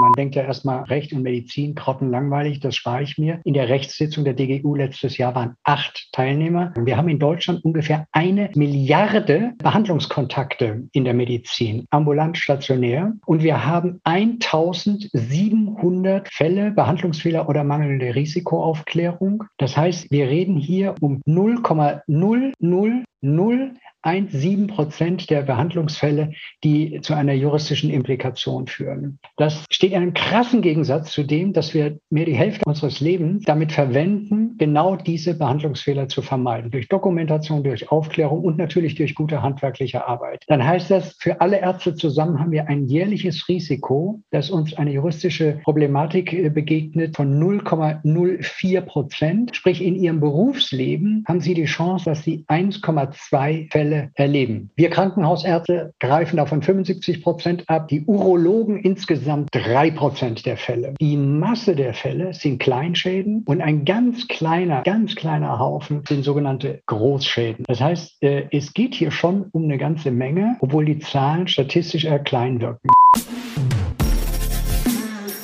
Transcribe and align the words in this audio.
Man 0.00 0.14
denkt 0.14 0.34
ja 0.34 0.44
erstmal 0.44 0.84
Recht 0.84 1.12
und 1.12 1.22
Medizin, 1.22 1.74
grottenlangweilig, 1.74 2.60
das 2.60 2.74
spare 2.74 3.02
ich 3.02 3.18
mir. 3.18 3.40
In 3.44 3.52
der 3.52 3.68
Rechtssitzung 3.68 4.24
der 4.24 4.32
DGU 4.32 4.74
letztes 4.74 5.18
Jahr 5.18 5.34
waren 5.34 5.56
acht 5.62 6.08
Teilnehmer. 6.12 6.72
Wir 6.74 6.96
haben 6.96 7.10
in 7.10 7.18
Deutschland 7.18 7.62
ungefähr 7.66 8.06
eine 8.12 8.48
Milliarde 8.54 9.52
Behandlungskontakte 9.58 10.88
in 10.92 11.04
der 11.04 11.12
Medizin, 11.12 11.84
ambulant, 11.90 12.38
stationär. 12.38 13.12
Und 13.26 13.42
wir 13.42 13.66
haben 13.66 14.00
1700 14.04 16.32
Fälle, 16.32 16.70
Behandlungsfehler 16.70 17.46
oder 17.46 17.62
mangelnde 17.62 18.14
Risikoaufklärung. 18.14 19.44
Das 19.58 19.76
heißt, 19.76 20.10
wir 20.10 20.28
reden 20.28 20.56
hier 20.56 20.94
um 21.02 21.20
0,000 21.26 22.54
1,7 24.02 24.68
Prozent 24.68 25.28
der 25.30 25.42
Behandlungsfälle, 25.42 26.32
die 26.64 27.00
zu 27.02 27.14
einer 27.14 27.34
juristischen 27.34 27.90
Implikation 27.90 28.66
führen. 28.66 29.18
Das 29.36 29.64
steht 29.70 29.92
in 29.92 29.98
einem 29.98 30.14
krassen 30.14 30.62
Gegensatz 30.62 31.12
zu 31.12 31.22
dem, 31.22 31.52
dass 31.52 31.74
wir 31.74 31.98
mehr 32.08 32.24
die 32.24 32.34
Hälfte 32.34 32.62
unseres 32.66 33.00
Lebens 33.00 33.44
damit 33.44 33.72
verwenden, 33.72 34.56
genau 34.56 34.96
diese 34.96 35.36
Behandlungsfehler 35.36 36.08
zu 36.08 36.22
vermeiden. 36.22 36.70
Durch 36.70 36.88
Dokumentation, 36.88 37.62
durch 37.62 37.90
Aufklärung 37.90 38.42
und 38.42 38.56
natürlich 38.56 38.94
durch 38.94 39.14
gute 39.14 39.42
handwerkliche 39.42 40.06
Arbeit. 40.06 40.44
Dann 40.48 40.64
heißt 40.64 40.90
das, 40.90 41.16
für 41.18 41.40
alle 41.40 41.60
Ärzte 41.60 41.94
zusammen 41.94 42.40
haben 42.40 42.52
wir 42.52 42.68
ein 42.68 42.86
jährliches 42.86 43.48
Risiko, 43.48 44.22
dass 44.30 44.50
uns 44.50 44.74
eine 44.74 44.92
juristische 44.92 45.60
Problematik 45.62 46.32
äh, 46.32 46.48
begegnet 46.48 47.16
von 47.16 47.38
0,04 47.38 48.80
Prozent. 48.80 49.56
Sprich, 49.56 49.84
in 49.84 49.96
ihrem 49.96 50.20
Berufsleben 50.20 51.24
haben 51.28 51.40
sie 51.40 51.54
die 51.54 51.64
Chance, 51.66 52.06
dass 52.06 52.22
sie 52.22 52.44
1,2 52.48 53.70
Fälle 53.70 53.89
Fälle 53.90 54.10
erleben. 54.14 54.70
Wir 54.76 54.88
Krankenhausärzte 54.88 55.92
greifen 55.98 56.36
davon 56.36 56.62
75 56.62 57.22
Prozent 57.22 57.64
ab, 57.66 57.88
die 57.88 58.02
Urologen 58.02 58.78
insgesamt 58.78 59.48
drei 59.52 59.90
Prozent 59.90 60.46
der 60.46 60.56
Fälle. 60.56 60.94
Die 61.00 61.16
Masse 61.16 61.74
der 61.74 61.92
Fälle 61.92 62.32
sind 62.32 62.60
Kleinschäden 62.60 63.42
und 63.46 63.60
ein 63.60 63.84
ganz 63.84 64.28
kleiner, 64.28 64.82
ganz 64.82 65.16
kleiner 65.16 65.58
Haufen 65.58 66.04
sind 66.06 66.24
sogenannte 66.24 66.82
Großschäden. 66.86 67.64
Das 67.66 67.80
heißt, 67.80 68.22
äh, 68.22 68.44
es 68.52 68.72
geht 68.74 68.94
hier 68.94 69.10
schon 69.10 69.46
um 69.50 69.64
eine 69.64 69.78
ganze 69.78 70.12
Menge, 70.12 70.56
obwohl 70.60 70.84
die 70.84 71.00
Zahlen 71.00 71.48
statistisch 71.48 72.04
eher 72.04 72.20
klein 72.20 72.60
wirken. 72.60 72.88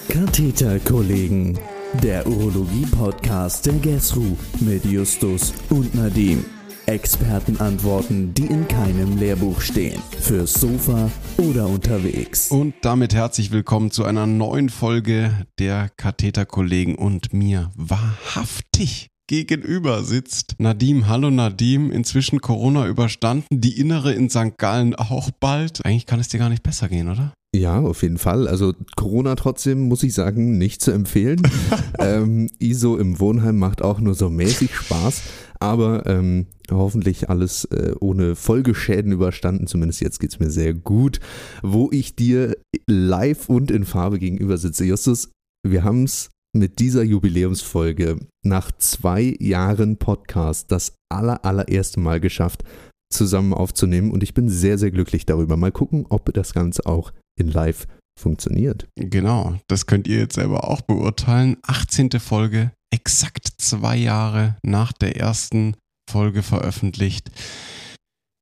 Katheterkollegen, 0.08 1.58
der 2.00 2.26
Urologie-Podcast 2.26 3.66
der 3.66 3.74
GESRU 3.74 4.36
mit 4.60 4.84
Justus 4.84 5.52
und 5.68 5.94
Nadim. 5.94 6.55
Expertenantworten, 6.86 8.32
die 8.32 8.46
in 8.46 8.68
keinem 8.68 9.18
Lehrbuch 9.18 9.60
stehen. 9.60 10.00
Fürs 10.20 10.54
Sofa 10.54 11.10
oder 11.36 11.66
unterwegs. 11.66 12.50
Und 12.50 12.74
damit 12.82 13.14
herzlich 13.14 13.50
willkommen 13.50 13.90
zu 13.90 14.04
einer 14.04 14.26
neuen 14.26 14.68
Folge 14.68 15.46
der 15.58 15.90
Katheterkollegen 15.96 16.94
und 16.94 17.32
mir 17.32 17.70
wahrhaftig 17.74 19.08
gegenüber 19.26 20.04
sitzt 20.04 20.54
Nadim. 20.58 21.08
Hallo 21.08 21.30
Nadim, 21.30 21.90
inzwischen 21.90 22.40
Corona 22.40 22.86
überstanden, 22.86 23.46
die 23.50 23.78
Innere 23.78 24.12
in 24.12 24.30
St. 24.30 24.56
Gallen 24.56 24.94
auch 24.94 25.30
bald. 25.40 25.84
Eigentlich 25.84 26.06
kann 26.06 26.20
es 26.20 26.28
dir 26.28 26.38
gar 26.38 26.48
nicht 26.48 26.62
besser 26.62 26.88
gehen, 26.88 27.08
oder? 27.08 27.34
Ja, 27.56 27.80
auf 27.80 28.02
jeden 28.02 28.18
Fall. 28.18 28.48
Also 28.48 28.74
Corona 28.96 29.34
trotzdem, 29.34 29.88
muss 29.88 30.02
ich 30.02 30.12
sagen, 30.12 30.58
nicht 30.58 30.82
zu 30.82 30.90
empfehlen. 30.90 31.40
ähm, 31.98 32.50
ISO 32.58 32.98
im 32.98 33.18
Wohnheim 33.18 33.56
macht 33.56 33.80
auch 33.80 33.98
nur 33.98 34.14
so 34.14 34.28
mäßig 34.28 34.74
Spaß, 34.74 35.22
aber 35.58 36.04
ähm, 36.04 36.46
hoffentlich 36.70 37.30
alles 37.30 37.64
äh, 37.66 37.94
ohne 37.98 38.36
Folgeschäden 38.36 39.10
überstanden. 39.10 39.66
Zumindest 39.66 40.02
jetzt 40.02 40.20
geht 40.20 40.32
es 40.32 40.38
mir 40.38 40.50
sehr 40.50 40.74
gut. 40.74 41.18
Wo 41.62 41.88
ich 41.92 42.14
dir 42.14 42.58
live 42.86 43.48
und 43.48 43.70
in 43.70 43.86
Farbe 43.86 44.18
gegenüber 44.18 44.58
sitze. 44.58 44.84
Justus, 44.84 45.30
wir 45.66 45.82
haben 45.82 46.04
es 46.04 46.28
mit 46.54 46.78
dieser 46.78 47.04
Jubiläumsfolge 47.04 48.18
nach 48.44 48.70
zwei 48.72 49.34
Jahren 49.40 49.96
Podcast 49.96 50.70
das 50.72 50.94
aller, 51.10 51.42
allererste 51.46 52.00
Mal 52.00 52.20
geschafft, 52.20 52.64
zusammen 53.10 53.54
aufzunehmen 53.54 54.10
und 54.10 54.22
ich 54.22 54.34
bin 54.34 54.50
sehr, 54.50 54.76
sehr 54.76 54.90
glücklich 54.90 55.24
darüber. 55.24 55.56
Mal 55.56 55.72
gucken, 55.72 56.04
ob 56.08 56.32
das 56.34 56.52
Ganze 56.52 56.84
auch 56.84 57.12
in 57.38 57.48
Live 57.48 57.86
funktioniert. 58.18 58.88
Genau, 58.96 59.58
das 59.68 59.86
könnt 59.86 60.08
ihr 60.08 60.18
jetzt 60.18 60.36
selber 60.36 60.68
auch 60.68 60.80
beurteilen. 60.80 61.58
18. 61.62 62.10
Folge, 62.12 62.72
exakt 62.90 63.48
zwei 63.58 63.96
Jahre 63.96 64.56
nach 64.62 64.92
der 64.92 65.16
ersten 65.16 65.76
Folge 66.10 66.42
veröffentlicht. 66.42 67.30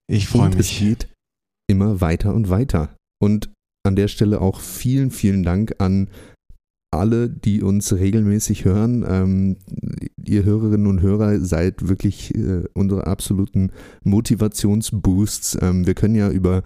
Ich 0.06 0.28
freue 0.28 0.50
mich. 0.50 0.59
Es 0.59 0.78
geht 0.78 1.09
immer 1.69 2.00
weiter 2.00 2.34
und 2.34 2.50
weiter. 2.50 2.94
Und 3.22 3.50
an 3.87 3.97
der 3.97 4.09
Stelle 4.09 4.41
auch 4.41 4.60
vielen, 4.60 5.10
vielen 5.10 5.43
Dank 5.43 5.77
an 5.78 6.09
alle, 6.91 7.28
die 7.28 7.62
uns 7.62 7.93
regelmäßig 7.93 8.65
hören. 8.65 9.04
Ähm, 9.09 9.56
ihr 10.25 10.44
Hörerinnen 10.44 10.87
und 10.87 11.00
Hörer 11.00 11.41
seid 11.41 11.88
wirklich 11.88 12.34
äh, 12.34 12.65
unsere 12.75 13.06
absoluten 13.06 13.72
Motivationsboosts. 14.04 15.59
Ähm, 15.60 15.87
wir 15.87 15.94
können 15.94 16.15
ja 16.15 16.31
über 16.31 16.62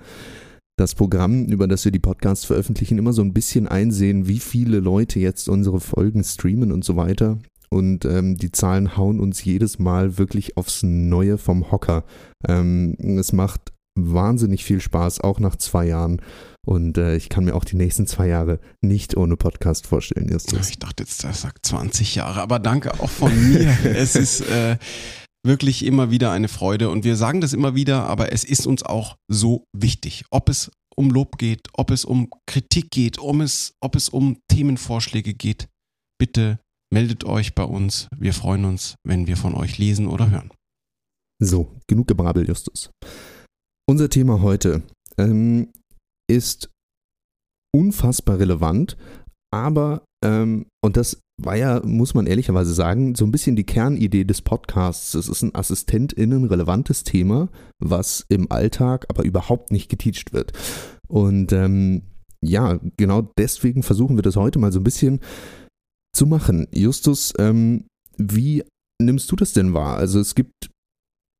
das 0.79 0.95
Programm, 0.95 1.45
über 1.47 1.67
das 1.67 1.85
wir 1.85 1.93
die 1.93 1.99
Podcasts 1.99 2.45
veröffentlichen, 2.45 2.99
immer 2.99 3.13
so 3.13 3.23
ein 3.23 3.35
bisschen 3.35 3.69
einsehen, 3.69 4.29
wie 4.29 4.39
viele 4.39 4.79
Leute 4.79 5.19
jetzt 5.19 5.49
unsere 5.49 5.81
Folgen 5.81 6.25
streamen 6.25 6.73
und 6.73 6.85
so 6.85 6.97
weiter. 6.97 7.39
Und 7.69 8.05
ähm, 8.07 8.37
die 8.37 8.53
Zahlen 8.53 8.97
hauen 8.97 9.21
uns 9.21 9.45
jedes 9.45 9.79
Mal 9.79 10.17
wirklich 10.17 10.57
aufs 10.57 10.83
Neue 10.83 11.37
vom 11.37 11.71
Hocker. 11.71 12.05
Ähm, 12.47 12.95
es 13.19 13.33
macht 13.33 13.73
wahnsinnig 13.95 14.65
viel 14.65 14.81
Spaß, 14.81 15.21
auch 15.21 15.41
nach 15.41 15.57
zwei 15.57 15.87
Jahren. 15.87 16.23
Und 16.65 16.97
äh, 16.97 17.17
ich 17.17 17.29
kann 17.29 17.45
mir 17.45 17.55
auch 17.55 17.65
die 17.65 17.77
nächsten 17.77 18.07
zwei 18.07 18.29
Jahre 18.29 18.61
nicht 18.81 19.17
ohne 19.17 19.37
Podcast 19.37 19.87
vorstellen. 19.87 20.29
Justus. 20.31 20.71
Ich 20.71 20.79
dachte 20.79 21.03
jetzt, 21.03 21.25
das 21.25 21.43
sagt 21.43 21.67
20 21.67 22.15
Jahre, 22.15 22.41
aber 22.41 22.59
danke 22.59 22.93
auch 23.01 23.11
von 23.11 23.33
mir. 23.53 23.77
es 23.85 24.15
ist 24.15 24.49
äh, 24.49 24.77
wirklich 25.49 25.85
immer 25.85 26.13
wieder 26.13 26.31
eine 26.31 26.47
Freude 26.47 26.91
und 26.91 27.05
wir 27.05 27.17
sagen 27.17 27.41
das 27.41 27.53
immer 27.53 27.75
wieder, 27.75 28.05
aber 28.05 28.33
es 28.33 28.45
ist 28.45 28.67
uns 28.67 28.85
auch 28.85 29.17
so 29.29 29.65
wichtig. 29.77 30.25
Ob 30.31 30.49
es 30.49 30.71
um 30.95 31.11
Lob 31.11 31.39
geht, 31.39 31.69
ob 31.73 31.91
es 31.91 32.05
um 32.05 32.31
Kritik 32.47 32.91
geht, 32.91 33.19
um 33.19 33.41
es, 33.41 33.73
ob 33.81 33.97
es 33.97 34.09
um 34.09 34.39
Themenvorschläge 34.49 35.35
geht, 35.35 35.69
bitte 36.21 36.61
meldet 36.93 37.25
euch 37.25 37.55
bei 37.55 37.65
uns. 37.65 38.09
Wir 38.17 38.35
freuen 38.35 38.65
uns, 38.65 38.97
wenn 39.05 39.27
wir 39.27 39.37
von 39.37 39.55
euch 39.55 39.79
lesen 39.79 40.07
oder 40.07 40.31
hören. 40.31 40.53
So, 41.41 41.73
genug 41.87 42.09
Gebrabbel, 42.09 42.47
Justus. 42.47 42.91
Unser 43.89 44.11
Thema 44.11 44.43
heute 44.43 44.83
ähm, 45.19 45.71
ist 46.29 46.69
unfassbar 47.75 48.39
relevant, 48.39 48.97
aber, 49.53 50.05
ähm, 50.25 50.67
und 50.85 50.97
das 50.97 51.21
war 51.41 51.57
ja, 51.57 51.81
muss 51.85 52.15
man 52.15 52.27
ehrlicherweise 52.27 52.75
sagen, 52.75 53.15
so 53.15 53.25
ein 53.25 53.31
bisschen 53.31 53.57
die 53.57 53.65
Kernidee 53.65 54.25
des 54.25 54.43
Podcasts. 54.43 55.15
Es 55.15 55.29
ist 55.29 55.43
ein 55.43 55.55
AssistentInnen 55.55 56.45
relevantes 56.45 57.05
Thema, 57.05 57.49
was 57.79 58.27
im 58.29 58.51
Alltag 58.51 59.07
aber 59.09 59.25
überhaupt 59.25 59.71
nicht 59.71 59.89
geteacht 59.89 60.33
wird. 60.33 60.53
Und 61.07 61.53
ähm, 61.53 62.03
ja, 62.41 62.79
genau 62.97 63.23
deswegen 63.39 63.83
versuchen 63.83 64.17
wir 64.17 64.23
das 64.23 64.37
heute 64.37 64.59
mal 64.59 64.73
so 64.73 64.81
ein 64.81 64.85
bisschen 64.85 65.21
zu 66.13 66.27
machen. 66.27 66.67
Justus, 66.73 67.33
ähm, 67.39 67.85
wie 68.17 68.65
nimmst 69.01 69.31
du 69.31 69.37
das 69.37 69.53
denn 69.53 69.75
wahr? 69.75 69.97
Also 69.97 70.19
es 70.19 70.35
gibt 70.35 70.71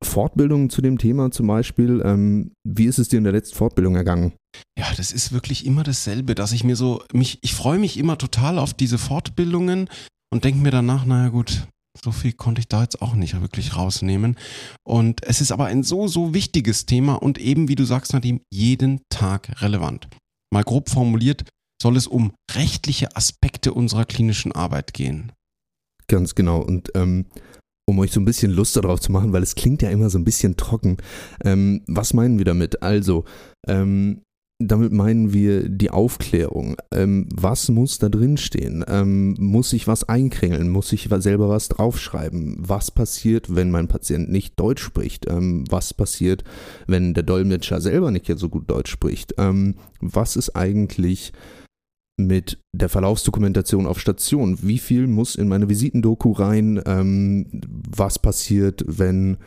Fortbildungen 0.03 0.69
zu 0.69 0.81
dem 0.81 0.97
Thema 0.97 1.31
zum 1.31 1.47
Beispiel. 1.47 2.01
Ähm, 2.03 2.51
wie 2.63 2.85
ist 2.85 2.99
es 2.99 3.09
dir 3.09 3.17
in 3.17 3.23
der 3.23 3.33
letzten 3.33 3.55
Fortbildung 3.55 3.95
ergangen? 3.95 4.33
Ja, 4.77 4.87
das 4.95 5.11
ist 5.11 5.31
wirklich 5.31 5.65
immer 5.65 5.83
dasselbe, 5.83 6.35
dass 6.35 6.51
ich 6.51 6.63
mir 6.63 6.75
so, 6.75 7.03
mich, 7.13 7.39
ich 7.41 7.53
freue 7.53 7.79
mich 7.79 7.97
immer 7.97 8.17
total 8.17 8.57
auf 8.57 8.73
diese 8.73 8.97
Fortbildungen 8.97 9.89
und 10.31 10.43
denke 10.43 10.61
mir 10.61 10.71
danach, 10.71 11.05
naja 11.05 11.29
gut, 11.29 11.67
so 12.03 12.11
viel 12.11 12.33
konnte 12.33 12.59
ich 12.59 12.67
da 12.67 12.83
jetzt 12.83 13.01
auch 13.01 13.13
nicht 13.13 13.39
wirklich 13.41 13.75
rausnehmen. 13.75 14.37
Und 14.83 15.23
es 15.23 15.41
ist 15.41 15.51
aber 15.51 15.65
ein 15.65 15.83
so, 15.83 16.07
so 16.07 16.33
wichtiges 16.33 16.85
Thema 16.85 17.15
und 17.15 17.37
eben, 17.37 17.67
wie 17.67 17.75
du 17.75 17.83
sagst, 17.83 18.13
Nadim, 18.13 18.41
jeden 18.51 19.01
Tag 19.09 19.61
relevant. 19.61 20.07
Mal 20.51 20.63
grob 20.63 20.89
formuliert, 20.89 21.43
soll 21.81 21.97
es 21.97 22.07
um 22.07 22.31
rechtliche 22.51 23.15
Aspekte 23.15 23.73
unserer 23.73 24.05
klinischen 24.05 24.51
Arbeit 24.51 24.93
gehen. 24.93 25.31
Ganz 26.07 26.35
genau. 26.35 26.61
Und 26.61 26.89
ähm, 26.95 27.25
um 27.89 27.99
euch 27.99 28.11
so 28.11 28.19
ein 28.19 28.25
bisschen 28.25 28.51
Lust 28.51 28.75
darauf 28.75 28.99
zu 28.99 29.11
machen, 29.11 29.33
weil 29.33 29.43
es 29.43 29.55
klingt 29.55 29.81
ja 29.81 29.89
immer 29.89 30.09
so 30.09 30.17
ein 30.17 30.25
bisschen 30.25 30.55
trocken. 30.57 30.97
Ähm, 31.43 31.81
was 31.87 32.13
meinen 32.13 32.37
wir 32.37 32.45
damit? 32.45 32.81
Also, 32.83 33.25
ähm, 33.67 34.21
damit 34.61 34.91
meinen 34.91 35.31
wir 35.33 35.69
die 35.69 35.89
Aufklärung. 35.89 36.75
Ähm, 36.91 37.27
was 37.33 37.69
muss 37.69 37.97
da 37.97 38.09
drin 38.09 38.35
stehen? 38.35 38.83
Ähm, 38.87 39.35
muss 39.39 39.71
ich 39.71 39.87
was 39.87 40.07
einkringeln? 40.07 40.69
Muss 40.69 40.91
ich 40.91 41.07
selber 41.19 41.47
was 41.47 41.69
draufschreiben? 41.69 42.57
Was 42.59 42.91
passiert, 42.91 43.55
wenn 43.55 43.71
mein 43.71 43.87
Patient 43.87 44.29
nicht 44.29 44.59
Deutsch 44.59 44.83
spricht? 44.83 45.29
Ähm, 45.29 45.63
was 45.69 45.93
passiert, 45.93 46.43
wenn 46.87 47.13
der 47.13 47.23
Dolmetscher 47.23 47.79
selber 47.79 48.11
nicht 48.11 48.29
so 48.35 48.49
gut 48.49 48.69
Deutsch 48.69 48.91
spricht? 48.91 49.33
Ähm, 49.37 49.75
was 50.01 50.35
ist 50.35 50.55
eigentlich 50.57 51.31
mit 52.19 52.59
der 52.73 52.89
Verlaufsdokumentation 52.89 53.85
auf 53.85 53.99
Station. 53.99 54.59
Wie 54.61 54.77
viel 54.77 55.07
muss 55.07 55.35
in 55.35 55.47
meine 55.47 55.69
Visitendoku 55.69 56.31
rein? 56.31 56.81
Ähm, 56.85 57.47
was 57.89 58.19
passiert, 58.19 58.83
wenn 58.87 59.37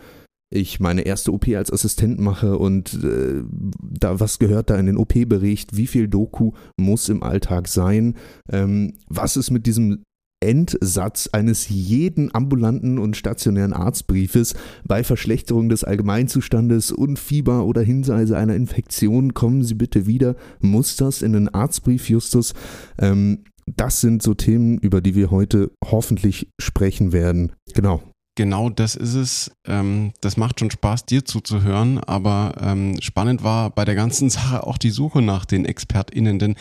ich 0.52 0.80
meine 0.80 1.02
erste 1.02 1.32
OP 1.32 1.48
als 1.48 1.72
Assistent 1.72 2.20
mache 2.20 2.58
und 2.58 3.02
äh, 3.02 3.42
da 3.80 4.20
was 4.20 4.38
gehört 4.38 4.68
da 4.68 4.76
in 4.76 4.86
den 4.86 4.98
OP-Bericht, 4.98 5.76
wie 5.76 5.86
viel 5.86 6.08
Doku 6.08 6.52
muss 6.76 7.08
im 7.08 7.22
Alltag 7.22 7.68
sein, 7.68 8.16
ähm, 8.50 8.94
was 9.08 9.36
ist 9.36 9.50
mit 9.50 9.66
diesem 9.66 10.02
Endsatz 10.42 11.28
eines 11.32 11.68
jeden 11.68 12.34
ambulanten 12.34 12.98
und 12.98 13.16
stationären 13.16 13.72
Arztbriefes 13.72 14.54
bei 14.84 15.04
Verschlechterung 15.04 15.68
des 15.68 15.84
Allgemeinzustandes 15.84 16.92
und 16.92 17.18
Fieber 17.18 17.64
oder 17.64 17.82
Hinweise 17.82 18.36
einer 18.36 18.54
Infektion 18.56 19.34
kommen 19.34 19.62
Sie 19.62 19.74
bitte 19.74 20.06
wieder. 20.06 20.36
Muss 20.60 20.96
das 20.96 21.22
in 21.22 21.32
den 21.32 21.48
Arztbrief, 21.48 22.08
Justus? 22.08 22.54
Ähm, 22.98 23.44
das 23.66 24.00
sind 24.00 24.22
so 24.22 24.34
Themen, 24.34 24.78
über 24.78 25.00
die 25.00 25.14
wir 25.14 25.30
heute 25.30 25.70
hoffentlich 25.84 26.48
sprechen 26.60 27.12
werden. 27.12 27.52
Genau. 27.74 28.02
Genau 28.34 28.70
das 28.70 28.94
ist 28.94 29.14
es. 29.14 29.52
Ähm, 29.66 30.12
das 30.22 30.38
macht 30.38 30.58
schon 30.58 30.70
Spaß, 30.70 31.04
dir 31.04 31.24
zuzuhören, 31.24 31.98
aber 31.98 32.54
ähm, 32.60 32.96
spannend 33.00 33.44
war 33.44 33.70
bei 33.70 33.84
der 33.84 33.94
ganzen 33.94 34.30
Sache 34.30 34.66
auch 34.66 34.78
die 34.78 34.90
Suche 34.90 35.20
nach 35.20 35.44
den 35.44 35.66
ExpertInnen, 35.66 36.38
denn 36.38 36.54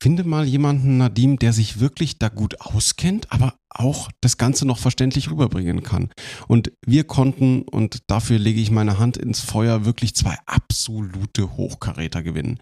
finde 0.00 0.24
mal 0.24 0.46
jemanden, 0.46 0.96
Nadim, 0.96 1.38
der 1.38 1.52
sich 1.52 1.80
wirklich 1.80 2.18
da 2.18 2.28
gut 2.28 2.60
auskennt, 2.60 3.30
aber 3.30 3.56
auch 3.68 4.10
das 4.20 4.38
Ganze 4.38 4.66
noch 4.66 4.78
verständlich 4.78 5.30
rüberbringen 5.30 5.82
kann. 5.82 6.10
Und 6.48 6.72
wir 6.84 7.04
konnten, 7.04 7.62
und 7.62 8.10
dafür 8.10 8.38
lege 8.38 8.60
ich 8.60 8.70
meine 8.70 8.98
Hand 8.98 9.16
ins 9.16 9.40
Feuer, 9.40 9.84
wirklich 9.84 10.14
zwei 10.14 10.36
absolute 10.46 11.56
Hochkaräter 11.56 12.22
gewinnen. 12.22 12.58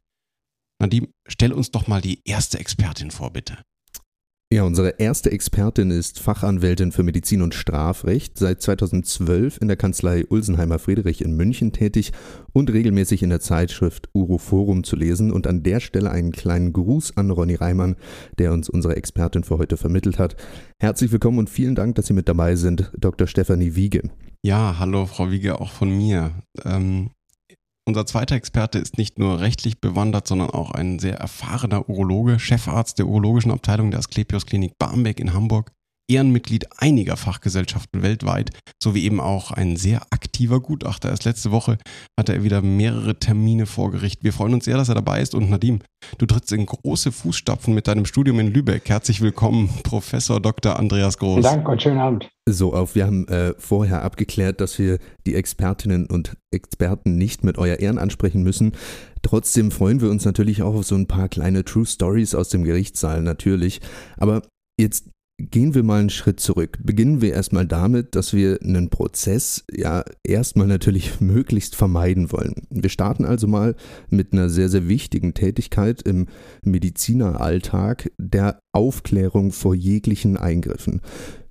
Nadim, 0.81 1.09
stell 1.27 1.53
uns 1.53 1.71
doch 1.71 1.87
mal 1.87 2.01
die 2.01 2.21
erste 2.25 2.59
Expertin 2.59 3.11
vor, 3.11 3.33
bitte. 3.33 3.59
Ja, 4.51 4.63
unsere 4.63 4.95
erste 4.99 5.31
Expertin 5.31 5.91
ist 5.91 6.21
Fachanwältin 6.21 6.91
für 6.91 7.03
Medizin 7.03 7.43
und 7.43 7.55
Strafrecht, 7.55 8.39
seit 8.39 8.63
2012 8.63 9.59
in 9.61 9.69
der 9.69 9.77
Kanzlei 9.77 10.25
Ulsenheimer 10.27 10.79
Friedrich 10.79 11.21
in 11.21 11.37
München 11.37 11.73
tätig 11.73 12.13
und 12.55 12.73
regelmäßig 12.73 13.23
in 13.23 13.29
der 13.29 13.41
Zeitschrift 13.41 14.09
Uroforum 14.15 14.85
zu 14.85 14.97
lesen. 14.97 15.33
Und 15.33 15.47
an 15.47 15.63
der 15.65 15.81
Stelle 15.81 16.11
einen 16.11 16.33
kleinen 16.33 16.73
Gruß 16.73 17.19
an 17.19 17.31
Ronny 17.31 17.57
Reimann, 17.57 17.97
der 18.39 18.55
uns 18.55 18.71
unsere 18.71 18.97
Expertin 18.97 19.45
für 19.45 19.59
heute 19.59 19.77
vermittelt 19.77 20.19
hat. 20.19 20.35
Herzlich 20.81 21.13
willkommen 21.13 21.41
und 21.41 21.51
vielen 21.51 21.75
Dank, 21.75 21.97
dass 21.97 22.07
Sie 22.07 22.15
mit 22.15 22.27
dabei 22.27 22.57
sind, 22.57 22.91
Dr. 22.97 23.27
Stefanie 23.27 23.75
Wiege. 23.75 24.09
Ja, 24.43 24.77
hallo 24.79 25.05
Frau 25.05 25.31
Wiege, 25.31 25.61
auch 25.61 25.73
von 25.73 25.95
mir. 25.95 26.31
Ähm, 26.65 27.11
unser 27.89 28.05
zweiter 28.05 28.37
Experte 28.37 28.79
ist 28.79 28.99
nicht 28.99 29.19
nur 29.19 29.41
rechtlich 29.41 29.81
bewandert, 29.81 30.29
sondern 30.29 30.51
auch 30.51 30.73
ein 30.73 30.99
sehr 30.99 31.17
erfahrener 31.17 31.89
Urologe, 31.89 32.39
Chefarzt 32.39 32.99
der 32.99 33.07
urologischen 33.07 33.51
Abteilung 33.51 33.91
der 33.91 33.99
Asklepios 33.99 34.45
Klinik 34.45 34.79
Barmbek 34.79 35.19
in 35.19 35.33
Hamburg 35.33 35.73
Ehrenmitglied 36.11 36.67
einiger 36.79 37.17
Fachgesellschaften 37.17 38.03
weltweit, 38.03 38.51
sowie 38.83 39.05
eben 39.05 39.21
auch 39.21 39.51
ein 39.51 39.77
sehr 39.77 40.03
aktiver 40.11 40.61
Gutachter. 40.61 41.11
Erst 41.11 41.27
letzte 41.27 41.51
Woche 41.51 41.77
hatte 42.19 42.33
er 42.33 42.43
wieder 42.43 42.63
mehrere 42.63 43.19
Termine 43.19 43.67
vor 43.67 43.91
Gericht. 43.91 44.25
Wir 44.25 44.33
freuen 44.33 44.55
uns 44.55 44.65
sehr, 44.65 44.79
dass 44.79 44.89
er 44.89 44.95
dabei 44.95 45.21
ist. 45.21 45.35
Und 45.35 45.51
Nadim, 45.51 45.81
du 46.17 46.25
trittst 46.25 46.51
in 46.53 46.65
große 46.65 47.13
Fußstapfen 47.13 47.75
mit 47.75 47.89
deinem 47.89 48.07
Studium 48.07 48.41
in 48.41 48.53
Lübeck. 48.53 48.89
Herzlich 48.89 49.21
willkommen, 49.21 49.69
Professor 49.83 50.41
Dr. 50.41 50.79
Andreas 50.79 51.19
Groß. 51.19 51.35
Vielen 51.35 51.43
Dank 51.43 51.69
und 51.69 51.83
schönen 51.83 51.99
Abend. 51.99 52.31
So, 52.49 52.73
auf, 52.73 52.95
wir 52.95 53.05
haben 53.05 53.29
äh, 53.29 53.53
vorher 53.59 54.03
abgeklärt, 54.03 54.63
dass 54.63 54.79
wir 54.79 54.99
die 55.27 55.35
Expertinnen 55.35 56.07
und 56.07 56.37
Experten 56.51 57.19
nicht 57.19 57.45
mit 57.45 57.59
euer 57.59 57.77
Ehren 57.77 57.99
ansprechen 57.99 58.43
müssen. 58.43 58.73
Trotzdem 59.21 59.71
freuen 59.71 60.01
wir 60.01 60.09
uns 60.09 60.25
natürlich 60.25 60.63
auch 60.63 60.75
auf 60.75 60.87
so 60.87 60.95
ein 60.95 61.07
paar 61.07 61.29
kleine 61.29 61.65
True 61.65 61.85
Stories 61.85 62.35
aus 62.35 62.49
dem 62.49 62.65
Gerichtssaal, 62.65 63.21
natürlich. 63.21 63.83
Aber 64.17 64.41
jetzt 64.81 65.11
Gehen 65.41 65.73
wir 65.73 65.85
mal 65.85 66.01
einen 66.01 66.11
Schritt 66.11 66.41
zurück. 66.41 66.79
Beginnen 66.83 67.21
wir 67.21 67.33
erstmal 67.33 67.65
damit, 67.65 68.17
dass 68.17 68.33
wir 68.33 68.61
einen 68.61 68.91
Prozess 68.91 69.65
ja 69.73 70.05
erstmal 70.25 70.67
natürlich 70.67 71.21
möglichst 71.21 71.77
vermeiden 71.77 72.33
wollen. 72.33 72.67
Wir 72.71 72.91
starten 72.91 73.25
also 73.25 73.47
mal 73.47 73.77
mit 74.11 74.33
einer 74.33 74.49
sehr, 74.49 74.69
sehr 74.69 74.89
wichtigen 74.89 75.35
Tätigkeit 75.35 76.03
im 76.03 76.27
Medizineralltag, 76.63 78.11
der 78.19 78.59
Aufklärung 78.73 79.53
vor 79.53 79.77
jeglichen 79.77 80.37
Eingriffen. 80.37 81.03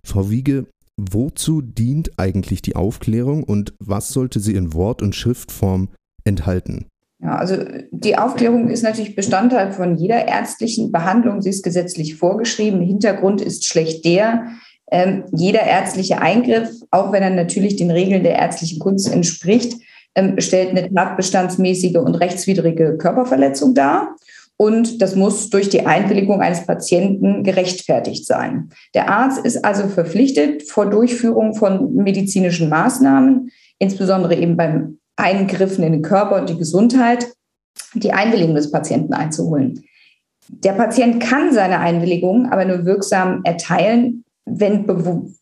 Frau 0.04 0.30
Wiege, 0.30 0.68
wozu 0.98 1.62
dient 1.62 2.20
eigentlich 2.20 2.62
die 2.62 2.76
Aufklärung 2.76 3.44
und 3.44 3.74
was 3.80 4.10
sollte 4.10 4.42
sie 4.42 4.56
in 4.56 4.74
Wort- 4.74 5.02
und 5.02 5.16
Schriftform 5.16 5.90
enthalten? 6.26 6.88
Ja, 7.20 7.36
also 7.36 7.56
die 7.92 8.18
Aufklärung 8.18 8.70
ist 8.70 8.84
natürlich 8.84 9.16
Bestandteil 9.16 9.72
von 9.72 9.98
jeder 9.98 10.28
ärztlichen 10.28 10.92
Behandlung. 10.92 11.42
Sie 11.42 11.50
ist 11.50 11.64
gesetzlich 11.64 12.16
vorgeschrieben. 12.16 12.82
Hintergrund 12.82 13.42
ist 13.42 13.66
schlecht 13.66 14.06
der, 14.06 14.48
ähm, 14.92 15.26
jeder 15.34 15.62
ärztliche 15.62 16.22
Eingriff, 16.22 16.70
auch 16.92 17.12
wenn 17.12 17.24
er 17.24 17.32
natürlich 17.32 17.76
den 17.76 17.92
Regeln 17.92 18.24
der 18.24 18.36
ärztlichen 18.36 18.80
Kunst 18.80 19.12
entspricht, 19.12 19.82
ähm, 20.16 20.40
stellt 20.40 20.70
eine 20.70 20.94
tatbestandsmäßige 20.94 21.98
und 21.98 22.16
rechtswidrige 22.16 22.98
Körperverletzung 22.98 23.74
dar. 23.74 24.16
Und 24.56 25.02
das 25.02 25.16
muss 25.16 25.50
durch 25.50 25.70
die 25.70 25.86
Einwilligung 25.86 26.42
eines 26.42 26.66
Patienten 26.66 27.44
gerechtfertigt 27.44 28.26
sein. 28.26 28.70
Der 28.96 29.10
Arzt 29.10 29.46
ist 29.46 29.64
also 29.64 29.88
verpflichtet, 29.88 30.64
vor 30.64 30.90
Durchführung 30.90 31.54
von 31.54 31.94
medizinischen 31.94 32.70
Maßnahmen, 32.70 33.52
insbesondere 33.78 34.36
eben 34.36 34.58
beim 34.58 34.97
Eingriffen 35.18 35.84
in 35.84 35.92
den 35.92 36.02
Körper 36.02 36.38
und 36.38 36.50
die 36.50 36.58
Gesundheit, 36.58 37.28
die 37.94 38.14
Einwilligung 38.14 38.56
des 38.56 38.72
Patienten 38.72 39.14
einzuholen. 39.14 39.84
Der 40.50 40.74
Patient 40.74 41.22
kann 41.22 41.54
seine 41.54 41.80
Einwilligung 41.80 42.50
aber 42.50 42.64
nur 42.64 42.86
wirksam 42.86 43.42
erteilen, 43.44 44.24
wenn, 44.46 44.88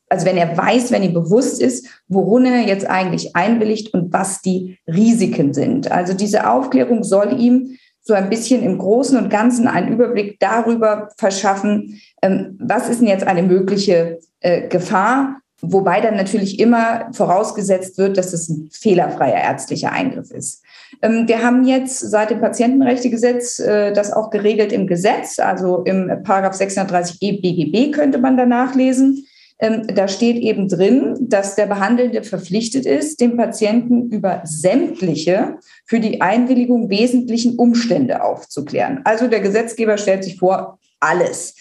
also 0.10 0.26
wenn 0.26 0.38
er 0.38 0.58
weiß, 0.58 0.92
wenn 0.92 1.04
ihm 1.04 1.14
bewusst 1.14 1.62
ist, 1.62 1.88
worin 2.08 2.46
er 2.46 2.62
jetzt 2.62 2.90
eigentlich 2.90 3.36
einwilligt 3.36 3.94
und 3.94 4.12
was 4.12 4.42
die 4.42 4.80
Risiken 4.88 5.54
sind. 5.54 5.92
Also 5.92 6.14
diese 6.14 6.50
Aufklärung 6.50 7.04
soll 7.04 7.40
ihm 7.40 7.78
so 8.02 8.14
ein 8.14 8.30
bisschen 8.30 8.64
im 8.64 8.78
Großen 8.78 9.18
und 9.18 9.30
Ganzen 9.30 9.68
einen 9.68 9.92
Überblick 9.92 10.40
darüber 10.40 11.10
verschaffen, 11.18 12.00
ähm, 12.22 12.58
was 12.60 12.90
ist 12.90 13.02
denn 13.02 13.08
jetzt 13.08 13.26
eine 13.26 13.44
mögliche 13.44 14.20
äh, 14.42 14.68
Gefahr 14.68 15.42
Wobei 15.62 16.02
dann 16.02 16.16
natürlich 16.16 16.60
immer 16.60 17.10
vorausgesetzt 17.14 17.98
wird, 17.98 18.18
dass 18.18 18.34
es 18.34 18.50
ein 18.50 18.70
fehlerfreier 18.72 19.42
ärztlicher 19.42 19.92
Eingriff 19.92 20.32
ist. 20.32 20.62
Ähm, 21.02 21.28
wir 21.28 21.42
haben 21.42 21.66
jetzt 21.66 22.00
seit 22.00 22.30
dem 22.30 22.42
Patientenrechtegesetz 22.42 23.60
äh, 23.60 23.94
das 23.94 24.12
auch 24.12 24.30
geregelt 24.30 24.72
im 24.72 24.86
Gesetz, 24.88 25.40
also 25.40 25.84
im 25.84 26.12
Paragraph 26.24 26.60
630e 26.60 27.42
BGB 27.42 27.94
könnte 27.94 28.18
man 28.18 28.38
da 28.38 28.46
nachlesen. 28.46 29.26
Ähm, 29.58 29.88
da 29.88 30.10
steht 30.10 30.36
eben 30.38 30.68
drin, 30.68 31.16
dass 31.22 31.56
der 31.56 31.68
Behandelnde 31.68 32.24
verpflichtet 32.24 32.86
ist, 32.86 33.22
dem 33.22 33.38
Patienten 33.38 34.10
über 34.10 34.42
sämtliche 34.44 35.56
für 35.86 36.02
die 36.02 36.20
Einwilligung 36.20 36.90
wesentlichen 36.90 37.56
Umstände 37.56 38.22
aufzuklären. 38.22 39.00
Also 39.06 39.28
der 39.28 39.40
Gesetzgeber 39.40 39.98
stellt 39.98 40.26
sich 40.26 40.38
vor, 40.38 40.80
alles. 41.00 41.56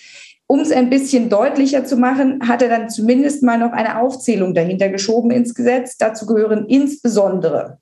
Um 0.47 0.61
es 0.61 0.71
ein 0.71 0.91
bisschen 0.91 1.31
deutlicher 1.31 1.85
zu 1.85 1.97
machen, 1.97 2.47
hat 2.47 2.61
er 2.61 2.69
dann 2.69 2.91
zumindest 2.91 3.43
mal 3.43 3.59
noch 3.59 3.73
eine 3.73 4.01
Aufzählung 4.01 4.55
dahinter 4.55 4.91
geschoben 4.91 5.31
ins 5.31 5.55
Gesetz. 5.55 5.97
Dazu 5.97 6.27
gehören 6.27 6.67
insbesondere 6.67 7.79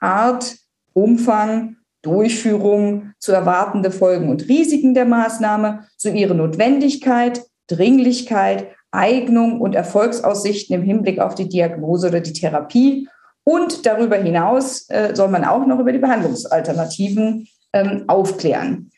Art, 0.00 0.56
Umfang, 0.92 1.76
Durchführung, 2.02 3.12
zu 3.18 3.32
erwartende 3.32 3.90
Folgen 3.90 4.28
und 4.28 4.48
Risiken 4.48 4.94
der 4.94 5.04
Maßnahme, 5.04 5.86
so 5.96 6.08
ihre 6.08 6.34
Notwendigkeit, 6.34 7.42
Dringlichkeit, 7.68 8.68
Eignung 8.90 9.60
und 9.60 9.74
Erfolgsaussichten 9.74 10.74
im 10.74 10.82
Hinblick 10.82 11.18
auf 11.18 11.34
die 11.34 11.48
Diagnose 11.48 12.08
oder 12.08 12.20
die 12.20 12.32
Therapie. 12.32 13.08
Und 13.44 13.86
darüber 13.86 14.16
hinaus 14.16 14.88
äh, 14.88 15.14
soll 15.14 15.28
man 15.28 15.44
auch 15.44 15.66
noch 15.66 15.78
über 15.78 15.92
die 15.92 15.98
Behandlungsalternativen 15.98 17.46
ähm, 17.72 18.04
aufklären. 18.08 18.90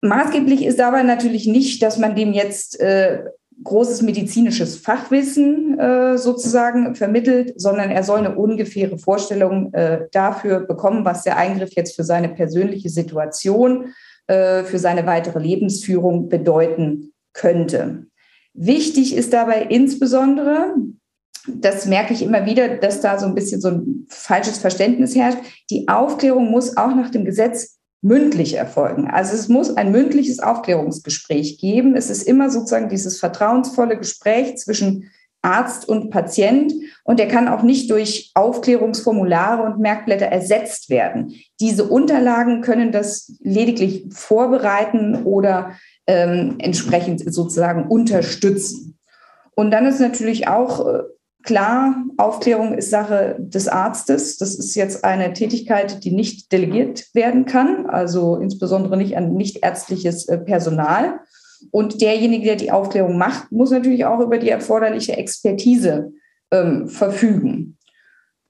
Maßgeblich 0.00 0.64
ist 0.64 0.78
dabei 0.78 1.02
natürlich 1.02 1.46
nicht, 1.46 1.82
dass 1.82 1.98
man 1.98 2.14
dem 2.14 2.32
jetzt 2.32 2.78
äh, 2.80 3.24
großes 3.64 4.02
medizinisches 4.02 4.76
Fachwissen 4.76 5.78
äh, 5.78 6.16
sozusagen 6.16 6.94
vermittelt, 6.94 7.54
sondern 7.60 7.90
er 7.90 8.04
soll 8.04 8.18
eine 8.18 8.36
ungefähre 8.36 8.98
Vorstellung 8.98 9.72
äh, 9.74 10.06
dafür 10.12 10.60
bekommen, 10.60 11.04
was 11.04 11.24
der 11.24 11.36
Eingriff 11.36 11.72
jetzt 11.74 11.96
für 11.96 12.04
seine 12.04 12.28
persönliche 12.28 12.88
Situation, 12.88 13.92
äh, 14.28 14.62
für 14.62 14.78
seine 14.78 15.06
weitere 15.06 15.40
Lebensführung 15.40 16.28
bedeuten 16.28 17.12
könnte. 17.32 18.06
Wichtig 18.54 19.16
ist 19.16 19.32
dabei 19.32 19.62
insbesondere, 19.62 20.74
das 21.48 21.86
merke 21.86 22.12
ich 22.12 22.22
immer 22.22 22.46
wieder, 22.46 22.76
dass 22.76 23.00
da 23.00 23.18
so 23.18 23.26
ein 23.26 23.34
bisschen 23.34 23.60
so 23.60 23.68
ein 23.68 24.06
falsches 24.08 24.58
Verständnis 24.58 25.16
herrscht. 25.16 25.38
Die 25.70 25.88
Aufklärung 25.88 26.50
muss 26.50 26.76
auch 26.76 26.94
nach 26.94 27.10
dem 27.10 27.24
Gesetz 27.24 27.77
mündlich 28.00 28.54
erfolgen. 28.54 29.08
Also 29.08 29.34
es 29.34 29.48
muss 29.48 29.76
ein 29.76 29.90
mündliches 29.90 30.38
Aufklärungsgespräch 30.38 31.58
geben. 31.58 31.96
Es 31.96 32.10
ist 32.10 32.22
immer 32.22 32.50
sozusagen 32.50 32.88
dieses 32.88 33.18
vertrauensvolle 33.18 33.98
Gespräch 33.98 34.56
zwischen 34.56 35.10
Arzt 35.42 35.88
und 35.88 36.10
Patient 36.10 36.72
und 37.04 37.18
der 37.18 37.28
kann 37.28 37.48
auch 37.48 37.62
nicht 37.62 37.90
durch 37.90 38.32
Aufklärungsformulare 38.34 39.62
und 39.62 39.78
Merkblätter 39.78 40.26
ersetzt 40.26 40.90
werden. 40.90 41.34
Diese 41.60 41.84
Unterlagen 41.84 42.60
können 42.60 42.90
das 42.90 43.36
lediglich 43.40 44.06
vorbereiten 44.10 45.22
oder 45.24 45.72
ähm, 46.06 46.56
entsprechend 46.58 47.32
sozusagen 47.32 47.86
unterstützen. 47.86 48.98
Und 49.54 49.70
dann 49.70 49.86
ist 49.86 50.00
natürlich 50.00 50.48
auch 50.48 50.86
äh, 50.86 51.02
klar, 51.48 52.04
Aufklärung 52.18 52.74
ist 52.74 52.90
Sache 52.90 53.36
des 53.38 53.68
Arztes. 53.68 54.36
Das 54.36 54.54
ist 54.54 54.74
jetzt 54.74 55.02
eine 55.02 55.32
Tätigkeit, 55.32 56.04
die 56.04 56.10
nicht 56.10 56.52
delegiert 56.52 57.06
werden 57.14 57.46
kann, 57.46 57.86
also 57.86 58.36
insbesondere 58.36 58.98
nicht 58.98 59.16
an 59.16 59.32
nichtärztliches 59.32 60.28
äh, 60.28 60.36
Personal. 60.36 61.20
Und 61.70 62.02
derjenige, 62.02 62.44
der 62.44 62.56
die 62.56 62.70
Aufklärung 62.70 63.16
macht, 63.16 63.50
muss 63.50 63.70
natürlich 63.70 64.04
auch 64.04 64.20
über 64.20 64.36
die 64.36 64.50
erforderliche 64.50 65.16
Expertise 65.16 66.12
ähm, 66.50 66.86
verfügen. 66.86 67.78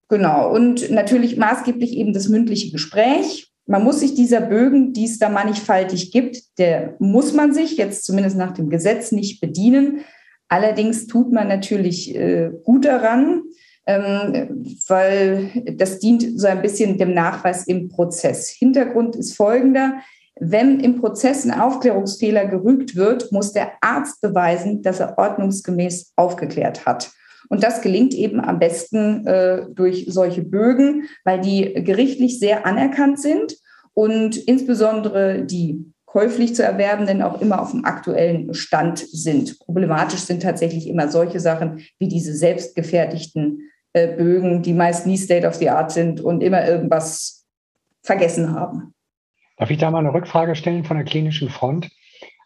Genau. 0.09 0.53
Und 0.53 0.91
natürlich 0.91 1.37
maßgeblich 1.37 1.93
eben 1.93 2.13
das 2.13 2.29
mündliche 2.29 2.73
Gespräch. 2.73 3.53
Man 3.65 3.85
muss 3.85 4.01
sich 4.01 4.17
dieser 4.17 4.41
Bögen, 4.41 4.93
die 4.93 5.05
es 5.05 5.21
da 5.21 5.29
mannigfaltig 5.29 6.11
gibt, 6.11 6.59
der 6.59 6.97
muss 6.99 7.33
man 7.33 7.55
sich 7.55 7.77
jetzt 7.77 8.05
zumindest 8.05 8.37
nach 8.37 8.55
dem 8.55 8.71
Gesetz 8.71 9.13
nicht 9.13 9.41
bedienen. 9.41 10.01
Allerdings 10.49 11.07
tut 11.07 11.33
man 11.33 11.49
natürlich 11.49 12.15
äh, 12.15 12.51
gut 12.65 12.85
daran, 12.85 13.43
ähm, 13.87 14.65
weil 14.87 15.51
das 15.77 15.99
dient 15.99 16.39
so 16.39 16.47
ein 16.47 16.63
bisschen 16.63 16.99
dem 16.99 17.15
Nachweis 17.15 17.67
im 17.67 17.89
Prozess. 17.89 18.49
Hintergrund 18.49 19.17
ist 19.17 19.37
folgender. 19.37 19.99
Wenn 20.41 20.81
im 20.81 21.01
Prozess 21.01 21.45
ein 21.45 21.59
Aufklärungsfehler 21.59 22.47
gerügt 22.47 22.97
wird, 22.97 23.33
muss 23.33 23.53
der 23.53 23.73
Arzt 23.81 24.21
beweisen, 24.21 24.83
dass 24.83 25.01
er 25.01 25.19
ordnungsgemäß 25.19 26.13
aufgeklärt 26.17 26.87
hat. 26.87 27.11
Und 27.49 27.63
das 27.63 27.81
gelingt 27.81 28.15
eben 28.15 28.41
am 28.41 28.59
besten 28.59 29.27
äh, 29.27 29.67
durch 29.71 30.07
solche 30.09 30.43
Bögen, 30.43 31.09
weil 31.25 31.41
die 31.41 31.73
gerichtlich 31.83 32.39
sehr 32.39 32.67
anerkannt 32.67 33.19
sind 33.21 33.57
und 33.95 34.37
insbesondere 34.37 35.45
die 35.45 35.93
käuflich 36.11 36.55
zu 36.55 36.65
erwerbenden 36.65 37.21
auch 37.21 37.41
immer 37.41 37.61
auf 37.61 37.73
dem 37.73 37.85
aktuellen 37.85 38.55
Stand 38.55 38.99
sind. 38.99 39.59
Problematisch 39.59 40.21
sind 40.21 40.43
tatsächlich 40.43 40.89
immer 40.89 41.09
solche 41.09 41.39
Sachen 41.39 41.85
wie 41.99 42.09
diese 42.09 42.35
selbstgefertigten 42.35 43.71
äh, 43.93 44.17
Bögen, 44.17 44.63
die 44.63 44.73
meist 44.73 45.07
nie 45.07 45.19
State 45.19 45.47
of 45.47 45.55
the 45.55 45.69
Art 45.69 45.93
sind 45.93 46.21
und 46.23 46.43
immer 46.43 46.67
irgendwas 46.67 47.47
vergessen 48.03 48.55
haben. 48.55 48.95
Darf 49.59 49.71
ich 49.71 49.79
da 49.79 49.91
mal 49.91 49.99
eine 49.99 50.15
Rückfrage 50.15 50.57
stellen 50.57 50.85
von 50.85 50.97
der 50.97 51.05
klinischen 51.05 51.51
Front? 51.51 51.91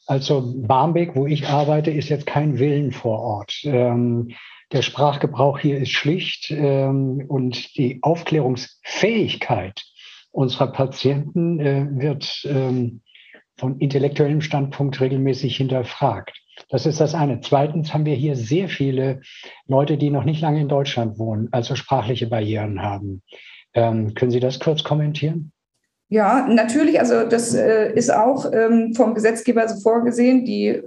Also 0.07 0.55
Barmbek, 0.57 1.15
wo 1.15 1.27
ich 1.27 1.47
arbeite, 1.47 1.93
ist 1.93 2.09
jetzt 2.09 2.27
kein 2.27 2.59
Willen 2.59 2.91
vor 2.91 3.21
Ort. 3.21 3.61
Ähm, 3.63 4.33
der 4.73 4.83
Sprachgebrauch 4.83 5.61
hier 5.61 5.79
ist 5.79 5.93
schlicht 5.93 6.51
ähm, 6.51 7.25
und 7.29 7.77
die 7.77 8.01
Aufklärungsfähigkeit 8.03 9.81
unserer 10.33 10.73
Patienten 10.73 11.61
äh, 11.61 11.87
wird 11.93 12.45
ähm, 12.45 13.03
von 13.63 13.79
intellektuellem 13.79 14.41
Standpunkt 14.41 15.01
regelmäßig 15.01 15.57
hinterfragt. 15.57 16.37
Das 16.69 16.85
ist 16.85 16.99
das 17.01 17.15
eine. 17.15 17.41
Zweitens 17.43 17.95
haben 17.95 18.05
wir 18.05 18.17
hier 18.17 18.35
sehr 18.35 18.69
viele 18.69 19.21
Leute, 19.69 19.97
die 19.97 20.11
noch 20.11 20.25
nicht 20.25 20.41
lange 20.41 20.61
in 20.61 20.69
Deutschland 20.69 21.17
wohnen, 21.17 21.49
also 21.53 21.77
sprachliche 21.77 22.27
Barrieren 22.27 22.83
haben. 22.83 23.23
Ähm, 23.73 24.15
können 24.15 24.33
Sie 24.33 24.41
das 24.41 24.59
kurz 24.59 24.83
kommentieren? 24.83 25.53
Ja, 26.09 26.49
natürlich. 26.49 26.99
Also 26.99 27.23
das 27.23 27.55
äh, 27.55 27.93
ist 27.95 28.13
auch 28.13 28.51
ähm, 28.53 28.95
vom 28.97 29.15
Gesetzgeber 29.15 29.69
so 29.69 29.81
vorgesehen. 29.81 30.45
Die 30.45 30.83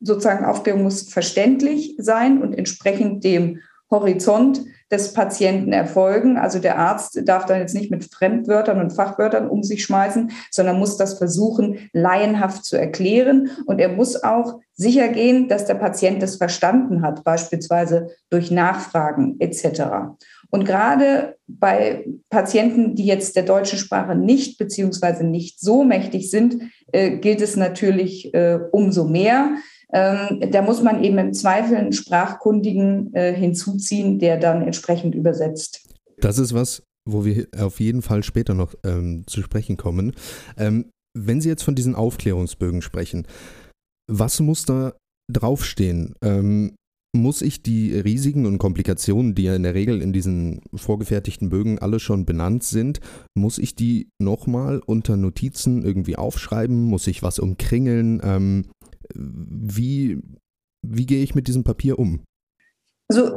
sozusagen 0.00 0.44
Aufklärung 0.44 0.82
muss 0.82 1.10
verständlich 1.10 1.94
sein 1.96 2.42
und 2.42 2.52
entsprechend 2.52 3.24
dem 3.24 3.60
Horizont 3.90 4.60
des 4.92 5.14
Patienten 5.14 5.72
erfolgen. 5.72 6.36
Also 6.36 6.58
der 6.58 6.78
Arzt 6.78 7.20
darf 7.24 7.46
dann 7.46 7.60
jetzt 7.60 7.74
nicht 7.74 7.90
mit 7.90 8.04
Fremdwörtern 8.04 8.78
und 8.78 8.92
Fachwörtern 8.92 9.48
um 9.48 9.62
sich 9.62 9.82
schmeißen, 9.82 10.30
sondern 10.50 10.78
muss 10.78 10.98
das 10.98 11.14
versuchen, 11.14 11.90
laienhaft 11.92 12.64
zu 12.64 12.76
erklären. 12.76 13.50
Und 13.66 13.80
er 13.80 13.88
muss 13.88 14.22
auch 14.22 14.60
sicher 14.74 15.08
gehen, 15.08 15.48
dass 15.48 15.64
der 15.64 15.74
Patient 15.74 16.22
das 16.22 16.36
verstanden 16.36 17.02
hat, 17.02 17.24
beispielsweise 17.24 18.08
durch 18.30 18.50
Nachfragen 18.50 19.36
etc. 19.40 19.82
Und 20.50 20.66
gerade 20.66 21.36
bei 21.46 22.04
Patienten, 22.28 22.94
die 22.94 23.06
jetzt 23.06 23.36
der 23.36 23.44
deutschen 23.44 23.78
Sprache 23.78 24.14
nicht 24.14 24.58
beziehungsweise 24.58 25.24
nicht 25.24 25.60
so 25.60 25.82
mächtig 25.82 26.30
sind, 26.30 26.58
äh, 26.92 27.16
gilt 27.16 27.40
es 27.40 27.56
natürlich 27.56 28.34
äh, 28.34 28.58
umso 28.70 29.04
mehr. 29.04 29.52
Ähm, 29.92 30.40
da 30.50 30.62
muss 30.62 30.82
man 30.82 31.04
eben 31.04 31.18
im 31.18 31.34
Zweifel 31.34 31.76
einen 31.76 31.92
Sprachkundigen 31.92 33.14
äh, 33.14 33.34
hinzuziehen, 33.34 34.18
der 34.18 34.38
dann 34.38 34.62
entsprechend 34.62 35.14
übersetzt. 35.14 35.86
Das 36.18 36.38
ist 36.38 36.54
was, 36.54 36.82
wo 37.08 37.24
wir 37.24 37.46
auf 37.58 37.80
jeden 37.80 38.02
Fall 38.02 38.22
später 38.22 38.54
noch 38.54 38.74
ähm, 38.84 39.24
zu 39.26 39.42
sprechen 39.42 39.76
kommen. 39.76 40.14
Ähm, 40.56 40.90
wenn 41.14 41.40
Sie 41.40 41.48
jetzt 41.48 41.62
von 41.62 41.74
diesen 41.74 41.94
Aufklärungsbögen 41.94 42.80
sprechen, 42.80 43.26
was 44.10 44.40
muss 44.40 44.64
da 44.64 44.94
draufstehen? 45.30 46.14
Ähm, 46.22 46.74
muss 47.14 47.42
ich 47.42 47.62
die 47.62 47.94
Risiken 47.94 48.46
und 48.46 48.56
Komplikationen, 48.56 49.34
die 49.34 49.42
ja 49.42 49.54
in 49.54 49.64
der 49.64 49.74
Regel 49.74 50.00
in 50.00 50.14
diesen 50.14 50.62
vorgefertigten 50.74 51.50
Bögen 51.50 51.78
alle 51.78 52.00
schon 52.00 52.24
benannt 52.24 52.62
sind, 52.64 53.00
muss 53.34 53.58
ich 53.58 53.74
die 53.74 54.08
nochmal 54.18 54.80
unter 54.84 55.18
Notizen 55.18 55.84
irgendwie 55.84 56.16
aufschreiben? 56.16 56.84
Muss 56.84 57.06
ich 57.06 57.22
was 57.22 57.38
umkringeln? 57.38 58.22
Ähm, 58.24 58.64
wie, 59.14 60.20
wie 60.82 61.06
gehe 61.06 61.22
ich 61.22 61.34
mit 61.34 61.48
diesem 61.48 61.64
Papier 61.64 61.98
um? 61.98 62.22
Also 63.12 63.36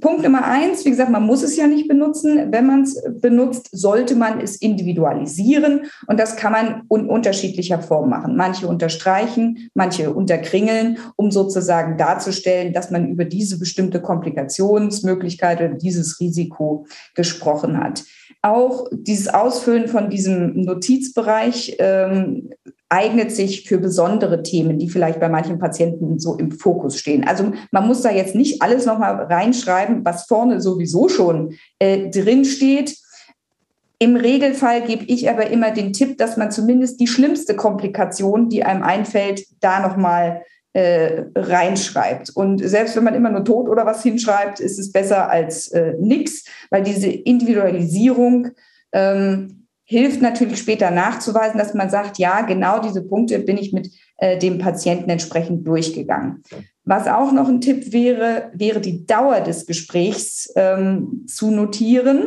Punkt 0.00 0.24
Nummer 0.24 0.44
eins, 0.44 0.84
wie 0.84 0.90
gesagt, 0.90 1.10
man 1.10 1.24
muss 1.24 1.42
es 1.42 1.56
ja 1.56 1.66
nicht 1.66 1.88
benutzen. 1.88 2.52
Wenn 2.52 2.66
man 2.66 2.82
es 2.82 3.02
benutzt, 3.18 3.70
sollte 3.72 4.14
man 4.14 4.42
es 4.42 4.56
individualisieren 4.56 5.86
und 6.06 6.20
das 6.20 6.36
kann 6.36 6.52
man 6.52 6.82
in 6.90 7.08
unterschiedlicher 7.08 7.80
Form 7.80 8.10
machen. 8.10 8.36
Manche 8.36 8.66
unterstreichen, 8.66 9.70
manche 9.72 10.12
unterkringeln, 10.12 10.98
um 11.16 11.30
sozusagen 11.30 11.96
darzustellen, 11.96 12.74
dass 12.74 12.90
man 12.90 13.08
über 13.08 13.24
diese 13.24 13.58
bestimmte 13.58 14.02
Komplikationsmöglichkeit 14.02 15.60
oder 15.60 15.74
dieses 15.74 16.20
Risiko 16.20 16.86
gesprochen 17.14 17.78
hat. 17.78 18.04
Auch 18.42 18.86
dieses 18.92 19.28
Ausfüllen 19.28 19.88
von 19.88 20.10
diesem 20.10 20.60
Notizbereich 20.60 21.76
ähm, 21.78 22.50
eignet 22.88 23.32
sich 23.32 23.68
für 23.68 23.78
besondere 23.78 24.42
Themen, 24.42 24.78
die 24.78 24.88
vielleicht 24.88 25.18
bei 25.18 25.28
manchen 25.28 25.58
Patienten 25.58 26.18
so 26.18 26.36
im 26.36 26.52
Fokus 26.52 26.98
stehen. 26.98 27.26
Also 27.26 27.52
man 27.72 27.86
muss 27.86 28.02
da 28.02 28.10
jetzt 28.10 28.34
nicht 28.34 28.62
alles 28.62 28.86
nochmal 28.86 29.24
reinschreiben, 29.24 30.04
was 30.04 30.26
vorne 30.26 30.60
sowieso 30.60 31.08
schon 31.08 31.54
äh, 31.78 32.10
drin 32.10 32.44
steht. 32.44 32.96
Im 33.98 34.14
Regelfall 34.14 34.82
gebe 34.82 35.04
ich 35.06 35.28
aber 35.30 35.50
immer 35.50 35.72
den 35.72 35.92
Tipp, 35.92 36.18
dass 36.18 36.36
man 36.36 36.50
zumindest 36.50 37.00
die 37.00 37.06
schlimmste 37.06 37.56
Komplikation, 37.56 38.48
die 38.48 38.62
einem 38.62 38.82
einfällt, 38.82 39.46
da 39.60 39.80
nochmal 39.80 40.42
äh, 40.74 41.24
reinschreibt. 41.34 42.30
Und 42.36 42.58
selbst 42.58 42.94
wenn 42.94 43.04
man 43.04 43.14
immer 43.14 43.30
nur 43.30 43.44
tot 43.44 43.68
oder 43.68 43.86
was 43.86 44.02
hinschreibt, 44.02 44.60
ist 44.60 44.78
es 44.78 44.92
besser 44.92 45.30
als 45.30 45.68
äh, 45.68 45.94
nichts, 45.98 46.44
weil 46.70 46.82
diese 46.82 47.08
Individualisierung 47.08 48.48
ähm, 48.92 49.65
hilft 49.86 50.20
natürlich 50.20 50.58
später 50.58 50.90
nachzuweisen, 50.90 51.58
dass 51.58 51.72
man 51.72 51.88
sagt, 51.90 52.18
ja, 52.18 52.42
genau 52.42 52.80
diese 52.80 53.02
Punkte 53.02 53.38
bin 53.38 53.56
ich 53.56 53.72
mit 53.72 53.90
äh, 54.18 54.36
dem 54.36 54.58
Patienten 54.58 55.08
entsprechend 55.08 55.66
durchgegangen. 55.66 56.42
Was 56.84 57.06
auch 57.06 57.32
noch 57.32 57.48
ein 57.48 57.60
Tipp 57.60 57.92
wäre, 57.92 58.50
wäre 58.52 58.80
die 58.80 59.06
Dauer 59.06 59.40
des 59.40 59.64
Gesprächs 59.64 60.52
ähm, 60.56 61.24
zu 61.26 61.50
notieren, 61.50 62.26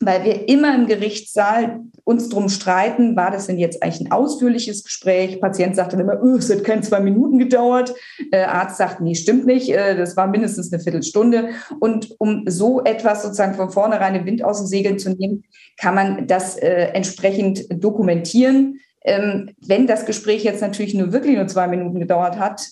weil 0.00 0.24
wir 0.24 0.48
immer 0.48 0.74
im 0.74 0.86
Gerichtssaal 0.86 1.80
uns 2.06 2.28
drum 2.28 2.48
streiten, 2.48 3.16
war 3.16 3.32
das 3.32 3.48
denn 3.48 3.58
jetzt 3.58 3.82
eigentlich 3.82 4.00
ein 4.06 4.12
ausführliches 4.12 4.84
Gespräch? 4.84 5.40
Patient 5.40 5.74
sagt 5.74 5.92
dann 5.92 5.98
immer, 5.98 6.22
oh, 6.22 6.36
es 6.36 6.48
hat 6.48 6.62
keine 6.62 6.82
zwei 6.82 7.00
Minuten 7.00 7.36
gedauert. 7.36 7.92
Äh, 8.30 8.44
Arzt 8.44 8.76
sagt, 8.76 9.00
nee, 9.00 9.16
stimmt 9.16 9.44
nicht, 9.44 9.70
äh, 9.70 9.96
das 9.96 10.16
war 10.16 10.28
mindestens 10.28 10.72
eine 10.72 10.80
Viertelstunde. 10.80 11.48
Und 11.80 12.14
um 12.20 12.44
so 12.46 12.84
etwas 12.84 13.22
sozusagen 13.22 13.54
von 13.54 13.70
vornherein 13.70 14.14
den 14.14 14.24
Wind 14.24 14.44
aus 14.44 14.58
den 14.58 14.68
Segeln 14.68 15.00
zu 15.00 15.10
nehmen, 15.10 15.42
kann 15.78 15.96
man 15.96 16.28
das 16.28 16.56
äh, 16.56 16.90
entsprechend 16.92 17.66
dokumentieren. 17.70 18.78
Ähm, 19.02 19.50
wenn 19.66 19.88
das 19.88 20.06
Gespräch 20.06 20.44
jetzt 20.44 20.60
natürlich 20.60 20.94
nur 20.94 21.12
wirklich 21.12 21.34
nur 21.34 21.48
zwei 21.48 21.66
Minuten 21.66 21.98
gedauert 21.98 22.38
hat, 22.38 22.68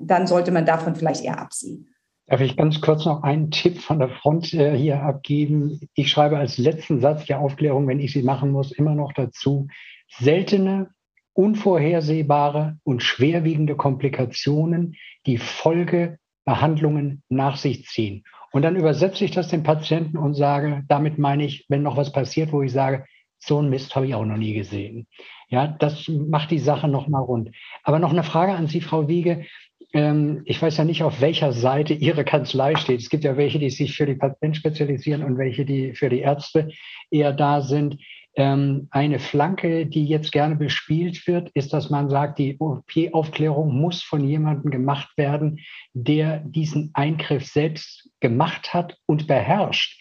dann 0.00 0.26
sollte 0.26 0.50
man 0.50 0.64
davon 0.64 0.96
vielleicht 0.96 1.24
eher 1.24 1.38
absehen. 1.38 1.88
Darf 2.28 2.42
ich 2.42 2.58
ganz 2.58 2.82
kurz 2.82 3.06
noch 3.06 3.22
einen 3.22 3.50
Tipp 3.50 3.78
von 3.78 3.98
der 3.98 4.10
Front 4.10 4.52
äh, 4.52 4.76
hier 4.76 5.02
abgeben? 5.02 5.80
Ich 5.94 6.10
schreibe 6.10 6.36
als 6.36 6.58
letzten 6.58 7.00
Satz 7.00 7.24
der 7.24 7.40
Aufklärung, 7.40 7.88
wenn 7.88 8.00
ich 8.00 8.12
sie 8.12 8.22
machen 8.22 8.50
muss, 8.50 8.70
immer 8.70 8.94
noch 8.94 9.14
dazu, 9.14 9.68
seltene, 10.08 10.90
unvorhersehbare 11.32 12.76
und 12.84 13.02
schwerwiegende 13.02 13.76
Komplikationen, 13.76 14.94
die 15.24 15.38
Folgebehandlungen 15.38 17.22
nach 17.30 17.56
sich 17.56 17.86
ziehen. 17.86 18.24
Und 18.52 18.60
dann 18.60 18.76
übersetze 18.76 19.24
ich 19.24 19.30
das 19.30 19.48
dem 19.48 19.62
Patienten 19.62 20.18
und 20.18 20.34
sage, 20.34 20.82
damit 20.86 21.18
meine 21.18 21.46
ich, 21.46 21.64
wenn 21.70 21.82
noch 21.82 21.96
was 21.96 22.12
passiert, 22.12 22.52
wo 22.52 22.60
ich 22.60 22.72
sage, 22.72 23.06
so 23.38 23.62
ein 23.62 23.70
Mist 23.70 23.96
habe 23.96 24.06
ich 24.06 24.14
auch 24.14 24.24
noch 24.24 24.36
nie 24.36 24.52
gesehen. 24.52 25.06
Ja, 25.48 25.66
das 25.66 26.08
macht 26.08 26.50
die 26.50 26.58
Sache 26.58 26.88
nochmal 26.88 27.22
rund. 27.22 27.50
Aber 27.84 27.98
noch 27.98 28.10
eine 28.10 28.24
Frage 28.24 28.52
an 28.52 28.66
Sie, 28.66 28.82
Frau 28.82 29.08
Wiege 29.08 29.46
ähm, 29.94 30.42
ich 30.44 30.60
weiß 30.60 30.76
ja 30.76 30.84
nicht, 30.84 31.02
auf 31.02 31.20
welcher 31.20 31.52
Seite 31.52 31.94
Ihre 31.94 32.24
Kanzlei 32.24 32.76
steht. 32.76 33.00
Es 33.00 33.08
gibt 33.08 33.24
ja 33.24 33.36
welche, 33.36 33.58
die 33.58 33.70
sich 33.70 33.96
für 33.96 34.06
die 34.06 34.14
Patienten 34.14 34.54
spezialisieren 34.54 35.22
und 35.22 35.38
welche, 35.38 35.64
die 35.64 35.94
für 35.94 36.08
die 36.08 36.20
Ärzte 36.20 36.70
eher 37.10 37.32
da 37.32 37.62
sind. 37.62 37.98
Ähm, 38.36 38.88
eine 38.90 39.18
Flanke, 39.18 39.86
die 39.86 40.06
jetzt 40.06 40.30
gerne 40.30 40.56
bespielt 40.56 41.26
wird, 41.26 41.50
ist, 41.54 41.72
dass 41.72 41.90
man 41.90 42.10
sagt, 42.10 42.38
die 42.38 42.56
OP-Aufklärung 42.58 43.74
muss 43.74 44.02
von 44.02 44.28
jemandem 44.28 44.70
gemacht 44.70 45.08
werden, 45.16 45.60
der 45.92 46.40
diesen 46.40 46.90
Eingriff 46.94 47.46
selbst 47.46 48.10
gemacht 48.20 48.74
hat 48.74 48.96
und 49.06 49.26
beherrscht. 49.26 50.00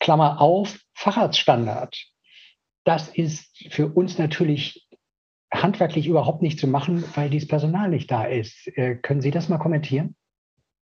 Klammer 0.00 0.40
auf, 0.40 0.80
Facharztstandard. 0.94 1.96
Das 2.84 3.08
ist 3.08 3.66
für 3.70 3.88
uns 3.88 4.18
natürlich 4.18 4.87
handwerklich 5.52 6.06
überhaupt 6.06 6.42
nicht 6.42 6.58
zu 6.58 6.66
machen, 6.66 7.04
weil 7.14 7.30
dieses 7.30 7.48
Personal 7.48 7.88
nicht 7.88 8.10
da 8.10 8.24
ist. 8.24 8.68
Äh, 8.76 8.96
können 8.96 9.20
Sie 9.20 9.30
das 9.30 9.48
mal 9.48 9.58
kommentieren? 9.58 10.14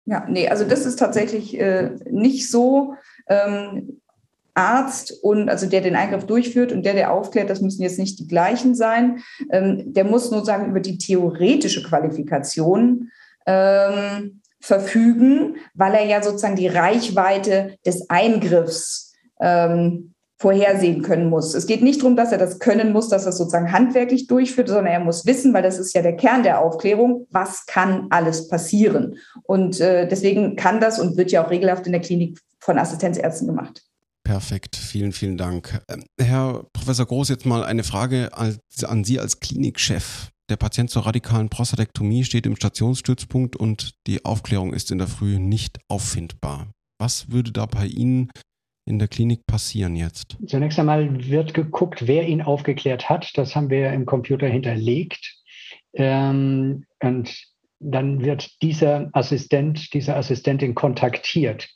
Ja, 0.06 0.26
nee, 0.28 0.48
also 0.48 0.64
das 0.64 0.86
ist 0.86 0.98
tatsächlich 0.98 1.58
äh, 1.58 1.90
nicht 2.10 2.50
so. 2.50 2.94
Ähm, 3.28 4.00
Arzt 4.56 5.12
und 5.22 5.50
also 5.50 5.66
der 5.68 5.82
den 5.82 5.96
Eingriff 5.96 6.24
durchführt 6.24 6.72
und 6.72 6.82
der, 6.84 6.94
der 6.94 7.12
aufklärt, 7.12 7.50
das 7.50 7.60
müssen 7.60 7.82
jetzt 7.82 7.98
nicht 7.98 8.18
die 8.18 8.26
gleichen 8.26 8.74
sein. 8.74 9.22
Ähm, 9.50 9.92
der 9.92 10.04
muss 10.04 10.30
nur 10.30 10.44
sagen 10.46 10.70
über 10.70 10.80
die 10.80 10.96
theoretische 10.96 11.82
Qualifikation 11.82 13.10
ähm, 13.44 14.40
verfügen, 14.60 15.56
weil 15.74 15.94
er 15.94 16.06
ja 16.06 16.22
sozusagen 16.22 16.56
die 16.56 16.68
Reichweite 16.68 17.76
des 17.84 18.08
Eingriffs 18.08 19.14
ähm, 19.40 20.14
vorhersehen 20.38 21.02
können 21.02 21.30
muss. 21.30 21.54
Es 21.54 21.66
geht 21.66 21.82
nicht 21.82 22.02
darum, 22.02 22.16
dass 22.16 22.32
er 22.32 22.38
das 22.38 22.58
können 22.58 22.92
muss, 22.92 23.08
dass 23.08 23.24
er 23.24 23.30
es 23.30 23.38
sozusagen 23.38 23.72
handwerklich 23.72 24.26
durchführt, 24.26 24.68
sondern 24.68 24.86
er 24.86 25.00
muss 25.00 25.24
wissen, 25.24 25.54
weil 25.54 25.62
das 25.62 25.78
ist 25.78 25.94
ja 25.94 26.02
der 26.02 26.16
Kern 26.16 26.42
der 26.42 26.60
Aufklärung, 26.60 27.26
was 27.30 27.64
kann 27.66 28.06
alles 28.10 28.48
passieren. 28.48 29.16
Und 29.44 29.80
äh, 29.80 30.06
deswegen 30.06 30.56
kann 30.56 30.80
das 30.80 30.98
und 30.98 31.16
wird 31.16 31.30
ja 31.30 31.44
auch 31.44 31.50
regelhaft 31.50 31.86
in 31.86 31.92
der 31.92 32.02
Klinik 32.02 32.38
von 32.60 32.78
Assistenzärzten 32.78 33.46
gemacht. 33.46 33.82
Perfekt, 34.24 34.76
vielen, 34.76 35.12
vielen 35.12 35.36
Dank. 35.36 35.80
Ähm, 35.88 36.04
Herr 36.20 36.66
Professor 36.72 37.06
Groß, 37.06 37.28
jetzt 37.28 37.46
mal 37.46 37.64
eine 37.64 37.84
Frage 37.84 38.30
an 38.34 39.04
Sie 39.04 39.20
als 39.20 39.40
Klinikchef. 39.40 40.30
Der 40.50 40.56
Patient 40.56 40.90
zur 40.90 41.06
radikalen 41.06 41.48
Prostatektomie 41.48 42.24
steht 42.24 42.46
im 42.46 42.56
Stationsstützpunkt 42.56 43.56
und 43.56 43.94
die 44.06 44.24
Aufklärung 44.24 44.74
ist 44.74 44.90
in 44.90 44.98
der 44.98 45.08
Früh 45.08 45.38
nicht 45.38 45.78
auffindbar. 45.88 46.68
Was 46.98 47.30
würde 47.30 47.52
da 47.52 47.66
bei 47.66 47.86
Ihnen 47.86 48.30
in 48.86 48.98
der 48.98 49.08
Klinik 49.08 49.46
passieren 49.46 49.96
jetzt? 49.96 50.38
Zunächst 50.46 50.78
einmal 50.78 51.28
wird 51.28 51.54
geguckt, 51.54 52.06
wer 52.06 52.26
ihn 52.26 52.40
aufgeklärt 52.40 53.10
hat. 53.10 53.36
Das 53.36 53.54
haben 53.54 53.68
wir 53.68 53.92
im 53.92 54.06
Computer 54.06 54.46
hinterlegt. 54.46 55.36
Ähm, 55.92 56.86
und 57.02 57.36
dann 57.78 58.24
wird 58.24 58.62
dieser 58.62 59.10
Assistent, 59.12 59.92
diese 59.92 60.16
Assistentin 60.16 60.74
kontaktiert. 60.74 61.68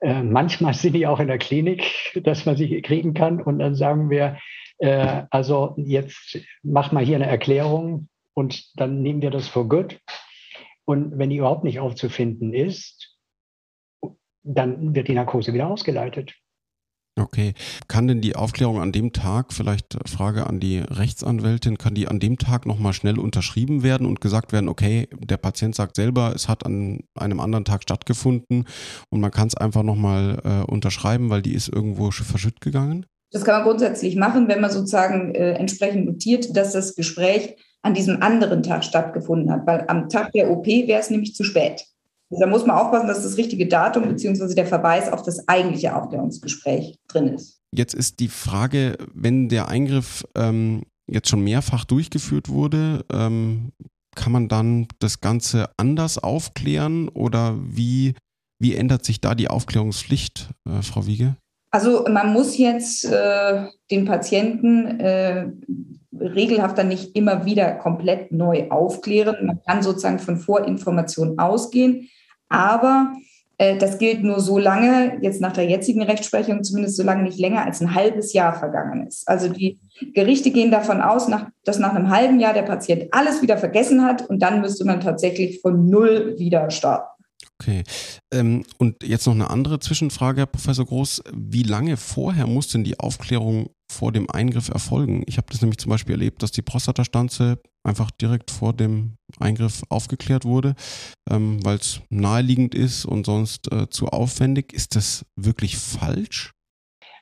Äh, 0.00 0.22
manchmal 0.22 0.74
sind 0.74 0.94
die 0.94 1.06
auch 1.06 1.20
in 1.20 1.28
der 1.28 1.38
Klinik, 1.38 1.84
dass 2.22 2.44
man 2.44 2.56
sie 2.56 2.82
kriegen 2.82 3.14
kann. 3.14 3.40
Und 3.40 3.60
dann 3.60 3.74
sagen 3.74 4.10
wir, 4.10 4.38
äh, 4.78 5.22
also 5.30 5.74
jetzt 5.76 6.38
mach 6.62 6.92
mal 6.92 7.04
hier 7.04 7.16
eine 7.16 7.26
Erklärung 7.26 8.08
und 8.34 8.68
dann 8.76 9.00
nehmen 9.02 9.22
wir 9.22 9.30
das 9.30 9.48
for 9.48 9.68
good. 9.68 10.00
Und 10.84 11.18
wenn 11.18 11.30
die 11.30 11.36
überhaupt 11.36 11.64
nicht 11.64 11.80
aufzufinden 11.80 12.54
ist, 12.54 13.16
dann 14.42 14.94
wird 14.94 15.08
die 15.08 15.14
Narkose 15.14 15.52
wieder 15.52 15.68
ausgeleitet. 15.68 16.34
Okay. 17.18 17.54
Kann 17.88 18.06
denn 18.06 18.20
die 18.20 18.36
Aufklärung 18.36 18.80
an 18.80 18.92
dem 18.92 19.12
Tag, 19.12 19.52
vielleicht 19.52 19.98
Frage 20.08 20.46
an 20.46 20.60
die 20.60 20.78
Rechtsanwältin, 20.78 21.78
kann 21.78 21.94
die 21.94 22.08
an 22.08 22.20
dem 22.20 22.38
Tag 22.38 22.66
nochmal 22.66 22.92
schnell 22.92 23.18
unterschrieben 23.18 23.82
werden 23.82 24.06
und 24.06 24.20
gesagt 24.20 24.52
werden, 24.52 24.68
okay, 24.68 25.08
der 25.18 25.36
Patient 25.36 25.74
sagt 25.74 25.96
selber, 25.96 26.32
es 26.34 26.48
hat 26.48 26.64
an 26.64 27.00
einem 27.14 27.40
anderen 27.40 27.64
Tag 27.64 27.82
stattgefunden 27.82 28.64
und 29.10 29.20
man 29.20 29.30
kann 29.30 29.48
es 29.48 29.56
einfach 29.56 29.82
nochmal 29.82 30.38
äh, 30.44 30.70
unterschreiben, 30.70 31.30
weil 31.30 31.42
die 31.42 31.54
ist 31.54 31.68
irgendwo 31.68 32.10
verschütt 32.10 32.60
gegangen? 32.60 33.06
Das 33.30 33.44
kann 33.44 33.56
man 33.56 33.64
grundsätzlich 33.64 34.16
machen, 34.16 34.48
wenn 34.48 34.60
man 34.60 34.70
sozusagen 34.70 35.34
äh, 35.34 35.52
entsprechend 35.52 36.06
notiert, 36.06 36.56
dass 36.56 36.72
das 36.72 36.94
Gespräch 36.94 37.56
an 37.82 37.94
diesem 37.94 38.22
anderen 38.22 38.62
Tag 38.62 38.84
stattgefunden 38.84 39.50
hat, 39.52 39.66
weil 39.66 39.84
am 39.88 40.08
Tag 40.08 40.32
der 40.32 40.50
OP 40.50 40.66
wäre 40.66 41.00
es 41.00 41.10
nämlich 41.10 41.34
zu 41.34 41.44
spät. 41.44 41.84
Da 42.30 42.46
muss 42.46 42.66
man 42.66 42.76
aufpassen, 42.76 43.08
dass 43.08 43.22
das 43.22 43.36
richtige 43.36 43.66
Datum 43.66 44.08
bzw. 44.08 44.54
der 44.54 44.66
Verweis 44.66 45.10
auf 45.10 45.22
das 45.22 45.48
eigentliche 45.48 45.96
Aufklärungsgespräch 45.96 46.98
drin 47.08 47.28
ist. 47.28 47.60
Jetzt 47.74 47.94
ist 47.94 48.20
die 48.20 48.28
Frage, 48.28 48.96
wenn 49.14 49.48
der 49.48 49.68
Eingriff 49.68 50.24
ähm, 50.34 50.82
jetzt 51.10 51.28
schon 51.28 51.42
mehrfach 51.42 51.84
durchgeführt 51.84 52.48
wurde, 52.48 53.04
ähm, 53.10 53.72
kann 54.14 54.32
man 54.32 54.48
dann 54.48 54.88
das 54.98 55.20
Ganze 55.20 55.70
anders 55.76 56.18
aufklären 56.18 57.08
oder 57.08 57.56
wie, 57.60 58.14
wie 58.58 58.74
ändert 58.74 59.04
sich 59.04 59.20
da 59.20 59.34
die 59.34 59.48
Aufklärungspflicht, 59.48 60.50
äh, 60.68 60.82
Frau 60.82 61.06
Wiege? 61.06 61.36
Also 61.70 62.04
man 62.08 62.32
muss 62.32 62.56
jetzt 62.56 63.04
äh, 63.04 63.66
den 63.90 64.06
Patienten 64.06 65.00
äh, 65.00 65.50
regelhaft 66.18 66.78
dann 66.78 66.88
nicht 66.88 67.14
immer 67.14 67.44
wieder 67.44 67.72
komplett 67.72 68.32
neu 68.32 68.70
aufklären. 68.70 69.46
Man 69.46 69.60
kann 69.62 69.82
sozusagen 69.82 70.18
von 70.18 70.38
Vorinformationen 70.38 71.38
ausgehen. 71.38 72.08
Aber 72.48 73.12
äh, 73.58 73.76
das 73.76 73.98
gilt 73.98 74.22
nur 74.22 74.40
so 74.40 74.58
lange, 74.58 75.18
jetzt 75.20 75.40
nach 75.40 75.52
der 75.52 75.66
jetzigen 75.66 76.02
Rechtsprechung 76.02 76.62
zumindest 76.62 76.96
so 76.96 77.02
lange 77.02 77.24
nicht 77.24 77.38
länger 77.38 77.64
als 77.64 77.80
ein 77.80 77.94
halbes 77.94 78.32
Jahr 78.32 78.54
vergangen 78.54 79.06
ist. 79.06 79.28
Also 79.28 79.48
die 79.48 79.78
Gerichte 80.14 80.50
gehen 80.50 80.70
davon 80.70 81.00
aus, 81.00 81.28
dass 81.64 81.78
nach 81.78 81.94
einem 81.94 82.08
halben 82.08 82.38
Jahr 82.38 82.54
der 82.54 82.62
Patient 82.62 83.06
alles 83.10 83.42
wieder 83.42 83.58
vergessen 83.58 84.04
hat 84.04 84.28
und 84.28 84.40
dann 84.40 84.60
müsste 84.60 84.84
man 84.84 85.00
tatsächlich 85.00 85.60
von 85.60 85.88
null 85.88 86.36
wieder 86.38 86.70
starten. 86.70 87.18
Okay. 87.60 87.82
Ähm, 88.32 88.64
und 88.78 89.02
jetzt 89.02 89.26
noch 89.26 89.34
eine 89.34 89.50
andere 89.50 89.80
Zwischenfrage, 89.80 90.42
Herr 90.42 90.46
Professor 90.46 90.86
Groß. 90.86 91.22
Wie 91.34 91.64
lange 91.64 91.96
vorher 91.96 92.46
muss 92.46 92.68
denn 92.68 92.84
die 92.84 93.00
Aufklärung 93.00 93.70
vor 93.90 94.12
dem 94.12 94.30
Eingriff 94.30 94.68
erfolgen? 94.68 95.22
Ich 95.26 95.36
habe 95.36 95.48
das 95.50 95.60
nämlich 95.60 95.78
zum 95.78 95.90
Beispiel 95.90 96.14
erlebt, 96.14 96.42
dass 96.42 96.52
die 96.52 96.62
Prostatastanze 96.62 97.58
einfach 97.82 98.10
direkt 98.10 98.50
vor 98.50 98.72
dem 98.72 99.16
Eingriff 99.38 99.82
aufgeklärt 99.88 100.44
wurde, 100.44 100.74
ähm, 101.30 101.64
weil 101.64 101.76
es 101.76 102.00
naheliegend 102.10 102.74
ist 102.74 103.04
und 103.04 103.26
sonst 103.26 103.72
äh, 103.72 103.88
zu 103.88 104.08
aufwendig. 104.08 104.72
Ist 104.72 104.96
das 104.96 105.24
wirklich 105.36 105.78
falsch? 105.78 106.52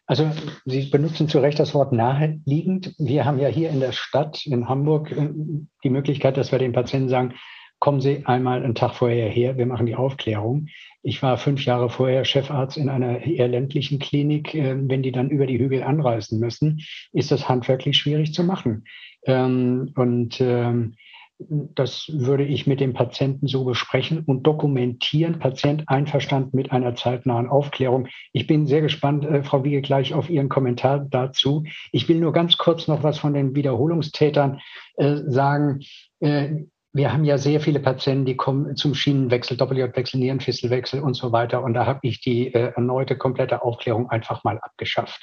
Also 0.06 0.30
Sie 0.64 0.82
benutzen 0.86 1.28
zu 1.28 1.40
Recht 1.40 1.58
das 1.58 1.74
Wort 1.74 1.92
naheliegend. 1.92 2.94
Wir 2.98 3.24
haben 3.24 3.40
ja 3.40 3.48
hier 3.48 3.70
in 3.70 3.80
der 3.80 3.92
Stadt, 3.92 4.46
in 4.46 4.68
Hamburg, 4.68 5.10
äh, 5.10 5.30
die 5.82 5.90
Möglichkeit, 5.90 6.36
dass 6.36 6.52
wir 6.52 6.58
den 6.58 6.72
Patienten 6.72 7.08
sagen, 7.08 7.34
kommen 7.78 8.00
Sie 8.00 8.24
einmal 8.24 8.62
einen 8.62 8.74
Tag 8.74 8.94
vorher 8.94 9.28
her, 9.28 9.58
wir 9.58 9.66
machen 9.66 9.86
die 9.86 9.96
Aufklärung. 9.96 10.68
Ich 11.06 11.22
war 11.22 11.38
fünf 11.38 11.64
Jahre 11.64 11.88
vorher 11.88 12.24
Chefarzt 12.24 12.76
in 12.76 12.88
einer 12.88 13.24
eher 13.24 13.46
ländlichen 13.46 14.00
Klinik. 14.00 14.56
Ähm, 14.56 14.90
wenn 14.90 15.04
die 15.04 15.12
dann 15.12 15.30
über 15.30 15.46
die 15.46 15.56
Hügel 15.56 15.84
anreisen 15.84 16.40
müssen, 16.40 16.80
ist 17.12 17.30
das 17.30 17.48
handwerklich 17.48 17.96
schwierig 17.96 18.34
zu 18.34 18.42
machen. 18.42 18.86
Ähm, 19.24 19.92
und 19.94 20.40
ähm, 20.40 20.96
das 21.38 22.10
würde 22.12 22.42
ich 22.42 22.66
mit 22.66 22.80
dem 22.80 22.92
Patienten 22.92 23.46
so 23.46 23.64
besprechen 23.64 24.24
und 24.26 24.42
dokumentieren. 24.48 25.38
Patient 25.38 25.84
einverstanden 25.86 26.56
mit 26.56 26.72
einer 26.72 26.96
zeitnahen 26.96 27.46
Aufklärung. 27.46 28.08
Ich 28.32 28.48
bin 28.48 28.66
sehr 28.66 28.80
gespannt, 28.80 29.24
äh, 29.24 29.44
Frau 29.44 29.62
Wiege, 29.62 29.82
gleich 29.82 30.12
auf 30.12 30.28
Ihren 30.28 30.48
Kommentar 30.48 31.06
dazu. 31.08 31.62
Ich 31.92 32.08
will 32.08 32.18
nur 32.18 32.32
ganz 32.32 32.56
kurz 32.56 32.88
noch 32.88 33.04
was 33.04 33.20
von 33.20 33.32
den 33.32 33.54
Wiederholungstätern 33.54 34.58
äh, 34.96 35.18
sagen. 35.28 35.82
Äh, 36.18 36.64
wir 36.96 37.12
haben 37.12 37.24
ja 37.24 37.36
sehr 37.36 37.60
viele 37.60 37.78
Patienten, 37.78 38.24
die 38.24 38.36
kommen 38.36 38.74
zum 38.74 38.94
Schienenwechsel, 38.94 39.58
Doppeljottwechsel, 39.58 40.18
Nierenfistelwechsel 40.18 41.00
und 41.02 41.12
so 41.12 41.30
weiter. 41.30 41.62
Und 41.62 41.74
da 41.74 41.84
habe 41.84 42.00
ich 42.02 42.22
die 42.22 42.54
äh, 42.54 42.72
erneute 42.74 43.18
komplette 43.18 43.62
Aufklärung 43.62 44.08
einfach 44.08 44.44
mal 44.44 44.58
abgeschafft, 44.58 45.22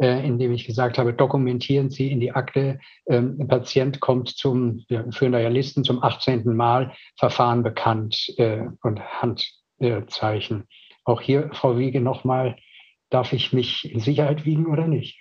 äh, 0.00 0.26
indem 0.26 0.52
ich 0.52 0.66
gesagt 0.66 0.98
habe, 0.98 1.14
dokumentieren 1.14 1.90
Sie 1.90 2.10
in 2.10 2.18
die 2.18 2.32
Akte, 2.32 2.80
ähm, 3.06 3.36
ein 3.38 3.46
Patient 3.46 4.00
kommt 4.00 4.30
zum, 4.30 4.84
wir 4.88 5.06
führen 5.12 5.30
da 5.32 5.82
zum 5.84 6.02
18. 6.02 6.56
Mal, 6.56 6.92
Verfahren 7.16 7.62
bekannt 7.62 8.34
äh, 8.38 8.64
und 8.82 9.00
Handzeichen. 9.00 10.64
Auch 11.04 11.20
hier, 11.20 11.50
Frau 11.52 11.78
Wiege, 11.78 12.00
nochmal, 12.00 12.56
darf 13.10 13.32
ich 13.32 13.52
mich 13.52 13.92
in 13.92 14.00
Sicherheit 14.00 14.44
wiegen 14.44 14.66
oder 14.66 14.88
nicht? 14.88 15.20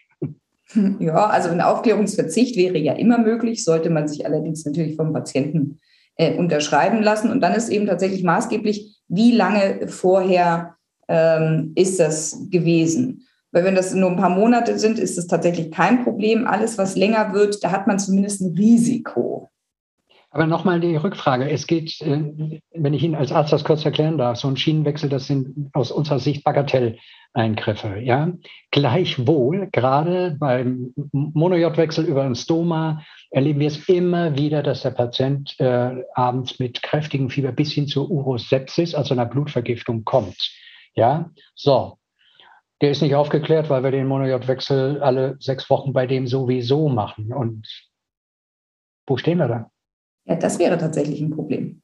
Ja, 0.99 1.27
also 1.27 1.49
ein 1.49 1.61
Aufklärungsverzicht 1.61 2.55
wäre 2.55 2.77
ja 2.77 2.93
immer 2.93 3.17
möglich, 3.17 3.63
sollte 3.63 3.89
man 3.89 4.07
sich 4.07 4.25
allerdings 4.25 4.65
natürlich 4.65 4.95
vom 4.95 5.11
Patienten 5.11 5.79
äh, 6.15 6.35
unterschreiben 6.35 7.01
lassen. 7.01 7.31
Und 7.31 7.41
dann 7.41 7.53
ist 7.53 7.69
eben 7.69 7.87
tatsächlich 7.87 8.23
maßgeblich, 8.23 9.01
wie 9.07 9.31
lange 9.31 9.87
vorher 9.87 10.75
ähm, 11.07 11.73
ist 11.75 11.99
das 11.99 12.47
gewesen. 12.49 13.27
Weil 13.51 13.65
wenn 13.65 13.75
das 13.75 13.93
nur 13.93 14.09
ein 14.09 14.17
paar 14.17 14.29
Monate 14.29 14.79
sind, 14.79 14.97
ist 14.97 15.17
das 15.17 15.27
tatsächlich 15.27 15.71
kein 15.71 16.03
Problem. 16.03 16.47
Alles, 16.47 16.77
was 16.77 16.95
länger 16.95 17.33
wird, 17.33 17.63
da 17.63 17.71
hat 17.71 17.85
man 17.85 17.99
zumindest 17.99 18.41
ein 18.41 18.55
Risiko. 18.55 19.50
Aber 20.33 20.47
nochmal 20.47 20.79
die 20.79 20.95
Rückfrage. 20.95 21.49
Es 21.49 21.67
geht, 21.67 21.99
äh, 22.01 22.61
wenn 22.73 22.93
ich 22.93 23.03
Ihnen 23.03 23.15
als 23.15 23.33
Arzt 23.33 23.51
das 23.51 23.65
kurz 23.65 23.83
erklären 23.83 24.17
darf, 24.17 24.37
so 24.37 24.47
ein 24.47 24.55
Schienenwechsel, 24.55 25.09
das 25.09 25.27
sind 25.27 25.69
aus 25.73 25.91
unserer 25.91 26.19
Sicht 26.19 26.45
Bagatelleingriffe. 26.45 27.99
Ja? 27.99 28.31
Gleichwohl, 28.71 29.67
gerade 29.73 30.37
beim 30.39 30.93
Monojodwechsel 31.11 32.05
über 32.05 32.23
ein 32.23 32.35
Stoma, 32.35 33.03
erleben 33.29 33.59
wir 33.59 33.67
es 33.67 33.89
immer 33.89 34.37
wieder, 34.37 34.63
dass 34.63 34.83
der 34.83 34.91
Patient 34.91 35.59
äh, 35.59 36.01
abends 36.13 36.59
mit 36.59 36.81
kräftigem 36.81 37.29
Fieber 37.29 37.51
bis 37.51 37.73
hin 37.73 37.87
zur 37.87 38.09
Urosepsis, 38.09 38.95
also 38.95 39.13
einer 39.13 39.25
Blutvergiftung, 39.25 40.05
kommt. 40.05 40.37
Ja, 40.93 41.29
so. 41.55 41.97
Der 42.79 42.91
ist 42.91 43.01
nicht 43.01 43.15
aufgeklärt, 43.15 43.69
weil 43.69 43.83
wir 43.83 43.91
den 43.91 44.07
Monojodwechsel 44.07 45.03
alle 45.03 45.35
sechs 45.39 45.69
Wochen 45.69 45.91
bei 45.91 46.07
dem 46.07 46.25
sowieso 46.25 46.87
machen. 46.87 47.33
Und 47.33 47.67
wo 49.05 49.17
stehen 49.17 49.37
wir 49.37 49.47
da? 49.47 49.70
Ja, 50.25 50.35
das 50.35 50.59
wäre 50.59 50.77
tatsächlich 50.77 51.21
ein 51.21 51.31
Problem. 51.31 51.81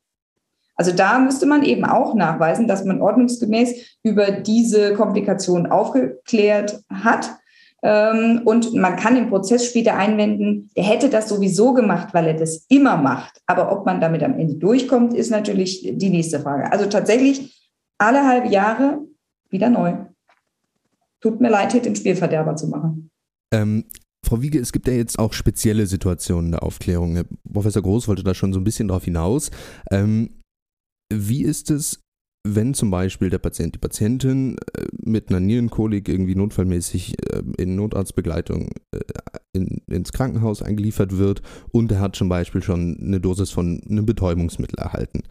Also 0.76 0.92
da 0.92 1.18
müsste 1.18 1.48
man 1.48 1.64
eben 1.64 1.86
auch 1.86 2.14
nachweisen, 2.14 2.68
dass 2.68 2.86
man 2.86 3.02
ordnungsgemäß 3.02 3.98
über 4.04 4.32
diese 4.32 4.94
Komplikation 4.94 5.66
aufgeklärt 5.66 6.82
hat. 6.94 7.32
Ähm, 7.84 8.42
und 8.46 8.74
man 8.74 8.96
kann 8.96 9.18
im 9.18 9.30
Prozess 9.30 9.66
später 9.66 9.96
einwenden, 9.96 10.70
der 10.78 10.84
hätte 10.84 11.10
das 11.10 11.30
sowieso 11.30 11.74
gemacht, 11.74 12.14
weil 12.14 12.28
er 12.28 12.34
das 12.36 12.66
immer 12.70 12.98
macht. 12.98 13.42
Aber 13.48 13.72
ob 13.72 13.86
man 13.86 14.00
damit 14.00 14.24
am 14.24 14.40
Ende 14.40 14.56
durchkommt, 14.56 15.14
ist 15.14 15.32
natürlich 15.32 15.82
die 15.84 16.10
nächste 16.10 16.40
Frage. 16.40 16.72
Also 16.72 16.86
tatsächlich 16.86 17.72
alle 17.98 18.26
halbe 18.26 18.50
Jahre 18.50 19.00
wieder 19.50 19.70
neu. 19.70 19.96
Tut 21.22 21.42
mir 21.42 21.50
leid, 21.50 21.72
hier 21.72 21.82
den 21.82 21.96
Spielverderber 21.96 22.56
zu 22.56 22.68
machen. 22.68 23.10
Ähm, 23.52 23.86
Frau 24.28 24.42
Wiege, 24.42 24.60
es 24.60 24.74
gibt 24.74 24.90
ja 24.90 24.94
jetzt 24.94 25.20
auch 25.20 25.32
spezielle 25.32 25.88
Situationen 25.88 26.52
der 26.52 26.64
Aufklärung. 26.64 27.16
Herr 27.16 27.26
Professor 27.50 27.82
Groß 27.82 28.10
wollte 28.10 28.24
da 28.24 28.34
schon 28.34 28.52
so 28.52 28.60
ein 28.60 28.66
bisschen 28.66 28.90
drauf 28.90 29.06
hinaus. 29.06 29.52
Ähm, 29.90 30.42
wie 31.14 31.44
ist 31.44 31.72
es, 31.72 32.02
wenn 32.46 32.74
zum 32.74 32.92
Beispiel 32.92 33.30
der 33.30 33.38
Patient, 33.38 33.74
die 33.76 33.80
Patientin 33.80 34.58
äh, 34.76 34.88
mit 35.02 35.30
einer 35.30 35.40
Nierenkolik 35.40 36.10
irgendwie 36.10 36.36
notfallmäßig 36.36 37.16
äh, 37.32 37.42
in 37.58 37.78
Notarztbegleitung 37.78 38.72
äh, 38.94 39.00
in, 39.54 39.82
ins 39.90 40.12
Krankenhaus 40.12 40.62
eingeliefert 40.62 41.18
wird 41.18 41.42
und 41.72 41.90
er 41.94 42.02
hat 42.02 42.18
zum 42.18 42.28
Beispiel 42.28 42.62
schon 42.62 42.98
eine 43.00 43.22
Dosis 43.22 43.52
von 43.52 43.82
einem 43.90 44.06
Betäubungsmittel 44.06 44.78
erhalten. 44.78 45.24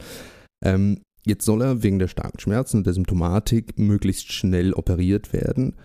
Ähm, 0.65 1.03
jetzt 1.27 1.45
soll 1.45 1.61
er 1.61 1.83
wegen 1.83 1.99
der 1.99 2.09
starken 2.09 2.41
Schmerzen 2.41 2.79
und 2.79 2.87
der 2.87 2.95
Symptomatik 2.95 3.79
möglichst 3.79 4.33
schnell 4.33 4.73
operiert 4.73 5.35
werden. 5.35 5.77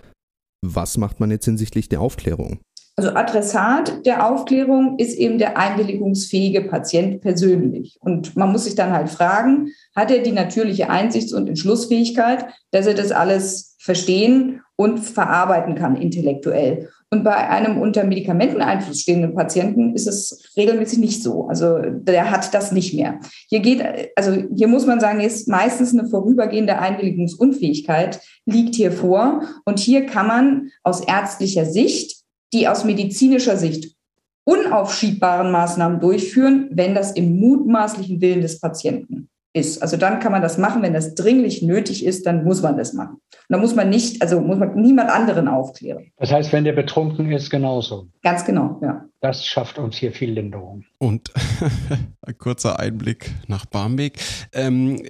Was 0.65 0.97
macht 0.97 1.19
man 1.19 1.29
jetzt 1.29 1.45
hinsichtlich 1.45 1.89
der 1.89 1.99
Aufklärung? 1.99 2.61
Also 2.97 3.11
Adressat 3.11 4.05
der 4.05 4.29
Aufklärung 4.29 4.99
ist 4.99 5.17
eben 5.17 5.37
der 5.37 5.57
einwilligungsfähige 5.57 6.63
Patient 6.63 7.21
persönlich. 7.21 7.97
Und 8.01 8.35
man 8.35 8.51
muss 8.51 8.65
sich 8.65 8.75
dann 8.75 8.91
halt 8.91 9.09
fragen, 9.09 9.69
hat 9.95 10.11
er 10.11 10.19
die 10.19 10.33
natürliche 10.33 10.89
Einsichts- 10.89 11.33
und 11.33 11.47
Entschlussfähigkeit, 11.47 12.45
dass 12.71 12.87
er 12.87 12.93
das 12.93 13.11
alles 13.11 13.75
verstehen 13.79 14.61
und 14.75 14.99
verarbeiten 14.99 15.75
kann 15.75 15.95
intellektuell. 15.95 16.89
Und 17.13 17.23
bei 17.23 17.49
einem 17.49 17.79
unter 17.79 18.03
Medikamenteneinfluss 18.03 19.01
stehenden 19.01 19.35
Patienten 19.35 19.93
ist 19.95 20.07
es 20.07 20.53
regelmäßig 20.55 20.99
nicht 20.99 21.21
so. 21.21 21.47
Also 21.47 21.77
der 21.81 22.31
hat 22.31 22.53
das 22.53 22.71
nicht 22.71 22.93
mehr. 22.93 23.19
Hier 23.49 23.59
geht, 23.59 23.83
also 24.15 24.31
hier 24.55 24.67
muss 24.67 24.85
man 24.85 24.99
sagen, 24.99 25.19
ist 25.19 25.49
meistens 25.49 25.93
eine 25.93 26.07
vorübergehende 26.07 26.79
Einwilligungsunfähigkeit 26.79 28.21
liegt 28.45 28.75
hier 28.75 28.91
vor. 28.91 29.41
Und 29.65 29.79
hier 29.79 30.05
kann 30.05 30.27
man 30.27 30.69
aus 30.83 31.01
ärztlicher 31.01 31.65
Sicht 31.65 32.20
die 32.53 32.67
aus 32.67 32.83
medizinischer 32.83 33.57
Sicht 33.57 33.95
unaufschiebbaren 34.43 35.51
Maßnahmen 35.51 35.99
durchführen, 35.99 36.69
wenn 36.71 36.95
das 36.95 37.11
im 37.11 37.39
mutmaßlichen 37.39 38.21
Willen 38.21 38.41
des 38.41 38.59
Patienten 38.59 39.29
ist. 39.53 39.81
Also 39.81 39.97
dann 39.97 40.19
kann 40.19 40.31
man 40.31 40.41
das 40.41 40.57
machen, 40.57 40.81
wenn 40.81 40.93
das 40.93 41.13
dringlich 41.13 41.61
nötig 41.61 42.05
ist, 42.05 42.25
dann 42.25 42.43
muss 42.43 42.61
man 42.61 42.77
das 42.77 42.93
machen. 42.93 43.15
Und 43.15 43.45
dann 43.49 43.59
muss 43.59 43.75
man 43.75 43.89
nicht, 43.89 44.21
also 44.21 44.39
muss 44.39 44.57
man 44.57 44.75
niemand 44.75 45.09
anderen 45.09 45.47
aufklären. 45.47 46.11
Das 46.17 46.31
heißt, 46.31 46.53
wenn 46.53 46.63
der 46.63 46.73
betrunken 46.73 47.31
ist, 47.31 47.49
genauso. 47.49 48.07
Ganz 48.23 48.45
genau, 48.45 48.79
ja. 48.81 49.05
Das 49.19 49.45
schafft 49.45 49.77
uns 49.77 49.97
hier 49.97 50.13
viel 50.13 50.31
Linderung. 50.31 50.85
Und 50.97 51.31
ein 52.21 52.37
kurzer 52.37 52.79
Einblick 52.79 53.31
nach 53.47 53.65
Barmbek. 53.65 54.19
Ähm, 54.53 55.03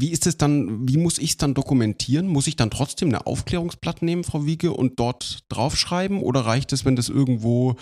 wie 0.00 0.10
ist 0.10 0.26
es 0.26 0.36
dann, 0.36 0.88
wie 0.88 0.96
muss 0.96 1.18
ich 1.18 1.30
es 1.30 1.36
dann 1.36 1.54
dokumentieren? 1.54 2.26
Muss 2.26 2.46
ich 2.46 2.56
dann 2.56 2.70
trotzdem 2.70 3.08
eine 3.08 3.26
Aufklärungsblatt 3.26 4.02
nehmen, 4.02 4.24
Frau 4.24 4.46
Wiege, 4.46 4.72
und 4.72 4.98
dort 4.98 5.40
draufschreiben? 5.48 6.20
Oder 6.20 6.40
reicht 6.40 6.72
es, 6.72 6.84
wenn 6.84 6.96
das 6.96 7.08
irgendwo 7.08 7.76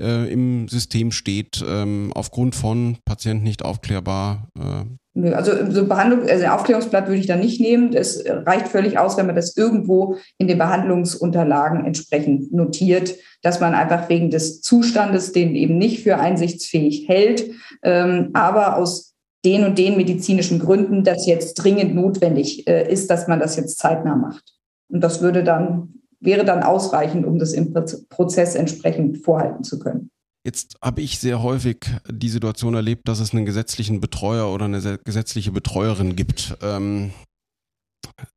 äh, 0.00 0.30
im 0.32 0.68
System 0.68 1.12
steht, 1.12 1.64
ähm, 1.66 2.12
aufgrund 2.14 2.54
von 2.54 2.98
Patient 3.04 3.42
nicht 3.42 3.64
aufklärbar? 3.64 4.48
Äh? 4.58 4.84
Also 5.32 5.52
so 5.70 5.86
Behandlung, 5.86 6.28
also 6.28 6.44
ein 6.44 6.50
Aufklärungsblatt 6.50 7.08
würde 7.08 7.20
ich 7.20 7.26
da 7.26 7.36
nicht 7.36 7.60
nehmen. 7.60 7.92
Es 7.92 8.22
reicht 8.26 8.68
völlig 8.68 8.98
aus, 8.98 9.16
wenn 9.16 9.26
man 9.26 9.34
das 9.34 9.56
irgendwo 9.56 10.16
in 10.38 10.46
den 10.46 10.58
Behandlungsunterlagen 10.58 11.84
entsprechend 11.84 12.52
notiert, 12.52 13.16
dass 13.42 13.58
man 13.60 13.74
einfach 13.74 14.08
wegen 14.08 14.30
des 14.30 14.60
Zustandes 14.60 15.32
den 15.32 15.56
eben 15.56 15.76
nicht 15.76 16.02
für 16.02 16.18
einsichtsfähig 16.18 17.08
hält, 17.08 17.50
ähm, 17.82 18.30
aber 18.32 18.76
aus 18.76 19.16
den 19.48 19.64
und 19.64 19.78
den 19.78 19.96
medizinischen 19.96 20.58
Gründen 20.58 21.04
das 21.04 21.26
jetzt 21.26 21.54
dringend 21.54 21.94
notwendig 21.94 22.68
äh, 22.68 22.92
ist, 22.92 23.08
dass 23.08 23.28
man 23.28 23.40
das 23.40 23.56
jetzt 23.56 23.78
zeitnah 23.78 24.14
macht. 24.14 24.54
Und 24.90 25.00
das 25.00 25.22
würde 25.22 25.42
dann, 25.42 25.94
wäre 26.20 26.44
dann 26.44 26.62
ausreichend, 26.62 27.24
um 27.24 27.38
das 27.38 27.52
im 27.54 27.72
Prozess 28.10 28.54
entsprechend 28.54 29.24
vorhalten 29.24 29.64
zu 29.64 29.78
können. 29.78 30.10
Jetzt 30.44 30.76
habe 30.82 31.00
ich 31.00 31.18
sehr 31.18 31.42
häufig 31.42 31.78
die 32.10 32.28
Situation 32.28 32.74
erlebt, 32.74 33.08
dass 33.08 33.20
es 33.20 33.32
einen 33.32 33.46
gesetzlichen 33.46 34.00
Betreuer 34.00 34.52
oder 34.52 34.66
eine 34.66 34.98
gesetzliche 34.98 35.50
Betreuerin 35.50 36.14
gibt. 36.14 36.56
Ähm, 36.62 37.10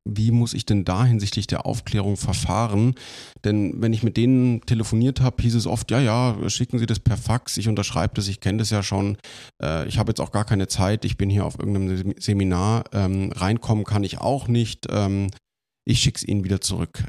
wie 0.04 0.30
muss 0.30 0.54
ich 0.54 0.66
denn 0.66 0.84
da 0.84 1.04
hinsichtlich 1.04 1.46
der 1.46 1.66
Aufklärung 1.66 2.16
verfahren? 2.16 2.94
Denn 3.44 3.80
wenn 3.80 3.92
ich 3.92 4.02
mit 4.02 4.16
denen 4.16 4.60
telefoniert 4.62 5.20
habe, 5.20 5.42
hieß 5.42 5.54
es 5.54 5.66
oft, 5.66 5.90
ja, 5.90 6.00
ja, 6.00 6.36
schicken 6.48 6.78
Sie 6.78 6.86
das 6.86 7.00
per 7.00 7.16
Fax, 7.16 7.56
ich 7.56 7.68
unterschreibe 7.68 8.14
das, 8.14 8.28
ich 8.28 8.40
kenne 8.40 8.58
das 8.58 8.70
ja 8.70 8.82
schon, 8.82 9.16
äh, 9.62 9.86
ich 9.88 9.98
habe 9.98 10.10
jetzt 10.10 10.20
auch 10.20 10.32
gar 10.32 10.44
keine 10.44 10.68
Zeit, 10.68 11.04
ich 11.04 11.16
bin 11.16 11.30
hier 11.30 11.44
auf 11.44 11.58
irgendeinem 11.58 12.14
Seminar, 12.18 12.84
ähm, 12.92 13.32
reinkommen 13.34 13.84
kann 13.84 14.04
ich 14.04 14.18
auch 14.18 14.48
nicht, 14.48 14.86
ähm, 14.90 15.28
ich 15.84 16.00
schicke 16.00 16.16
es 16.16 16.28
Ihnen 16.28 16.44
wieder 16.44 16.60
zurück. 16.60 17.04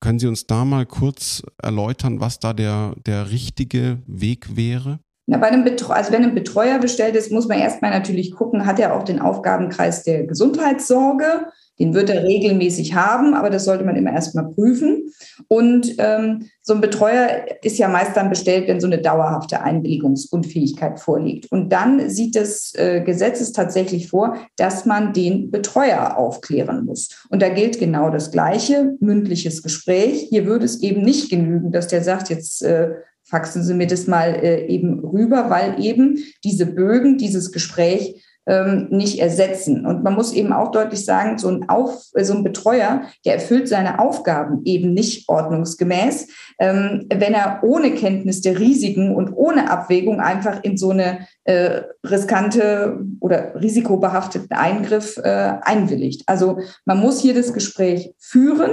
Können 0.00 0.18
Sie 0.18 0.26
uns 0.26 0.46
da 0.46 0.64
mal 0.64 0.86
kurz 0.86 1.42
erläutern, 1.62 2.20
was 2.20 2.38
da 2.38 2.52
der, 2.52 2.94
der 3.06 3.30
richtige 3.30 4.02
Weg 4.06 4.56
wäre? 4.56 5.00
Na, 5.28 5.38
bei 5.38 5.48
einem 5.48 5.64
also 5.88 6.12
wenn 6.12 6.22
ein 6.22 6.34
Betreuer 6.34 6.78
bestellt 6.78 7.16
ist, 7.16 7.32
muss 7.32 7.48
man 7.48 7.58
erstmal 7.58 7.90
natürlich 7.90 8.32
gucken, 8.32 8.64
hat 8.64 8.78
er 8.78 8.94
auch 8.94 9.02
den 9.02 9.20
Aufgabenkreis 9.20 10.04
der 10.04 10.24
Gesundheitssorge? 10.24 11.46
Den 11.78 11.94
wird 11.94 12.10
er 12.10 12.24
regelmäßig 12.24 12.94
haben, 12.94 13.34
aber 13.34 13.50
das 13.50 13.64
sollte 13.64 13.84
man 13.84 13.96
immer 13.96 14.12
erstmal 14.12 14.48
prüfen. 14.48 15.12
Und 15.48 15.94
ähm, 15.98 16.48
so 16.62 16.74
ein 16.74 16.80
Betreuer 16.80 17.28
ist 17.62 17.78
ja 17.78 17.88
meist 17.88 18.16
dann 18.16 18.30
bestellt, 18.30 18.66
wenn 18.66 18.80
so 18.80 18.86
eine 18.86 18.98
dauerhafte 18.98 19.62
Einwilligungsunfähigkeit 19.62 20.98
vorliegt. 21.00 21.52
Und 21.52 21.70
dann 21.70 22.08
sieht 22.08 22.34
das 22.34 22.72
äh, 22.74 23.02
Gesetz 23.02 23.52
tatsächlich 23.52 24.08
vor, 24.08 24.36
dass 24.56 24.86
man 24.86 25.12
den 25.12 25.50
Betreuer 25.50 26.16
aufklären 26.16 26.84
muss. 26.86 27.26
Und 27.28 27.42
da 27.42 27.48
gilt 27.50 27.78
genau 27.78 28.10
das 28.10 28.30
Gleiche, 28.30 28.94
mündliches 29.00 29.62
Gespräch. 29.62 30.26
Hier 30.30 30.46
würde 30.46 30.64
es 30.64 30.80
eben 30.80 31.02
nicht 31.02 31.30
genügen, 31.30 31.72
dass 31.72 31.88
der 31.88 32.02
sagt, 32.02 32.30
jetzt 32.30 32.62
äh, 32.62 32.94
faxen 33.22 33.62
Sie 33.62 33.74
mir 33.74 33.86
das 33.86 34.06
mal 34.06 34.34
äh, 34.34 34.66
eben 34.66 35.00
rüber, 35.00 35.50
weil 35.50 35.82
eben 35.84 36.18
diese 36.44 36.66
Bögen, 36.66 37.18
dieses 37.18 37.52
Gespräch 37.52 38.22
ähm, 38.46 38.86
nicht 38.90 39.18
ersetzen. 39.18 39.84
Und 39.84 40.04
man 40.04 40.14
muss 40.14 40.32
eben 40.32 40.52
auch 40.52 40.70
deutlich 40.70 41.04
sagen, 41.04 41.38
so 41.38 41.48
ein, 41.48 41.68
Auf, 41.68 42.04
so 42.14 42.34
ein 42.34 42.44
Betreuer, 42.44 43.02
der 43.24 43.34
erfüllt 43.34 43.68
seine 43.68 43.98
Aufgaben 43.98 44.62
eben 44.64 44.94
nicht 44.94 45.28
ordnungsgemäß, 45.28 46.28
ähm, 46.58 47.06
wenn 47.12 47.34
er 47.34 47.60
ohne 47.62 47.92
Kenntnis 47.92 48.40
der 48.40 48.58
Risiken 48.58 49.14
und 49.14 49.32
ohne 49.34 49.70
Abwägung 49.70 50.20
einfach 50.20 50.62
in 50.62 50.76
so 50.76 50.90
eine 50.90 51.26
äh, 51.44 51.82
riskante 52.04 53.00
oder 53.20 53.60
risikobehafteten 53.60 54.56
Eingriff 54.56 55.18
äh, 55.18 55.54
einwilligt. 55.62 56.22
Also 56.26 56.58
man 56.84 57.00
muss 57.00 57.20
hier 57.20 57.34
das 57.34 57.52
Gespräch 57.52 58.14
führen. 58.18 58.70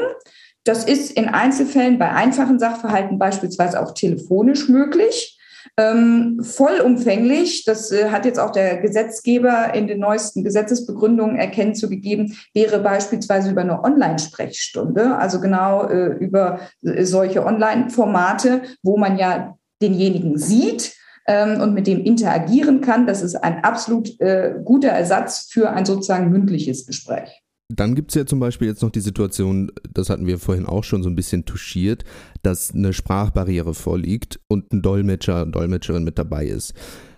Das 0.63 0.85
ist 0.85 1.11
in 1.11 1.27
Einzelfällen 1.27 1.99
bei 1.99 2.09
einfachen 2.11 2.59
Sachverhalten 2.59 3.19
beispielsweise 3.19 3.81
auch 3.81 3.93
telefonisch 3.93 4.69
möglich. 4.69 5.32
Ähm, 5.77 6.39
vollumfänglich, 6.41 7.65
das 7.65 7.91
äh, 7.91 8.09
hat 8.09 8.25
jetzt 8.25 8.39
auch 8.39 8.51
der 8.51 8.77
Gesetzgeber 8.77 9.73
in 9.73 9.87
den 9.87 9.99
neuesten 9.99 10.43
Gesetzesbegründungen 10.43 11.35
erkennen 11.35 11.75
zu 11.75 11.89
gegeben, 11.89 12.35
wäre 12.53 12.79
beispielsweise 12.79 13.51
über 13.51 13.61
eine 13.61 13.83
Online-Sprechstunde, 13.83 15.17
also 15.17 15.39
genau 15.39 15.87
äh, 15.87 16.07
über 16.17 16.59
äh, 16.83 17.03
solche 17.05 17.45
Online-Formate, 17.45 18.63
wo 18.81 18.97
man 18.97 19.17
ja 19.17 19.55
denjenigen 19.81 20.37
sieht, 20.37 20.95
ähm, 21.27 21.61
und 21.61 21.73
mit 21.73 21.87
dem 21.87 22.03
interagieren 22.03 22.81
kann. 22.81 23.07
Das 23.07 23.21
ist 23.21 23.35
ein 23.35 23.63
absolut 23.63 24.19
äh, 24.19 24.55
guter 24.63 24.89
Ersatz 24.89 25.47
für 25.49 25.69
ein 25.71 25.85
sozusagen 25.85 26.29
mündliches 26.29 26.85
Gespräch. 26.85 27.42
Dann 27.75 27.95
gibt 27.95 28.11
es 28.11 28.15
ja 28.15 28.25
zum 28.25 28.39
Beispiel 28.39 28.67
jetzt 28.67 28.81
noch 28.81 28.91
die 28.91 29.01
Situation, 29.01 29.71
das 29.91 30.09
hatten 30.09 30.27
wir 30.27 30.37
vorhin 30.37 30.65
auch 30.65 30.83
schon 30.83 31.01
so 31.01 31.09
ein 31.09 31.15
bisschen 31.15 31.45
touchiert, 31.45 32.03
dass 32.43 32.73
eine 32.73 32.93
Sprachbarriere 32.93 33.73
vorliegt 33.73 34.39
und 34.51 34.71
ein 34.71 34.81
Dolmetscher, 34.81 35.45
Dolmetscherin 35.45 36.03
mit 36.03 36.19
dabei 36.19 36.45
ist. 36.47 36.73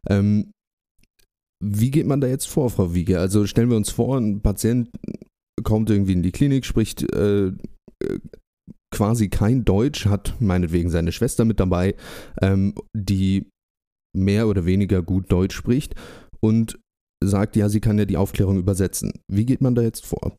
Ähm, 0.08 0.52
wie 1.64 1.92
geht 1.92 2.06
man 2.06 2.22
da 2.22 2.28
jetzt 2.28 2.48
vor, 2.48 2.70
Frau 2.70 2.94
Wiege? 2.94 3.20
Also 3.20 3.46
stellen 3.48 3.70
wir 3.70 3.78
uns 3.78 3.90
vor, 3.90 4.18
ein 4.18 4.42
Patient 4.42 4.90
kommt 5.64 5.90
irgendwie 5.90 6.14
in 6.14 6.24
die 6.24 6.32
Klinik, 6.32 6.66
spricht 6.66 7.04
äh, 7.14 7.52
quasi 8.94 9.30
kein 9.30 9.66
Deutsch, 9.66 10.06
hat 10.06 10.36
meinetwegen 10.40 10.90
seine 10.90 11.12
Schwester 11.12 11.44
mit 11.44 11.60
dabei, 11.60 11.96
ähm, 12.42 12.76
die 12.94 13.50
mehr 14.16 14.48
oder 14.48 14.66
weniger 14.66 15.02
gut 15.02 15.32
Deutsch 15.32 15.56
spricht 15.56 15.96
und 16.40 16.80
sagt, 17.24 17.56
ja, 17.56 17.70
sie 17.70 17.82
kann 17.82 17.98
ja 17.98 18.06
die 18.06 18.18
Aufklärung 18.18 18.58
übersetzen. 18.58 19.14
Wie 19.28 19.46
geht 19.46 19.62
man 19.62 19.76
da 19.76 19.82
jetzt 19.82 20.06
vor? 20.06 20.38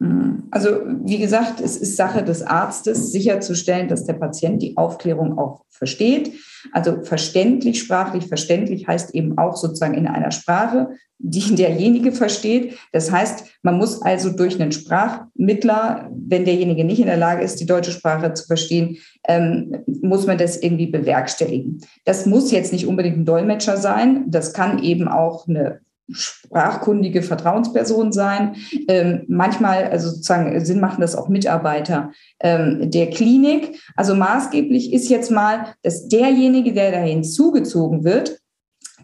Hm. 0.00 0.44
also 0.52 0.68
wie 1.04 1.18
gesagt, 1.18 1.60
es 1.60 1.76
ist 1.76 1.96
Sache 1.96 2.22
des 2.22 2.42
Arztes, 2.42 3.10
sicherzustellen, 3.10 3.88
dass 3.88 4.04
der 4.04 4.12
Patient 4.12 4.62
die 4.62 4.76
Aufklärung 4.76 5.38
auch 5.38 5.64
versteht. 5.70 6.34
Also 6.72 7.02
verständlich, 7.02 7.80
sprachlich 7.80 8.26
verständlich 8.26 8.86
heißt 8.86 9.14
eben 9.14 9.38
auch 9.38 9.56
sozusagen 9.56 9.94
in 9.94 10.06
einer 10.06 10.30
Sprache, 10.30 10.90
die 11.18 11.54
derjenige 11.56 12.12
versteht. 12.12 12.78
Das 12.92 13.10
heißt, 13.10 13.44
man 13.62 13.76
muss 13.76 14.00
also 14.00 14.30
durch 14.30 14.60
einen 14.60 14.70
Sprachmittler, 14.70 16.08
wenn 16.12 16.44
derjenige 16.44 16.84
nicht 16.84 17.00
in 17.00 17.06
der 17.06 17.16
Lage 17.16 17.42
ist, 17.42 17.58
die 17.58 17.66
deutsche 17.66 17.90
Sprache 17.92 18.32
zu 18.34 18.46
verstehen, 18.46 18.98
ähm, 19.26 19.82
muss 20.02 20.26
man 20.26 20.38
das 20.38 20.56
irgendwie 20.56 20.86
bewerkstelligen. 20.86 21.80
Das 22.04 22.24
muss 22.24 22.52
jetzt 22.52 22.72
nicht 22.72 22.86
unbedingt 22.86 23.18
ein 23.18 23.24
Dolmetscher 23.24 23.76
sein. 23.76 24.24
Das 24.28 24.52
kann 24.52 24.80
eben 24.80 25.08
auch 25.08 25.48
eine 25.48 25.80
sprachkundige 26.10 27.22
Vertrauensperson 27.22 28.12
sein. 28.12 28.56
Ähm, 28.88 29.24
manchmal, 29.28 29.84
also 29.84 30.10
sozusagen 30.10 30.64
Sinn 30.64 30.80
machen 30.80 31.00
das 31.00 31.14
auch 31.14 31.28
Mitarbeiter 31.28 32.12
ähm, 32.40 32.90
der 32.90 33.10
Klinik. 33.10 33.80
Also 33.96 34.14
maßgeblich 34.14 34.92
ist 34.92 35.08
jetzt 35.08 35.30
mal, 35.30 35.74
dass 35.82 36.08
derjenige, 36.08 36.72
der 36.72 36.92
da 36.92 36.98
hinzugezogen 36.98 38.04
wird, 38.04 38.40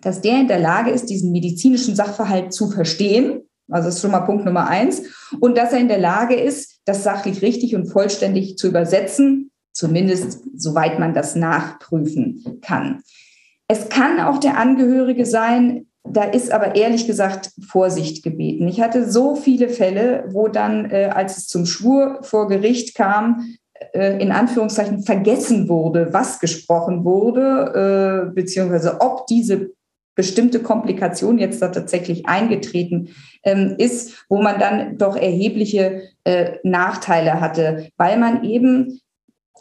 dass 0.00 0.20
der 0.20 0.40
in 0.40 0.48
der 0.48 0.58
Lage 0.58 0.90
ist, 0.90 1.10
diesen 1.10 1.32
medizinischen 1.32 1.96
Sachverhalt 1.96 2.52
zu 2.52 2.70
verstehen. 2.70 3.42
Also 3.70 3.86
das 3.88 3.96
ist 3.96 4.02
schon 4.02 4.10
mal 4.10 4.20
Punkt 4.20 4.44
Nummer 4.44 4.68
eins. 4.68 5.02
Und 5.40 5.56
dass 5.56 5.72
er 5.72 5.80
in 5.80 5.88
der 5.88 5.98
Lage 5.98 6.34
ist, 6.34 6.80
das 6.84 7.02
sachlich 7.02 7.42
richtig 7.42 7.74
und 7.74 7.86
vollständig 7.86 8.58
zu 8.58 8.68
übersetzen, 8.68 9.50
zumindest 9.72 10.42
soweit 10.56 10.98
man 10.98 11.14
das 11.14 11.34
nachprüfen 11.34 12.60
kann. 12.60 13.02
Es 13.66 13.88
kann 13.88 14.20
auch 14.20 14.38
der 14.38 14.58
Angehörige 14.58 15.24
sein, 15.24 15.86
da 16.06 16.24
ist 16.24 16.52
aber 16.52 16.76
ehrlich 16.76 17.06
gesagt 17.06 17.50
Vorsicht 17.66 18.22
gebeten. 18.22 18.68
Ich 18.68 18.80
hatte 18.80 19.10
so 19.10 19.34
viele 19.34 19.68
Fälle, 19.68 20.24
wo 20.28 20.48
dann, 20.48 20.90
äh, 20.90 21.10
als 21.12 21.38
es 21.38 21.46
zum 21.46 21.66
Schwur 21.66 22.18
vor 22.22 22.46
Gericht 22.48 22.94
kam, 22.94 23.56
äh, 23.92 24.20
in 24.22 24.30
Anführungszeichen 24.30 25.02
vergessen 25.02 25.68
wurde, 25.68 26.12
was 26.12 26.40
gesprochen 26.40 27.04
wurde, 27.04 28.28
äh, 28.30 28.34
beziehungsweise 28.34 29.00
ob 29.00 29.26
diese 29.26 29.70
bestimmte 30.14 30.60
Komplikation 30.60 31.38
jetzt 31.38 31.60
da 31.60 31.68
tatsächlich 31.68 32.26
eingetreten 32.26 33.08
ähm, 33.42 33.74
ist, 33.78 34.26
wo 34.28 34.40
man 34.40 34.60
dann 34.60 34.96
doch 34.96 35.16
erhebliche 35.16 36.02
äh, 36.22 36.58
Nachteile 36.62 37.40
hatte, 37.40 37.88
weil 37.96 38.18
man 38.18 38.44
eben 38.44 39.00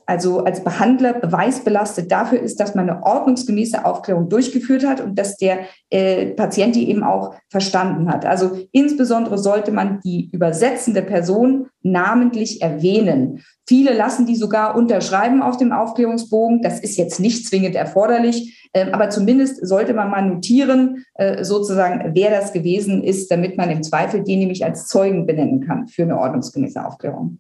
also 0.06 0.44
als 0.44 0.64
Behandler 0.64 1.14
beweisbelastet 1.14 2.12
dafür 2.12 2.40
ist, 2.40 2.60
dass 2.60 2.76
man 2.76 2.90
eine 2.90 3.04
ordnungsgemäße 3.04 3.86
Aufklärung 3.86 4.30
durchgeführt 4.30 4.86
hat 4.86 5.02
und 5.02 5.18
dass 5.18 5.38
der 5.38 5.60
äh, 5.90 6.28
Patient 6.28 6.76
die 6.76 6.90
eben 6.90 7.04
auch 7.04 7.36
verstanden 7.50 8.10
hat. 8.12 8.26
Also 8.26 8.58
insbesondere 8.72 9.38
sollte 9.38 9.72
man 9.72 10.00
die 10.04 10.30
übersetzende 10.32 11.02
Person 11.02 11.68
namentlich 11.82 12.62
erwähnen. 12.62 13.44
Viele 13.68 13.94
lassen 13.94 14.26
die 14.26 14.36
sogar 14.36 14.76
unterschreiben 14.76 15.42
auf 15.42 15.58
dem 15.58 15.72
Aufklärungsbogen. 15.72 16.62
Das 16.62 16.80
ist 16.80 16.98
jetzt 16.98 17.20
nicht 17.20 17.48
zwingend 17.48 17.76
erforderlich, 17.76 18.70
äh, 18.74 18.92
aber 18.92 19.10
zumindest 19.10 19.66
sollte 19.66 19.94
man 19.94 20.10
mal 20.10 20.26
notieren, 20.26 21.06
äh, 21.16 21.44
sozusagen, 21.44 22.12
wer 22.14 22.30
das 22.30 22.52
gewesen 22.52 23.04
ist, 23.04 23.32
damit 23.32 23.58
man 23.58 23.70
im 23.70 23.84
Zweifel 23.84 24.24
den 24.24 24.40
nämlich 24.40 24.66
als 24.66 24.88
Zeugen 24.88 25.26
benennen 25.26 25.62
kann 25.62 25.88
für 25.88 26.04
eine 26.04 26.18
ordnungsgemäße 26.18 26.84
Aufklärung. 26.86 27.40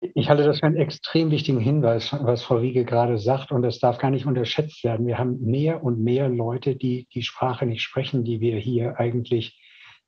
Ich 0.00 0.28
halte 0.28 0.44
das 0.44 0.60
für 0.60 0.66
einen 0.66 0.76
extrem 0.76 1.30
wichtigen 1.30 1.58
Hinweis, 1.58 2.12
was 2.12 2.42
Frau 2.42 2.62
Wiege 2.62 2.84
gerade 2.84 3.18
sagt, 3.18 3.50
und 3.50 3.62
das 3.62 3.80
darf 3.80 3.98
gar 3.98 4.10
nicht 4.10 4.26
unterschätzt 4.26 4.84
werden. 4.84 5.06
Wir 5.06 5.18
haben 5.18 5.40
mehr 5.40 5.82
und 5.82 5.98
mehr 5.98 6.28
Leute, 6.28 6.76
die 6.76 7.08
die 7.14 7.22
Sprache 7.22 7.66
nicht 7.66 7.82
sprechen, 7.82 8.24
die 8.24 8.40
wir 8.40 8.58
hier 8.58 9.00
eigentlich 9.00 9.58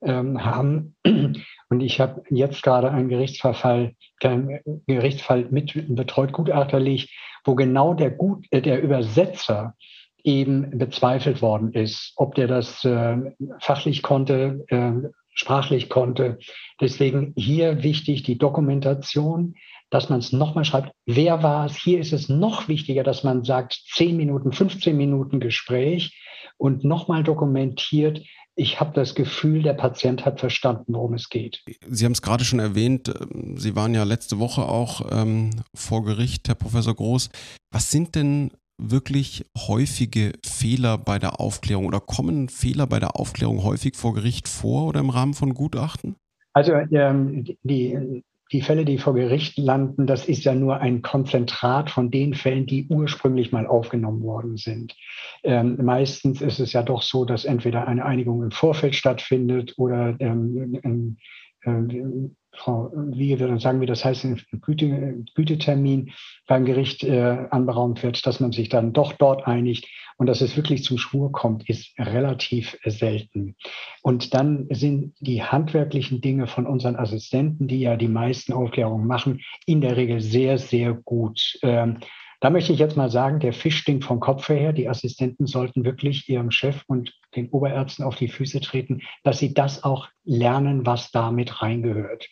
ähm, 0.02 0.44
haben. 0.44 0.94
Und 1.04 1.80
ich 1.80 2.00
habe 2.00 2.22
jetzt 2.30 2.62
gerade 2.62 2.90
einen 2.90 3.08
Gerichtsverfall, 3.08 3.94
einen 4.22 4.60
Gerichtsfall 4.86 5.46
mit 5.50 5.72
betreut 5.94 6.32
gutachterlich, 6.32 7.16
wo 7.44 7.54
genau 7.54 7.94
der, 7.94 8.10
Gut, 8.10 8.46
äh, 8.50 8.62
der 8.62 8.82
Übersetzer 8.82 9.74
eben 10.22 10.78
bezweifelt 10.78 11.42
worden 11.42 11.72
ist, 11.72 12.12
ob 12.16 12.34
der 12.34 12.46
das 12.46 12.84
äh, 12.84 13.16
fachlich 13.60 14.02
konnte, 14.02 14.64
äh, 14.68 14.92
sprachlich 15.34 15.88
konnte. 15.88 16.38
Deswegen 16.80 17.32
hier 17.36 17.82
wichtig 17.82 18.22
die 18.22 18.38
Dokumentation, 18.38 19.54
dass 19.90 20.08
man 20.08 20.20
es 20.20 20.32
nochmal 20.32 20.64
schreibt, 20.64 20.92
wer 21.06 21.42
war 21.42 21.66
es? 21.66 21.76
Hier 21.76 21.98
ist 22.00 22.12
es 22.12 22.28
noch 22.28 22.68
wichtiger, 22.68 23.02
dass 23.02 23.24
man 23.24 23.44
sagt, 23.44 23.82
10 23.94 24.16
Minuten, 24.16 24.52
15 24.52 24.96
Minuten 24.96 25.40
Gespräch 25.40 26.16
und 26.56 26.84
nochmal 26.84 27.24
dokumentiert, 27.24 28.22
ich 28.56 28.80
habe 28.80 28.92
das 28.92 29.14
Gefühl, 29.14 29.62
der 29.62 29.72
Patient 29.72 30.24
hat 30.26 30.40
verstanden, 30.40 30.92
worum 30.92 31.14
es 31.14 31.28
geht. 31.28 31.62
Sie 31.88 32.04
haben 32.04 32.12
es 32.12 32.20
gerade 32.20 32.44
schon 32.44 32.58
erwähnt, 32.58 33.08
ähm, 33.08 33.56
Sie 33.56 33.74
waren 33.74 33.94
ja 33.94 34.04
letzte 34.04 34.38
Woche 34.38 34.62
auch 34.62 35.10
ähm, 35.10 35.50
vor 35.74 36.04
Gericht, 36.04 36.48
Herr 36.48 36.56
Professor 36.56 36.94
Groß. 36.94 37.30
Was 37.72 37.90
sind 37.90 38.14
denn 38.14 38.50
wirklich 38.76 39.44
häufige 39.56 40.32
Fehler 40.44 40.98
bei 40.98 41.18
der 41.18 41.40
Aufklärung 41.40 41.86
oder 41.86 42.00
kommen 42.00 42.48
Fehler 42.48 42.86
bei 42.86 42.98
der 42.98 43.16
Aufklärung 43.16 43.62
häufig 43.62 43.96
vor 43.96 44.14
Gericht 44.14 44.48
vor 44.48 44.86
oder 44.86 45.00
im 45.00 45.10
Rahmen 45.10 45.34
von 45.34 45.54
Gutachten? 45.54 46.16
Also 46.52 46.72
ähm, 46.72 47.44
die, 47.62 48.22
die 48.52 48.62
Fälle, 48.62 48.84
die 48.84 48.98
vor 48.98 49.14
Gericht 49.14 49.58
landen, 49.58 50.06
das 50.06 50.26
ist 50.26 50.44
ja 50.44 50.54
nur 50.54 50.78
ein 50.78 51.02
Konzentrat 51.02 51.90
von 51.90 52.10
den 52.10 52.34
Fällen, 52.34 52.66
die 52.66 52.86
ursprünglich 52.88 53.52
mal 53.52 53.66
aufgenommen 53.66 54.22
worden 54.22 54.56
sind. 54.56 54.96
Ähm, 55.44 55.78
meistens 55.82 56.40
ist 56.40 56.58
es 56.58 56.72
ja 56.72 56.82
doch 56.82 57.02
so, 57.02 57.24
dass 57.24 57.44
entweder 57.44 57.86
eine 57.86 58.04
Einigung 58.04 58.42
im 58.42 58.50
Vorfeld 58.50 58.94
stattfindet 58.94 59.74
oder 59.76 60.16
ähm, 60.18 61.16
ähm, 61.64 62.36
Frau 62.52 62.90
Wiege 62.94 63.38
würde 63.38 63.60
sagen, 63.60 63.80
wie 63.80 63.86
das 63.86 64.04
heißt, 64.04 64.24
ein 64.24 64.42
Güte, 64.60 65.24
Gütetermin 65.34 66.12
beim 66.46 66.64
Gericht 66.64 67.04
äh, 67.04 67.46
anberaumt 67.50 68.02
wird, 68.02 68.26
dass 68.26 68.40
man 68.40 68.52
sich 68.52 68.68
dann 68.68 68.92
doch 68.92 69.12
dort 69.12 69.46
einigt 69.46 69.86
und 70.20 70.26
dass 70.26 70.42
es 70.42 70.54
wirklich 70.54 70.84
zum 70.84 70.98
Schwur 70.98 71.32
kommt, 71.32 71.66
ist 71.70 71.98
relativ 71.98 72.76
selten. 72.84 73.56
Und 74.02 74.34
dann 74.34 74.66
sind 74.68 75.14
die 75.18 75.42
handwerklichen 75.42 76.20
Dinge 76.20 76.46
von 76.46 76.66
unseren 76.66 76.96
Assistenten, 76.96 77.68
die 77.68 77.80
ja 77.80 77.96
die 77.96 78.06
meisten 78.06 78.52
Aufklärungen 78.52 79.06
machen, 79.06 79.40
in 79.64 79.80
der 79.80 79.96
Regel 79.96 80.20
sehr, 80.20 80.58
sehr 80.58 80.92
gut. 80.92 81.58
Ähm, 81.62 82.00
da 82.40 82.50
möchte 82.50 82.74
ich 82.74 82.78
jetzt 82.78 82.98
mal 82.98 83.10
sagen, 83.10 83.40
der 83.40 83.54
Fisch 83.54 83.78
stinkt 83.78 84.04
vom 84.04 84.20
Kopf 84.20 84.50
her. 84.50 84.74
Die 84.74 84.90
Assistenten 84.90 85.46
sollten 85.46 85.86
wirklich 85.86 86.28
ihrem 86.28 86.50
Chef 86.50 86.82
und 86.86 87.14
den 87.34 87.48
Oberärzten 87.48 88.04
auf 88.04 88.16
die 88.16 88.28
Füße 88.28 88.60
treten, 88.60 89.00
dass 89.24 89.38
sie 89.38 89.54
das 89.54 89.84
auch 89.84 90.06
lernen, 90.24 90.84
was 90.84 91.10
da 91.12 91.30
mit 91.30 91.62
reingehört. 91.62 92.28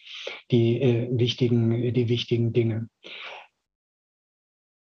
Die 0.50 0.78
äh, 0.82 1.08
wichtigen, 1.10 1.94
die 1.94 2.08
wichtigen 2.10 2.52
Dinge. 2.52 2.90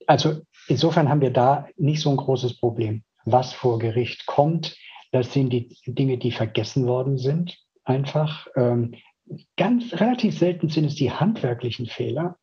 Also 0.07 0.43
insofern 0.69 1.09
haben 1.09 1.21
wir 1.21 1.33
da 1.33 1.67
nicht 1.77 2.01
so 2.01 2.11
ein 2.11 2.17
großes 2.17 2.59
Problem. 2.59 3.03
Was 3.25 3.53
vor 3.53 3.79
Gericht 3.79 4.27
kommt, 4.27 4.77
das 5.13 5.33
sind 5.33 5.51
die 5.51 5.77
Dinge, 5.87 6.19
die 6.19 6.33
vergessen 6.33 6.87
worden 6.87 7.19
sind. 7.19 7.59
Einfach 7.85 8.47
ähm, 8.57 8.95
ganz 9.57 9.93
relativ 9.95 10.39
selten 10.39 10.69
sind 10.69 10.87
es 10.87 10.95
die 10.95 11.13
handwerklichen 11.13 11.87
Fehler. 11.87 12.37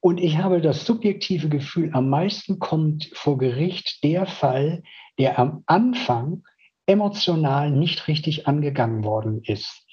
Und 0.00 0.20
ich 0.20 0.38
habe 0.38 0.60
das 0.60 0.84
subjektive 0.84 1.48
Gefühl, 1.48 1.90
am 1.94 2.10
meisten 2.10 2.58
kommt 2.58 3.10
vor 3.14 3.38
Gericht 3.38 4.04
der 4.04 4.26
Fall, 4.26 4.82
der 5.18 5.38
am 5.38 5.62
Anfang 5.66 6.42
emotional 6.86 7.70
nicht 7.70 8.06
richtig 8.06 8.46
angegangen 8.46 9.04
worden 9.04 9.40
ist. 9.42 9.86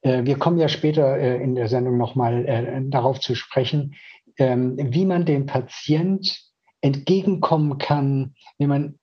Äh, 0.00 0.24
wir 0.24 0.38
kommen 0.38 0.58
ja 0.58 0.68
später 0.68 1.18
äh, 1.18 1.42
in 1.42 1.54
der 1.54 1.68
Sendung 1.68 1.98
nochmal 1.98 2.46
äh, 2.46 2.80
darauf 2.88 3.20
zu 3.20 3.34
sprechen, 3.34 3.94
wie 4.40 5.04
man 5.04 5.24
dem 5.24 5.46
Patient 5.46 6.40
entgegenkommen 6.80 7.78
kann, 7.78 8.34
wie 8.58 8.66
man 8.66 8.98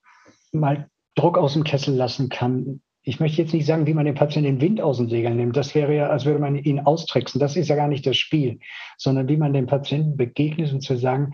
mal 0.52 0.89
Druck 1.15 1.38
aus 1.38 1.54
dem 1.54 1.63
Kessel 1.63 1.95
lassen 1.95 2.30
kann, 2.30 2.82
ich 3.08 3.21
möchte 3.21 3.41
jetzt 3.41 3.54
nicht 3.54 3.65
sagen, 3.65 3.88
wie 3.88 3.93
man 3.93 4.04
den 4.04 4.15
Patienten 4.15 4.60
den 4.60 4.62
Wind 4.62 4.82
aus 4.82 4.97
den 4.97 5.08
Segeln 5.08 5.38
nimmt. 5.38 5.56
Das 5.56 5.73
wäre 5.73 5.95
ja, 5.95 6.10
als 6.10 6.26
würde 6.26 6.39
man 6.39 6.58
ihn 6.58 6.82
austricksen. 6.82 7.39
Das 7.39 7.56
ist 7.56 7.69
ja 7.69 7.78
gar 7.78 7.88
nicht 7.88 8.06
das 8.06 8.17
Spiel, 8.17 8.60
sondern 8.97 9.30
wie 9.30 9.38
man 9.38 9.54
dem 9.54 9.65
Patienten 9.65 10.17
begegnet 10.17 10.73
und 10.73 10.82
zu 10.82 10.97
sagen, 10.97 11.32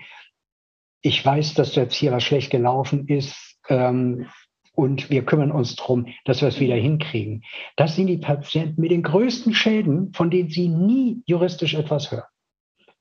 ich 1.01 1.25
weiß, 1.25 1.55
dass 1.55 1.73
jetzt 1.73 1.95
hier 1.95 2.11
was 2.11 2.23
schlecht 2.23 2.51
gelaufen 2.51 3.07
ist 3.07 3.57
ähm, 3.69 4.27
und 4.75 5.09
wir 5.09 5.25
kümmern 5.25 5.51
uns 5.51 5.75
darum, 5.75 6.05
dass 6.25 6.41
wir 6.41 6.47
es 6.47 6.59
wieder 6.59 6.75
hinkriegen. 6.75 7.43
Das 7.75 7.95
sind 7.95 8.05
die 8.05 8.19
Patienten 8.19 8.79
mit 8.79 8.91
den 8.91 9.01
größten 9.01 9.55
Schäden, 9.55 10.13
von 10.13 10.29
denen 10.29 10.49
sie 10.49 10.69
nie 10.69 11.23
juristisch 11.25 11.73
etwas 11.73 12.11
hören. 12.11 12.32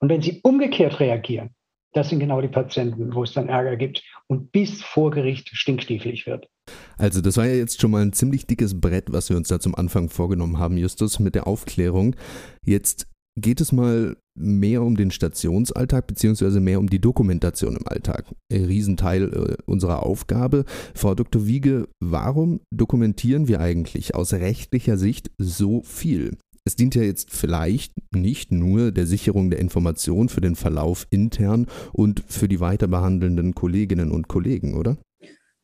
Und 0.03 0.09
wenn 0.09 0.21
sie 0.21 0.41
umgekehrt 0.43 0.99
reagieren, 0.99 1.51
das 1.95 2.09
sind 2.09 2.19
genau 2.19 2.41
die 2.41 2.49
Patienten, 2.49 3.15
wo 3.15 3.23
es 3.23 3.35
dann 3.35 3.49
Ärger 3.49 3.77
gibt 3.77 4.03
und 4.27 4.51
bis 4.51 4.83
vor 4.83 5.13
Gericht 5.13 5.49
stinkstiefelig 5.53 6.27
wird. 6.27 6.49
Also 6.97 7.21
das 7.21 7.37
war 7.37 7.47
ja 7.47 7.55
jetzt 7.55 7.81
schon 7.81 7.93
mal 7.93 8.03
ein 8.03 8.13
ziemlich 8.13 8.47
dickes 8.47 8.81
Brett, 8.81 9.13
was 9.13 9.31
wir 9.31 9.37
uns 9.37 9.49
da 9.49 9.61
zum 9.61 9.75
Anfang 9.75 10.09
vorgenommen 10.09 10.59
haben, 10.59 10.77
Justus, 10.77 11.21
mit 11.21 11.35
der 11.35 11.47
Aufklärung. 11.47 12.17
Jetzt 12.65 13.07
geht 13.39 13.61
es 13.61 13.71
mal 13.71 14.17
mehr 14.35 14.83
um 14.83 14.97
den 14.97 15.11
Stationsalltag 15.11 16.07
beziehungsweise 16.07 16.61
mehr 16.61 16.81
um 16.81 16.89
die 16.89 17.01
Dokumentation 17.01 17.77
im 17.77 17.87
Alltag. 17.87 18.25
Ein 18.51 18.65
Riesenteil 18.65 19.33
äh, 19.33 19.57
unserer 19.67 20.05
Aufgabe. 20.05 20.65
Frau 20.95 21.15
Dr. 21.15 21.47
Wiege, 21.47 21.87
warum 22.01 22.61
dokumentieren 22.75 23.47
wir 23.47 23.61
eigentlich 23.61 24.15
aus 24.15 24.33
rechtlicher 24.33 24.97
Sicht 24.97 25.31
so 25.39 25.83
viel? 25.83 26.39
Es 26.65 26.77
dient 26.77 26.95
ja 26.95 27.03
jetzt 27.03 27.31
vielleicht 27.31 27.93
nicht 28.15 28.53
nur 28.53 28.93
der 28.93 29.07
Sicherung 29.07 29.51
der 29.51 29.59
Information 29.59 30.29
für 30.29 30.41
den 30.41 30.55
Verlauf 30.55 31.07
intern 31.11 31.67
und 31.93 32.23
für 32.27 32.49
die 32.49 32.61
weiter 32.61 32.87
behandelnden 32.87 33.55
Kolleginnen 33.55 34.11
und 34.11 34.29
Kollegen, 34.29 34.75
oder? 34.75 34.97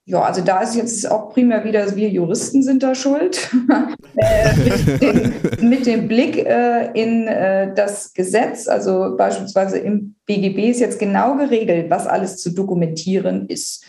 Ja, 0.09 0.23
also 0.23 0.41
da 0.41 0.63
ist 0.63 0.75
jetzt 0.75 1.11
auch 1.11 1.35
primär 1.35 1.65
wieder, 1.65 1.95
wir 1.95 2.09
Juristen 2.09 2.63
sind 2.63 2.83
da 2.83 2.95
schuld. 2.95 3.51
äh, 4.17 4.57
mit, 4.57 5.03
dem, 5.03 5.69
mit, 5.69 5.87
dem, 5.87 6.09
Blick 6.09 6.39
äh, 6.39 6.91
in 6.95 7.27
äh, 7.29 7.75
das 7.75 8.15
Gesetz, 8.15 8.69
also 8.69 9.17
beispielsweise 9.19 9.79
im 9.79 10.15
BGB 10.25 10.71
ist 10.71 10.81
jetzt 10.81 10.99
genau 10.99 11.37
geregelt, 11.37 11.91
was 11.91 12.07
alles 12.07 12.39
zu 12.39 12.55
dokumentieren 12.55 13.49
ist. 13.49 13.85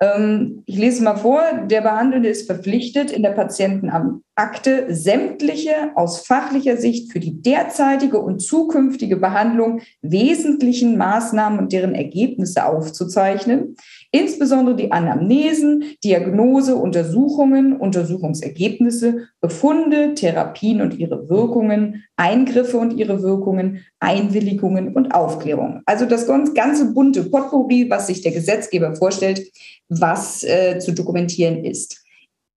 Ähm, 0.00 0.62
ich 0.66 0.76
lese 0.76 1.04
mal 1.04 1.16
vor, 1.16 1.42
der 1.66 1.80
Behandelnde 1.80 2.28
ist 2.28 2.46
verpflichtet, 2.46 3.12
in 3.12 3.22
der 3.22 3.30
Patientenakte 3.30 4.86
sämtliche 4.88 5.92
aus 5.94 6.26
fachlicher 6.26 6.76
Sicht 6.76 7.12
für 7.12 7.20
die 7.20 7.40
derzeitige 7.40 8.18
und 8.18 8.40
zukünftige 8.40 9.16
Behandlung 9.16 9.82
wesentlichen 10.02 10.96
Maßnahmen 10.96 11.58
und 11.60 11.72
deren 11.72 11.94
Ergebnisse 11.94 12.66
aufzuzeichnen, 12.66 13.76
insbesondere 14.14 14.76
die 14.76 14.92
Anamnesen, 14.92 15.82
Diagnose, 16.04 16.76
Untersuchungen, 16.76 17.76
Untersuchungsergebnisse, 17.76 19.26
Befunde, 19.40 20.14
Therapien 20.14 20.80
und 20.80 20.96
ihre 20.96 21.28
Wirkungen, 21.28 22.04
Eingriffe 22.14 22.78
und 22.78 22.92
ihre 22.92 23.22
Wirkungen, 23.22 23.84
Einwilligungen 23.98 24.94
und 24.94 25.12
Aufklärung. 25.12 25.80
Also 25.84 26.06
das 26.06 26.28
ganze 26.28 26.94
bunte 26.94 27.24
Potpourri, 27.24 27.90
was 27.90 28.06
sich 28.06 28.22
der 28.22 28.30
Gesetzgeber 28.30 28.94
vorstellt, 28.94 29.42
was 29.88 30.44
äh, 30.44 30.78
zu 30.78 30.92
dokumentieren 30.92 31.64
ist. 31.64 32.03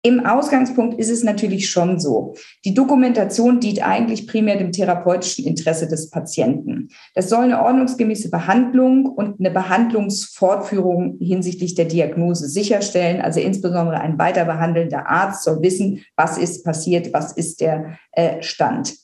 Im 0.02 0.24
Ausgangspunkt 0.24 0.98
ist 1.00 1.10
es 1.10 1.24
natürlich 1.24 1.68
schon 1.68 1.98
so. 1.98 2.34
Die 2.64 2.72
Dokumentation 2.72 3.58
dient 3.58 3.82
eigentlich 3.82 4.28
primär 4.28 4.56
dem 4.56 4.70
therapeutischen 4.70 5.44
Interesse 5.44 5.88
des 5.88 6.10
Patienten. 6.10 6.90
Das 7.14 7.28
soll 7.28 7.44
eine 7.44 7.60
ordnungsgemäße 7.60 8.30
Behandlung 8.30 9.06
und 9.06 9.40
eine 9.40 9.50
Behandlungsfortführung 9.50 11.18
hinsichtlich 11.20 11.74
der 11.74 11.86
Diagnose 11.86 12.48
sicherstellen. 12.48 13.20
Also 13.20 13.40
insbesondere 13.40 14.00
ein 14.00 14.18
weiter 14.20 14.44
behandelnder 14.44 15.08
Arzt 15.08 15.42
soll 15.42 15.62
wissen, 15.62 16.04
was 16.14 16.38
ist 16.38 16.64
passiert, 16.64 17.12
was 17.12 17.32
ist 17.32 17.60
der 17.60 17.98
äh, 18.12 18.40
Stand. 18.40 18.94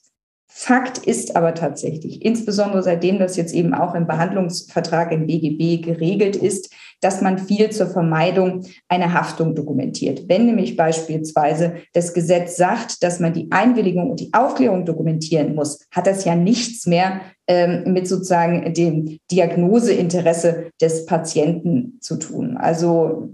Fakt 0.57 0.98
ist 0.98 1.35
aber 1.35 1.54
tatsächlich, 1.54 2.24
insbesondere 2.24 2.85
seitdem 2.85 3.18
das 3.18 3.37
jetzt 3.37 3.52
eben 3.52 3.74
auch 3.74 3.96
im 3.96 4.07
Behandlungsvertrag 4.07 5.11
im 5.11 5.26
BGB 5.26 5.85
geregelt 5.85 6.37
ist, 6.37 6.72
dass 7.00 7.20
man 7.20 7.38
viel 7.38 7.70
zur 7.70 7.87
Vermeidung 7.87 8.64
einer 8.88 9.12
Haftung 9.12 9.54
dokumentiert. 9.54 10.28
Wenn 10.28 10.46
nämlich 10.46 10.76
beispielsweise 10.76 11.74
das 11.92 12.14
Gesetz 12.14 12.57
sagt, 12.57 13.02
dass 13.02 13.20
man 13.20 13.33
die 13.33 13.48
Einwilligung 13.50 14.11
und 14.11 14.20
die 14.20 14.33
Aufklärung 14.33 14.85
dokumentieren 14.85 15.54
muss, 15.54 15.80
hat 15.90 16.07
das 16.07 16.24
ja 16.24 16.35
nichts 16.35 16.87
mehr 16.87 17.20
ähm, 17.46 17.92
mit 17.92 18.09
sozusagen 18.09 18.72
dem 18.72 19.18
Diagnoseinteresse 19.30 20.70
des 20.80 21.07
Patienten 21.07 21.98
zu 22.00 22.16
tun. 22.16 22.57
Also 22.57 23.30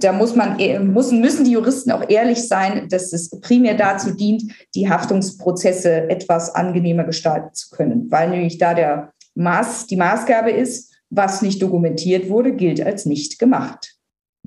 da 0.00 0.12
muss 0.12 0.34
man, 0.34 0.58
äh, 0.58 0.78
müssen, 0.78 1.20
müssen 1.20 1.44
die 1.44 1.52
Juristen 1.52 1.92
auch 1.92 2.08
ehrlich 2.08 2.48
sein, 2.48 2.88
dass 2.88 3.12
es 3.12 3.30
primär 3.40 3.74
dazu 3.74 4.12
dient, 4.12 4.44
die 4.74 4.88
Haftungsprozesse 4.88 6.08
etwas 6.08 6.54
angenehmer 6.54 7.04
gestalten 7.04 7.54
zu 7.54 7.70
können, 7.70 8.10
weil 8.10 8.30
nämlich 8.30 8.58
da 8.58 8.74
der 8.74 9.12
Maß, 9.34 9.86
die 9.86 9.96
Maßgabe 9.96 10.50
ist, 10.50 10.93
was 11.10 11.42
nicht 11.42 11.62
dokumentiert 11.62 12.28
wurde, 12.28 12.54
gilt 12.54 12.80
als 12.80 13.06
nicht 13.06 13.38
gemacht. 13.38 13.96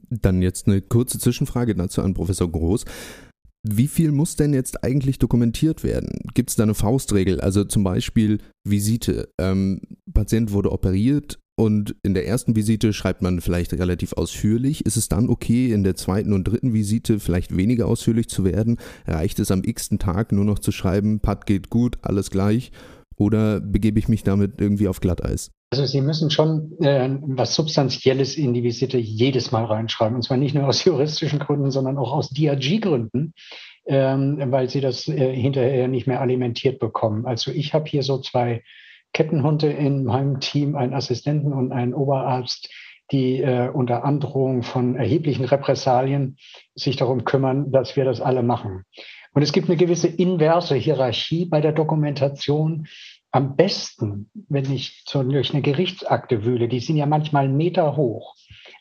Dann 0.10 0.42
jetzt 0.42 0.68
eine 0.68 0.82
kurze 0.82 1.20
Zwischenfrage 1.20 1.76
dazu 1.76 2.02
an 2.02 2.14
Professor 2.14 2.50
Groß. 2.50 2.86
Wie 3.64 3.88
viel 3.88 4.12
muss 4.12 4.36
denn 4.36 4.54
jetzt 4.54 4.84
eigentlich 4.84 5.20
dokumentiert 5.20 5.84
werden? 5.84 6.10
Gibt 6.34 6.52
es 6.52 6.56
da 6.56 6.64
eine 6.64 6.76
Faustregel? 6.76 7.42
Also 7.42 7.66
zum 7.66 7.84
Beispiel 7.84 8.40
Visite. 8.66 9.30
Ähm, 9.40 9.82
Patient 10.14 10.52
wurde 10.52 10.72
operiert, 10.72 11.40
und 11.60 11.96
in 12.04 12.14
der 12.14 12.28
ersten 12.28 12.56
Visite 12.56 12.94
schreibt 12.94 13.24
man 13.24 13.42
vielleicht 13.42 13.74
relativ 13.74 14.14
ausführlich. 14.14 14.86
Ist 14.86 14.96
es 14.96 15.10
dann 15.10 15.28
okay, 15.28 15.72
in 15.72 15.84
der 15.84 15.96
zweiten 15.96 16.32
und 16.32 16.44
dritten 16.44 16.74
Visite 16.74 17.20
vielleicht 17.20 17.58
weniger 17.58 17.88
ausführlich 17.88 18.30
zu 18.30 18.44
werden? 18.44 18.78
Reicht 19.08 19.40
es 19.40 19.50
am 19.50 19.64
x-ten 19.64 19.98
Tag 19.98 20.32
nur 20.32 20.46
noch 20.46 20.60
zu 20.60 20.72
schreiben, 20.72 21.20
Pat 21.20 21.48
geht 21.48 21.72
gut, 21.72 21.98
alles 22.04 22.30
gleich? 22.30 22.72
Oder 23.18 23.60
begebe 23.60 23.98
ich 23.98 24.08
mich 24.08 24.22
damit 24.22 24.62
irgendwie 24.62 24.88
auf 24.88 25.00
Glatteis? 25.00 25.50
Also 25.70 25.86
Sie 25.86 26.00
müssen 26.02 26.30
schon 26.30 26.78
äh, 26.82 27.10
was 27.22 27.54
Substanzielles 27.54 28.38
in 28.38 28.54
die 28.54 28.64
Visite 28.64 28.98
jedes 28.98 29.52
Mal 29.52 29.66
reinschreiben. 29.66 30.16
Und 30.16 30.22
zwar 30.22 30.38
nicht 30.38 30.56
nur 30.56 30.68
aus 30.68 30.84
juristischen 30.86 31.40
Gründen, 31.40 31.72
sondern 31.72 31.98
auch 31.98 32.14
aus 32.14 32.30
DRG-Gründen, 32.30 33.34
ähm, 33.86 34.52
weil 34.52 34.70
Sie 34.70 34.82
das 34.82 35.08
äh, 35.08 35.36
hinterher 35.36 35.88
nicht 35.88 36.08
mehr 36.08 36.22
alimentiert 36.22 36.80
bekommen. 36.80 37.26
Also 37.26 37.52
ich 37.52 37.74
habe 37.74 37.90
hier 37.90 38.04
so 38.04 38.20
zwei 38.20 38.64
Kettenhunde 39.14 39.72
in 39.72 40.06
meinem 40.06 40.40
Team, 40.40 40.76
einen 40.76 40.94
Assistenten 40.94 41.52
und 41.52 41.72
einen 41.72 41.94
Oberarzt, 41.94 42.70
die 43.12 43.42
äh, 43.42 43.70
unter 43.70 44.04
Androhung 44.04 44.64
von 44.64 44.96
erheblichen 44.96 45.46
Repressalien 45.46 46.38
sich 46.76 46.98
darum 46.98 47.26
kümmern, 47.26 47.72
dass 47.72 47.96
wir 47.96 48.06
das 48.06 48.22
alle 48.22 48.44
machen. 48.44 48.84
Und 49.34 49.42
es 49.44 49.54
gibt 49.54 49.70
eine 49.70 49.78
gewisse 49.78 50.08
inverse 50.08 50.76
Hierarchie 50.76 51.46
bei 51.46 51.62
der 51.62 51.72
Dokumentation. 51.72 52.88
Am 53.32 53.56
besten, 53.56 54.30
wenn 54.50 54.72
ich 54.72 55.04
so 55.08 55.22
durch 55.24 55.52
eine 55.54 55.62
Gerichtsakte 55.62 56.46
wühle, 56.46 56.68
die 56.68 56.80
sind 56.80 56.98
ja 56.98 57.06
manchmal 57.06 57.50
Meter 57.50 57.96
hoch, 57.98 58.36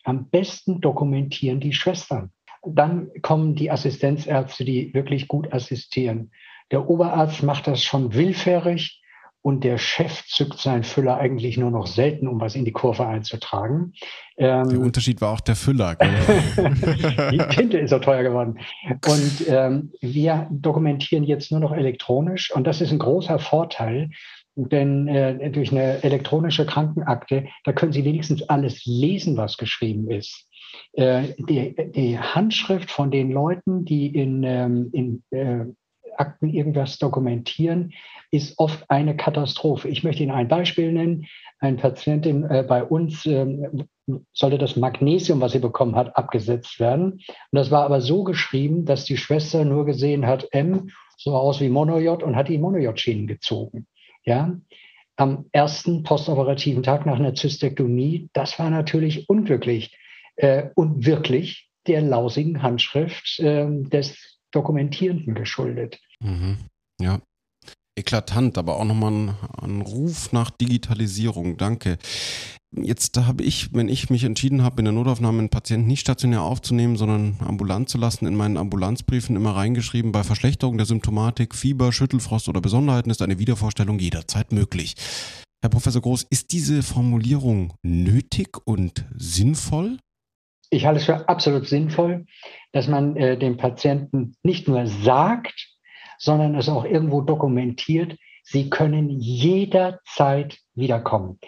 am 0.04 0.28
besten 0.28 0.80
dokumentieren 0.80 1.60
die 1.60 1.72
Schwestern. 1.72 2.30
Dann 2.64 3.10
kommen 3.22 3.54
die 3.54 3.70
Assistenzärzte, 3.70 4.64
die 4.64 4.94
wirklich 4.94 5.28
gut 5.28 5.52
assistieren. 5.52 6.30
Der 6.70 6.88
Oberarzt 6.88 7.42
macht 7.42 7.66
das 7.66 7.82
schon 7.82 8.14
willfährig 8.14 9.02
und 9.46 9.62
der 9.62 9.78
Chef 9.78 10.24
zückt 10.26 10.58
seinen 10.58 10.82
Füller 10.82 11.18
eigentlich 11.18 11.56
nur 11.56 11.70
noch 11.70 11.86
selten, 11.86 12.26
um 12.26 12.40
was 12.40 12.56
in 12.56 12.64
die 12.64 12.72
Kurve 12.72 13.06
einzutragen. 13.06 13.92
Ähm, 14.36 14.68
der 14.68 14.80
Unterschied 14.80 15.20
war 15.20 15.34
auch 15.34 15.40
der 15.40 15.54
Füller. 15.54 15.94
die 17.30 17.54
Tinte 17.54 17.78
ist 17.78 17.90
so 17.90 18.00
teuer 18.00 18.24
geworden. 18.24 18.58
Und 19.06 19.48
ähm, 19.48 19.92
wir 20.00 20.48
dokumentieren 20.50 21.22
jetzt 21.22 21.52
nur 21.52 21.60
noch 21.60 21.70
elektronisch 21.70 22.50
und 22.50 22.66
das 22.66 22.80
ist 22.80 22.90
ein 22.90 22.98
großer 22.98 23.38
Vorteil, 23.38 24.10
denn 24.56 25.06
äh, 25.06 25.50
durch 25.50 25.70
eine 25.70 26.02
elektronische 26.02 26.66
Krankenakte, 26.66 27.46
da 27.64 27.72
können 27.72 27.92
Sie 27.92 28.04
wenigstens 28.04 28.42
alles 28.48 28.84
lesen, 28.86 29.36
was 29.36 29.58
geschrieben 29.58 30.10
ist. 30.10 30.48
Äh, 30.94 31.34
die, 31.38 31.74
die, 31.92 32.18
Handschrift 32.18 32.90
von 32.90 33.10
den 33.10 33.30
Leuten, 33.30 33.84
die 33.84 34.06
in, 34.06 34.42
ähm, 34.42 34.90
in 34.92 35.22
äh, 35.30 35.66
Akten 36.16 36.48
irgendwas 36.48 36.98
dokumentieren, 36.98 37.92
ist 38.30 38.58
oft 38.58 38.90
eine 38.90 39.16
Katastrophe. 39.16 39.88
Ich 39.88 40.02
möchte 40.02 40.22
Ihnen 40.22 40.32
ein 40.32 40.48
Beispiel 40.48 40.90
nennen. 40.90 41.26
Eine 41.60 41.76
Patientin 41.76 42.44
äh, 42.44 42.64
bei 42.66 42.82
uns 42.82 43.26
ähm, 43.26 43.84
sollte 44.32 44.58
das 44.58 44.76
Magnesium, 44.76 45.40
was 45.40 45.52
sie 45.52 45.58
bekommen 45.58 45.96
hat, 45.96 46.16
abgesetzt 46.16 46.80
werden. 46.80 47.12
Und 47.12 47.24
das 47.52 47.70
war 47.70 47.84
aber 47.84 48.00
so 48.00 48.24
geschrieben, 48.24 48.84
dass 48.84 49.04
die 49.04 49.16
Schwester 49.16 49.64
nur 49.64 49.84
gesehen 49.84 50.26
hat, 50.26 50.48
M, 50.52 50.90
so 51.16 51.34
aus 51.34 51.60
wie 51.60 51.68
Monojod 51.68 52.22
und 52.22 52.36
hat 52.36 52.48
die 52.48 52.58
Monojod-Schienen 52.58 53.26
gezogen. 53.26 53.86
Ja, 54.26 54.58
am 55.16 55.46
ersten 55.52 56.02
postoperativen 56.02 56.82
Tag 56.82 57.06
nach 57.06 57.18
einer 57.18 57.34
Zystektomie, 57.34 58.28
das 58.32 58.58
war 58.58 58.70
natürlich 58.70 59.28
unglücklich 59.28 59.96
äh, 60.36 60.68
und 60.74 61.06
wirklich 61.06 61.70
der 61.86 62.02
lausigen 62.02 62.62
Handschrift 62.62 63.38
äh, 63.38 63.66
des 63.68 64.38
Dokumentierenden 64.50 65.34
geschuldet. 65.34 66.00
Mhm. 66.20 66.58
Ja, 67.00 67.20
eklatant, 67.96 68.58
aber 68.58 68.76
auch 68.76 68.84
nochmal 68.84 69.12
ein, 69.12 69.34
ein 69.60 69.80
Ruf 69.80 70.32
nach 70.32 70.50
Digitalisierung. 70.50 71.56
Danke. 71.56 71.98
Jetzt 72.82 73.16
habe 73.16 73.42
ich, 73.42 73.72
wenn 73.72 73.88
ich 73.88 74.10
mich 74.10 74.24
entschieden 74.24 74.62
habe, 74.62 74.80
in 74.80 74.84
der 74.84 74.92
Notaufnahme 74.92 75.38
einen 75.38 75.48
Patienten 75.48 75.88
nicht 75.88 76.00
stationär 76.00 76.42
aufzunehmen, 76.42 76.96
sondern 76.96 77.36
ambulant 77.40 77.88
zu 77.88 77.96
lassen, 77.96 78.26
in 78.26 78.36
meinen 78.36 78.58
Ambulanzbriefen 78.58 79.34
immer 79.34 79.56
reingeschrieben, 79.56 80.12
bei 80.12 80.22
Verschlechterung 80.22 80.76
der 80.76 80.86
Symptomatik, 80.86 81.54
Fieber, 81.54 81.92
Schüttelfrost 81.92 82.48
oder 82.48 82.60
Besonderheiten 82.60 83.10
ist 83.10 83.22
eine 83.22 83.38
Wiedervorstellung 83.38 83.98
jederzeit 83.98 84.52
möglich. 84.52 84.94
Herr 85.62 85.70
Professor 85.70 86.02
Groß, 86.02 86.26
ist 86.28 86.52
diese 86.52 86.82
Formulierung 86.82 87.72
nötig 87.82 88.58
und 88.66 89.06
sinnvoll? 89.16 89.98
Ich 90.70 90.84
halte 90.84 91.00
es 91.00 91.06
für 91.06 91.28
absolut 91.28 91.66
sinnvoll, 91.66 92.26
dass 92.72 92.88
man 92.88 93.16
äh, 93.16 93.38
dem 93.38 93.56
Patienten 93.56 94.36
nicht 94.42 94.68
nur 94.68 94.86
sagt, 94.86 95.68
sondern 96.18 96.54
es 96.54 96.68
auch 96.68 96.84
irgendwo 96.84 97.22
dokumentiert, 97.22 98.16
sie 98.42 98.68
können 98.70 99.10
jederzeit 99.10 100.58
wiederkommen. 100.74 101.38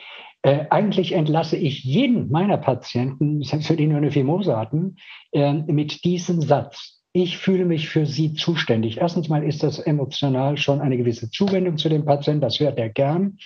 Äh, 0.42 0.66
eigentlich 0.70 1.12
entlasse 1.12 1.56
ich 1.56 1.82
jeden 1.82 2.30
meiner 2.30 2.58
Patienten, 2.58 3.42
für 3.62 3.76
die 3.76 3.86
nur 3.86 3.98
eine 3.98 4.12
Fimose 4.12 4.56
hatten, 4.56 4.96
äh, 5.32 5.52
mit 5.52 6.04
diesem 6.04 6.40
Satz. 6.40 7.02
Ich 7.12 7.38
fühle 7.38 7.64
mich 7.64 7.88
für 7.88 8.06
Sie 8.06 8.34
zuständig. 8.34 8.98
Erstens 8.98 9.28
mal 9.28 9.42
ist 9.42 9.62
das 9.62 9.78
emotional 9.78 10.56
schon 10.56 10.80
eine 10.80 10.96
gewisse 10.96 11.30
Zuwendung 11.30 11.78
zu 11.78 11.88
dem 11.88 12.04
Patienten, 12.04 12.42
das 12.42 12.60
hört 12.60 12.78
er 12.78 12.90
gern. 12.90 13.38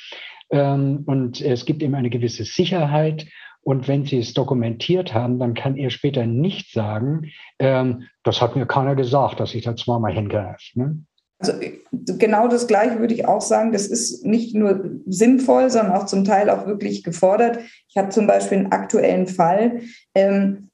Ähm, 0.50 1.04
und 1.06 1.40
es 1.40 1.64
gibt 1.64 1.82
ihm 1.82 1.94
eine 1.94 2.10
gewisse 2.10 2.44
Sicherheit. 2.44 3.26
Und 3.64 3.86
wenn 3.86 4.04
Sie 4.04 4.18
es 4.18 4.34
dokumentiert 4.34 5.14
haben, 5.14 5.38
dann 5.38 5.54
kann 5.54 5.76
er 5.76 5.90
später 5.90 6.26
nicht 6.26 6.72
sagen, 6.72 7.30
ähm, 7.60 8.08
das 8.24 8.42
hat 8.42 8.56
mir 8.56 8.66
keiner 8.66 8.96
gesagt, 8.96 9.38
dass 9.38 9.54
ich 9.54 9.64
da 9.64 9.76
zweimal 9.76 10.12
hingreife. 10.12 10.78
Ne? 10.78 11.04
Also 11.42 11.58
genau 12.18 12.46
das 12.46 12.68
Gleiche 12.68 13.00
würde 13.00 13.14
ich 13.14 13.26
auch 13.26 13.40
sagen. 13.40 13.72
Das 13.72 13.88
ist 13.88 14.24
nicht 14.24 14.54
nur 14.54 15.00
sinnvoll, 15.06 15.70
sondern 15.70 15.92
auch 15.92 16.06
zum 16.06 16.24
Teil 16.24 16.48
auch 16.50 16.66
wirklich 16.66 17.02
gefordert. 17.02 17.58
Ich 17.88 17.96
habe 17.96 18.10
zum 18.10 18.28
Beispiel 18.28 18.58
einen 18.58 18.72
aktuellen 18.72 19.26
Fall. 19.26 19.80
Ähm, 20.14 20.70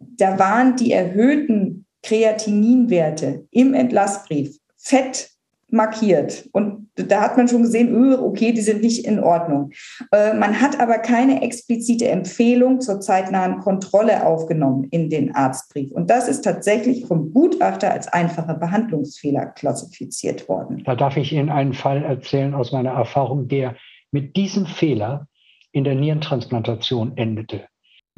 da 0.00 0.38
waren 0.38 0.76
die 0.76 0.92
erhöhten 0.92 1.86
Kreatininwerte 2.02 3.46
im 3.50 3.74
Entlassbrief 3.74 4.58
fett 4.76 5.29
markiert. 5.72 6.48
Und 6.52 6.90
da 6.94 7.22
hat 7.22 7.36
man 7.36 7.48
schon 7.48 7.62
gesehen, 7.62 7.94
öh, 7.94 8.16
okay, 8.16 8.52
die 8.52 8.60
sind 8.60 8.82
nicht 8.82 9.06
in 9.06 9.20
Ordnung. 9.20 9.70
Äh, 10.12 10.34
man 10.34 10.60
hat 10.60 10.80
aber 10.80 10.98
keine 10.98 11.42
explizite 11.42 12.08
Empfehlung 12.08 12.80
zur 12.80 13.00
zeitnahen 13.00 13.58
Kontrolle 13.58 14.26
aufgenommen 14.26 14.88
in 14.90 15.10
den 15.10 15.34
Arztbrief. 15.34 15.92
Und 15.92 16.10
das 16.10 16.28
ist 16.28 16.42
tatsächlich 16.42 17.06
vom 17.06 17.32
Gutachter 17.32 17.92
als 17.92 18.08
einfacher 18.08 18.54
Behandlungsfehler 18.54 19.46
klassifiziert 19.46 20.48
worden. 20.48 20.82
Da 20.84 20.94
darf 20.94 21.16
ich 21.16 21.32
Ihnen 21.32 21.50
einen 21.50 21.74
Fall 21.74 22.04
erzählen 22.04 22.54
aus 22.54 22.72
meiner 22.72 22.90
Erfahrung, 22.90 23.48
der 23.48 23.76
mit 24.10 24.36
diesem 24.36 24.66
Fehler 24.66 25.26
in 25.72 25.84
der 25.84 25.94
Nierentransplantation 25.94 27.16
endete. 27.16 27.69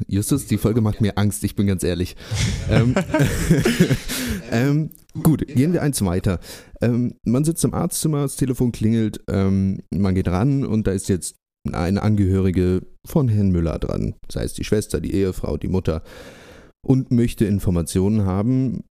Justus, 0.07 0.45
die 0.45 0.57
Folge 0.57 0.81
macht 0.81 1.01
mir 1.01 1.17
Angst, 1.17 1.43
ich 1.43 1.55
bin 1.55 1.67
ganz 1.67 1.83
ehrlich. 1.83 2.15
ähm, 2.69 2.95
ähm, 4.51 4.89
gut, 5.21 5.47
gehen 5.47 5.73
wir 5.73 5.81
eins 5.81 6.03
weiter. 6.03 6.39
Ähm, 6.81 7.15
man 7.23 7.43
sitzt 7.43 7.63
im 7.63 7.73
Arztzimmer, 7.73 8.21
das 8.21 8.35
Telefon 8.35 8.71
klingelt, 8.71 9.21
ähm, 9.29 9.81
man 9.91 10.15
geht 10.15 10.27
ran 10.27 10.65
und 10.65 10.87
da 10.87 10.91
ist 10.91 11.09
jetzt 11.09 11.35
eine 11.71 12.01
Angehörige 12.01 12.81
von 13.05 13.27
Herrn 13.29 13.51
Müller 13.51 13.79
dran, 13.79 14.15
sei 14.29 14.43
es 14.43 14.53
die 14.53 14.65
Schwester, 14.65 14.99
die 14.99 15.13
Ehefrau, 15.13 15.57
die 15.57 15.69
Mutter, 15.69 16.03
und 16.85 17.11
möchte 17.11 17.45
Informationen 17.45 18.25
haben 18.25 18.83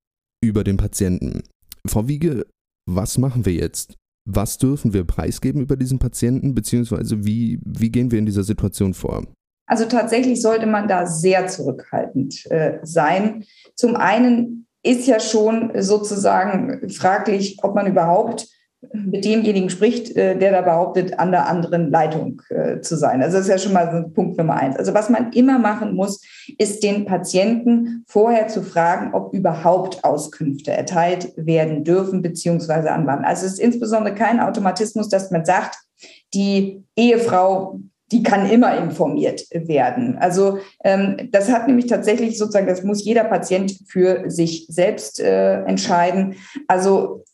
über 0.43 0.65
den 0.65 0.79
Patienten. 0.79 1.43
Frau 1.87 2.09
Wiege, 2.09 2.47
was 2.91 3.19
machen 3.19 3.45
wir 3.45 3.53
jetzt? 3.53 3.97
Was 4.29 4.57
dürfen 4.59 4.93
wir 4.93 5.05
preisgeben 5.05 5.61
über 5.63 5.77
diesen 5.77 5.99
Patienten, 5.99 6.55
beziehungsweise 6.55 7.25
wie, 7.25 7.61
wie 7.65 7.91
gehen 7.91 8.11
wir 8.11 8.19
in 8.19 8.27
dieser 8.27 8.45
Situation 8.45 8.95
vor? 8.95 9.27
Also 9.67 9.87
tatsächlich 9.87 10.43
sollte 10.43 10.67
man 10.67 10.89
da 10.89 11.07
sehr 11.07 11.47
zurückhaltend 11.47 12.51
äh, 12.51 12.79
sein. 12.83 13.45
Zum 13.77 13.97
einen 13.97 14.67
ist 14.83 15.07
ja 15.07 15.21
schon 15.21 15.71
sozusagen 15.81 16.91
fraglich, 16.91 17.59
ob 17.63 17.75
man 17.75 17.87
überhaupt 17.87 18.49
mit 18.93 19.25
demjenigen 19.25 19.71
spricht, 19.71 20.17
äh, 20.17 20.37
der 20.37 20.51
da 20.51 20.61
behauptet, 20.63 21.19
an 21.19 21.31
der 21.31 21.49
anderen 21.49 21.91
Leitung 21.91 22.43
äh, 22.49 22.81
zu 22.81 22.97
sein. 22.97 23.23
Also 23.23 23.37
das 23.37 23.47
ist 23.47 23.51
ja 23.51 23.59
schon 23.59 23.73
mal 23.73 24.11
Punkt 24.13 24.37
Nummer 24.39 24.57
eins. 24.57 24.77
Also 24.77 24.93
was 24.93 25.09
man 25.09 25.33
immer 25.33 25.59
machen 25.59 25.95
muss, 25.95 26.21
ist 26.59 26.83
den 26.83 27.05
Patienten 27.05 28.05
vorher 28.09 28.49
zu 28.49 28.63
fragen, 28.63 29.15
ob 29.15 29.33
überhaupt 29.33 30.03
Auskünfte 30.03 30.73
erteilt 30.73 31.33
werden 31.37 31.85
dürfen, 31.85 32.23
beziehungsweise 32.23 32.91
an 32.91 33.07
wann. 33.07 33.25
Also 33.25 33.47
es 33.47 33.55
ist 33.55 33.61
insbesondere 33.61 34.15
kein 34.15 34.41
Automatismus, 34.41 35.09
dass 35.09 35.31
man 35.31 35.45
sagt, 35.45 35.77
die 36.35 36.83
Ehefrau 36.97 37.79
die 38.13 38.23
kann 38.23 38.49
immer 38.49 38.77
informiert 38.77 39.47
werden. 39.51 40.19
Also 40.19 40.59
ähm, 40.85 41.17
das 41.33 41.51
hat 41.51 41.67
nämlich 41.67 41.87
tatsächlich 41.87 42.39
sozusagen, 42.39 42.67
das 42.67 42.85
muss 42.85 43.05
jeder 43.05 43.25
Patient 43.25 43.75
für 43.89 44.31
sich 44.31 44.67
selbst 44.69 45.19
äh, 45.19 45.63
entscheiden. 45.65 46.37
Also 46.69 47.25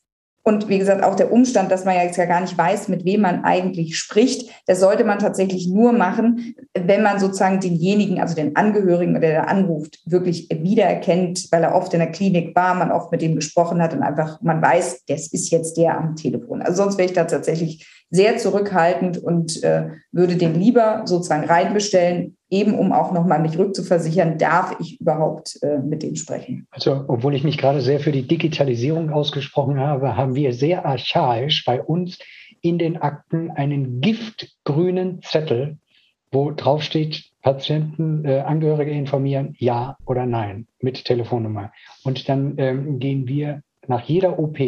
und 0.49 0.71
wie 0.71 0.79
gesagt, 0.79 1.05
auch 1.05 1.15
der 1.15 1.31
Umstand, 1.31 1.71
dass 1.71 1.85
man 1.85 1.95
ja 1.95 2.05
jetzt 2.05 2.17
ja 2.17 2.25
gar 2.25 2.41
nicht 2.41 2.57
weiß, 2.57 2.89
mit 2.89 3.05
wem 3.05 3.21
man 3.21 3.45
eigentlich 3.45 3.99
spricht, 3.99 4.51
das 4.67 4.81
sollte 4.81 5.05
man 5.05 5.19
tatsächlich 5.19 5.69
nur 5.69 5.93
machen, 5.93 6.55
wenn 6.73 7.03
man 7.03 7.21
sozusagen 7.21 7.61
denjenigen, 7.61 8.19
also 8.19 8.35
den 8.35 8.57
Angehörigen, 8.57 9.21
der 9.21 9.43
da 9.43 9.49
anruft, 9.49 9.99
wirklich 10.07 10.49
wiedererkennt, 10.51 11.49
weil 11.51 11.65
er 11.65 11.75
oft 11.75 11.93
in 11.93 12.01
der 12.01 12.13
Klinik 12.13 12.57
war, 12.57 12.75
man 12.75 12.91
oft 12.91 13.13
mit 13.13 13.21
dem 13.21 13.35
gesprochen 13.35 13.83
hat 13.83 13.93
und 13.93 14.03
einfach 14.03 14.41
man 14.41 14.63
weiß, 14.63 15.05
das 15.05 15.27
ist 15.27 15.51
jetzt 15.51 15.77
der 15.77 15.99
am 15.99 16.17
Telefon. 16.17 16.63
Also 16.63 16.83
sonst 16.83 16.97
wäre 16.97 17.09
ich 17.09 17.15
da 17.15 17.25
tatsächlich 17.25 17.87
sehr 18.11 18.39
zurückhaltend 18.39 19.19
und 19.19 19.63
äh, 19.63 19.91
würde 20.13 20.37
den 20.37 20.55
lieber 20.55 21.03
sozusagen 21.05 21.45
reinbestellen, 21.45 22.37
eben 22.51 22.79
um 22.79 22.93
auch 22.93 23.13
nochmal 23.13 23.41
mich 23.41 23.59
rückzuversichern, 23.59 24.39
darf 24.39 24.77
ich 24.81 25.01
überhaupt 25.01 25.59
äh, 25.63 25.79
mit 25.79 26.03
dem 26.03 26.17
sprechen. 26.17 26.67
Also, 26.71 27.05
obwohl 27.09 27.35
ich 27.35 27.45
mich 27.45 27.59
gerade 27.59 27.83
sehr 27.83 28.01
für 28.01 28.13
die 28.13 28.27
Digitalisierung 28.27 29.11
ausgesprochen 29.11 29.79
habe, 29.79 30.17
haben 30.17 30.35
wir 30.35 30.55
sehr 30.55 30.87
archaisch 30.87 31.65
bei 31.65 31.83
uns 31.83 32.19
in 32.63 32.79
den 32.79 32.97
Akten 32.97 33.51
einen 33.51 34.01
giftgrünen 34.01 35.21
Zettel, 35.23 35.77
wo 36.33 36.51
drauf 36.51 36.83
steht, 36.83 37.25
Patienten, 37.43 38.25
äh, 38.25 38.41
Angehörige 38.41 38.91
informieren, 38.91 39.55
ja 39.59 39.97
oder 40.07 40.27
nein, 40.27 40.67
mit 40.81 41.05
Telefonnummer. 41.05 41.73
Und 42.05 42.29
dann 42.29 42.55
ähm, 42.59 42.99
gehen 42.99 43.29
wir 43.29 43.63
nach 43.87 44.03
jeder 44.03 44.39
OP, 44.39 44.59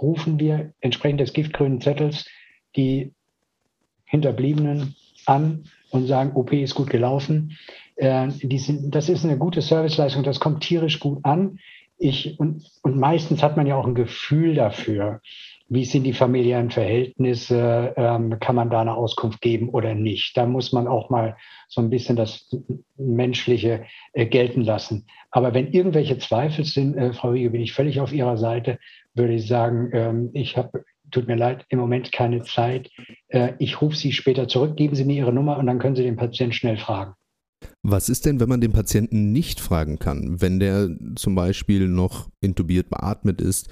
rufen 0.00 0.38
wir 0.38 0.72
entsprechend 0.80 1.20
des 1.20 1.32
giftgrünen 1.32 1.80
Zettels 1.80 2.26
die 2.76 3.12
Hinterbliebenen 4.04 4.96
an 5.26 5.64
und 5.90 6.06
sagen, 6.06 6.32
OP 6.34 6.52
ist 6.52 6.74
gut 6.74 6.90
gelaufen. 6.90 7.56
Äh, 7.96 8.30
sind, 8.30 8.94
das 8.94 9.08
ist 9.08 9.24
eine 9.24 9.38
gute 9.38 9.60
Serviceleistung, 9.60 10.22
das 10.22 10.40
kommt 10.40 10.62
tierisch 10.62 11.00
gut 11.00 11.24
an. 11.24 11.58
Ich, 11.98 12.38
und, 12.40 12.64
und 12.82 12.96
meistens 12.96 13.42
hat 13.42 13.56
man 13.56 13.66
ja 13.66 13.76
auch 13.76 13.86
ein 13.86 13.94
Gefühl 13.94 14.54
dafür, 14.54 15.20
wie 15.68 15.84
sind 15.84 16.02
die 16.02 16.12
familiären 16.12 16.70
Verhältnisse, 16.70 17.94
ähm, 17.96 18.38
kann 18.40 18.56
man 18.56 18.70
da 18.70 18.80
eine 18.80 18.94
Auskunft 18.94 19.40
geben 19.40 19.68
oder 19.68 19.94
nicht. 19.94 20.36
Da 20.36 20.44
muss 20.44 20.72
man 20.72 20.88
auch 20.88 21.10
mal 21.10 21.36
so 21.68 21.80
ein 21.80 21.90
bisschen 21.90 22.16
das 22.16 22.50
Menschliche 22.96 23.84
äh, 24.12 24.26
gelten 24.26 24.62
lassen. 24.62 25.06
Aber 25.30 25.54
wenn 25.54 25.70
irgendwelche 25.72 26.18
Zweifel 26.18 26.64
sind, 26.64 26.96
äh, 26.96 27.12
Frau 27.12 27.34
Wiege, 27.34 27.50
bin 27.50 27.60
ich 27.60 27.72
völlig 27.72 28.00
auf 28.00 28.12
Ihrer 28.12 28.36
Seite, 28.36 28.80
würde 29.14 29.34
ich 29.34 29.46
sagen, 29.46 29.90
ähm, 29.92 30.30
ich 30.32 30.56
habe 30.56 30.84
tut 31.10 31.26
mir 31.26 31.36
leid, 31.36 31.64
im 31.68 31.78
Moment 31.78 32.12
keine 32.12 32.42
Zeit. 32.42 32.90
Äh, 33.28 33.52
ich 33.58 33.80
rufe 33.80 33.96
Sie 33.96 34.12
später 34.12 34.48
zurück, 34.48 34.76
geben 34.76 34.94
Sie 34.94 35.04
mir 35.04 35.16
Ihre 35.16 35.32
Nummer 35.32 35.58
und 35.58 35.66
dann 35.66 35.78
können 35.78 35.96
Sie 35.96 36.02
den 36.02 36.16
Patienten 36.16 36.52
schnell 36.52 36.76
fragen. 36.76 37.14
Was 37.82 38.08
ist 38.08 38.26
denn, 38.26 38.40
wenn 38.40 38.48
man 38.48 38.60
den 38.60 38.72
Patienten 38.72 39.32
nicht 39.32 39.60
fragen 39.60 39.98
kann, 39.98 40.40
wenn 40.40 40.60
der 40.60 40.88
zum 41.16 41.34
Beispiel 41.34 41.88
noch 41.88 42.28
intubiert 42.40 42.90
beatmet 42.90 43.40
ist 43.40 43.68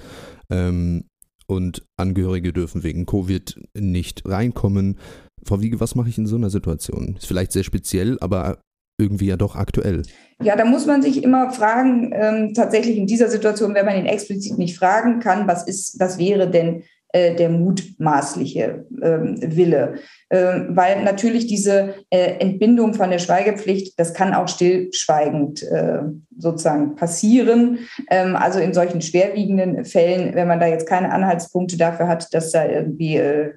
ähm, 0.49 1.05
und 1.47 1.83
Angehörige 1.97 2.53
dürfen 2.53 2.83
wegen 2.83 3.05
Covid 3.05 3.59
nicht 3.75 4.27
reinkommen? 4.27 4.99
Frau 5.43 5.61
Wiege, 5.61 5.79
was 5.79 5.95
mache 5.95 6.09
ich 6.09 6.17
in 6.17 6.27
so 6.27 6.35
einer 6.35 6.49
Situation? 6.49 7.15
Ist 7.17 7.27
vielleicht 7.27 7.51
sehr 7.51 7.63
speziell, 7.63 8.17
aber 8.19 8.59
irgendwie 8.99 9.27
ja 9.27 9.37
doch 9.37 9.55
aktuell. 9.55 10.03
Ja, 10.43 10.55
da 10.55 10.65
muss 10.65 10.85
man 10.85 11.01
sich 11.01 11.23
immer 11.23 11.51
fragen, 11.51 12.11
ähm, 12.13 12.53
tatsächlich 12.53 12.97
in 12.97 13.07
dieser 13.07 13.29
Situation, 13.29 13.73
wenn 13.73 13.85
man 13.85 13.97
ihn 13.97 14.05
explizit 14.05 14.57
nicht 14.57 14.77
fragen 14.77 15.19
kann, 15.19 15.47
was 15.47 15.65
ist, 15.65 15.99
was 15.99 16.17
wäre 16.17 16.49
denn 16.49 16.83
der 17.13 17.49
mutmaßliche 17.49 18.85
ähm, 19.01 19.37
Wille. 19.41 19.95
Ähm, 20.29 20.67
weil 20.69 21.03
natürlich 21.03 21.47
diese 21.47 21.95
äh, 22.11 22.39
Entbindung 22.39 22.93
von 22.93 23.09
der 23.09 23.17
Schweigepflicht, 23.17 23.99
das 23.99 24.13
kann 24.13 24.35
auch 24.35 24.47
stillschweigend 24.47 25.63
äh, 25.63 26.01
sozusagen 26.37 26.95
passieren. 26.95 27.79
Ähm, 28.11 28.35
also 28.35 28.59
in 28.59 28.75
solchen 28.75 29.01
schwerwiegenden 29.01 29.85
Fällen, 29.85 30.35
wenn 30.35 30.47
man 30.47 30.59
da 30.59 30.67
jetzt 30.67 30.87
keine 30.87 31.11
Anhaltspunkte 31.11 31.77
dafür 31.77 32.07
hat, 32.07 32.31
dass 32.33 32.51
da 32.51 32.67
irgendwie 32.67 33.17
äh, 33.17 33.53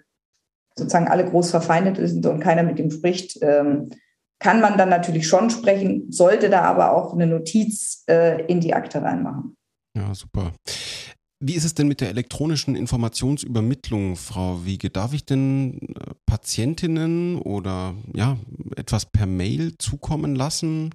sozusagen 0.74 1.08
alle 1.08 1.26
groß 1.26 1.50
verfeindet 1.50 1.98
sind 1.98 2.24
und 2.24 2.40
keiner 2.40 2.62
mit 2.62 2.78
ihm 2.78 2.90
spricht, 2.90 3.38
kann 4.42 4.60
man 4.60 4.76
dann 4.76 4.88
natürlich 4.88 5.28
schon 5.28 5.50
sprechen, 5.50 6.10
sollte 6.10 6.50
da 6.50 6.62
aber 6.62 6.96
auch 6.96 7.12
eine 7.12 7.26
Notiz 7.26 8.02
äh, 8.08 8.44
in 8.46 8.60
die 8.60 8.74
Akte 8.74 9.02
reinmachen. 9.02 9.56
Ja, 9.94 10.14
super. 10.14 10.52
Wie 11.44 11.54
ist 11.54 11.64
es 11.64 11.74
denn 11.74 11.88
mit 11.88 12.00
der 12.00 12.10
elektronischen 12.10 12.76
Informationsübermittlung, 12.76 14.14
Frau 14.14 14.64
Wiege? 14.64 14.90
Darf 14.90 15.12
ich 15.12 15.24
denn 15.24 15.76
äh, 15.96 16.14
Patientinnen 16.24 17.36
oder 17.36 17.96
ja, 18.14 18.38
etwas 18.76 19.06
per 19.06 19.26
Mail 19.26 19.76
zukommen 19.78 20.36
lassen? 20.36 20.90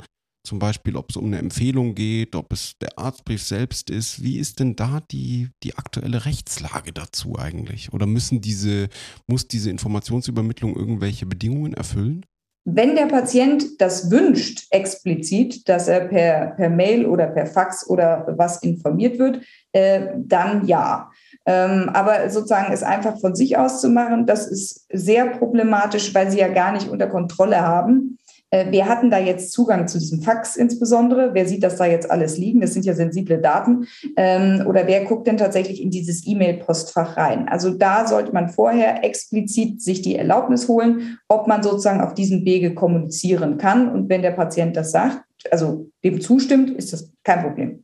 Zum 0.45 0.59
Beispiel, 0.59 0.95
ob 0.95 1.09
es 1.09 1.17
um 1.17 1.25
eine 1.25 1.39
Empfehlung 1.39 1.95
geht, 1.95 2.33
ob 2.33 2.53
es 2.53 2.77
der 2.79 2.97
Arztbrief 2.97 3.43
selbst 3.43 3.89
ist. 3.89 4.23
Wie 4.23 4.37
ist 4.37 4.61
denn 4.61 4.77
da 4.77 5.01
die, 5.11 5.49
die 5.63 5.75
aktuelle 5.75 6.23
Rechtslage 6.23 6.93
dazu 6.93 7.37
eigentlich? 7.37 7.91
Oder 7.91 8.05
müssen 8.05 8.39
diese, 8.39 8.87
muss 9.27 9.49
diese 9.49 9.69
Informationsübermittlung 9.69 10.77
irgendwelche 10.77 11.25
Bedingungen 11.25 11.73
erfüllen? 11.73 12.25
Wenn 12.69 12.97
der 12.97 13.05
Patient 13.05 13.79
das 13.79 14.11
wünscht, 14.11 14.67
explizit, 14.71 15.69
dass 15.69 15.87
er 15.87 16.01
per, 16.01 16.47
per 16.47 16.69
Mail 16.69 17.05
oder 17.05 17.27
per 17.27 17.45
Fax 17.45 17.89
oder 17.89 18.25
was 18.35 18.61
informiert 18.61 19.19
wird, 19.19 19.39
äh, 19.71 20.07
dann 20.17 20.67
ja. 20.67 21.09
Ähm, 21.45 21.89
aber 21.93 22.29
sozusagen 22.29 22.73
es 22.73 22.83
einfach 22.83 23.21
von 23.21 23.35
sich 23.35 23.57
aus 23.57 23.79
zu 23.79 23.87
machen, 23.87 24.25
das 24.25 24.47
ist 24.47 24.85
sehr 24.91 25.27
problematisch, 25.27 26.13
weil 26.13 26.29
sie 26.29 26.39
ja 26.39 26.49
gar 26.49 26.73
nicht 26.73 26.89
unter 26.89 27.07
Kontrolle 27.07 27.61
haben, 27.61 28.16
wer 28.51 28.87
hat 28.87 29.03
denn 29.03 29.09
da 29.09 29.19
jetzt 29.19 29.51
Zugang 29.51 29.87
zu 29.87 29.99
diesem 29.99 30.21
Fax 30.21 30.55
insbesondere? 30.55 31.33
Wer 31.33 31.47
sieht 31.47 31.63
das 31.63 31.75
da 31.75 31.85
jetzt 31.85 32.09
alles 32.09 32.37
liegen? 32.37 32.61
Das 32.61 32.73
sind 32.73 32.85
ja 32.85 32.93
sensible 32.93 33.39
Daten. 33.39 33.87
Ähm, 34.15 34.65
oder 34.67 34.87
wer 34.87 35.03
guckt 35.05 35.27
denn 35.27 35.37
tatsächlich 35.37 35.81
in 35.81 35.91
dieses 35.91 36.25
E-Mail-Postfach 36.25 37.17
rein? 37.17 37.47
Also 37.47 37.71
da 37.71 38.07
sollte 38.07 38.31
man 38.33 38.49
vorher 38.49 39.03
explizit 39.03 39.81
sich 39.81 40.01
die 40.01 40.15
Erlaubnis 40.15 40.67
holen, 40.67 41.19
ob 41.27 41.47
man 41.47 41.63
sozusagen 41.63 42.01
auf 42.01 42.13
diesem 42.13 42.45
Wege 42.45 42.73
kommunizieren 42.73 43.57
kann. 43.57 43.91
Und 43.91 44.09
wenn 44.09 44.21
der 44.21 44.31
Patient 44.31 44.75
das 44.77 44.91
sagt, 44.91 45.23
also 45.51 45.89
dem 46.03 46.21
zustimmt, 46.21 46.69
ist 46.71 46.93
das 46.93 47.11
kein 47.23 47.41
Problem. 47.41 47.83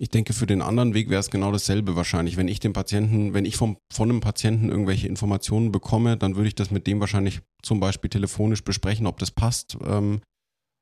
Ich 0.00 0.08
denke, 0.08 0.32
für 0.32 0.46
den 0.46 0.62
anderen 0.62 0.94
Weg 0.94 1.10
wäre 1.10 1.20
es 1.20 1.30
genau 1.30 1.52
dasselbe 1.52 1.96
wahrscheinlich. 1.96 2.36
Wenn 2.36 2.48
ich 2.48 2.60
dem 2.60 2.72
Patienten, 2.72 3.34
wenn 3.34 3.44
ich 3.44 3.56
vom, 3.56 3.76
von 3.92 4.10
einem 4.10 4.20
Patienten 4.20 4.70
irgendwelche 4.70 5.06
Informationen 5.06 5.70
bekomme, 5.70 6.16
dann 6.16 6.34
würde 6.34 6.48
ich 6.48 6.54
das 6.54 6.70
mit 6.70 6.86
dem 6.86 7.00
wahrscheinlich 7.00 7.40
zum 7.62 7.78
Beispiel 7.78 8.08
telefonisch 8.08 8.64
besprechen, 8.64 9.06
ob 9.06 9.18
das 9.18 9.30
passt. 9.30 9.76
Ähm, 9.86 10.20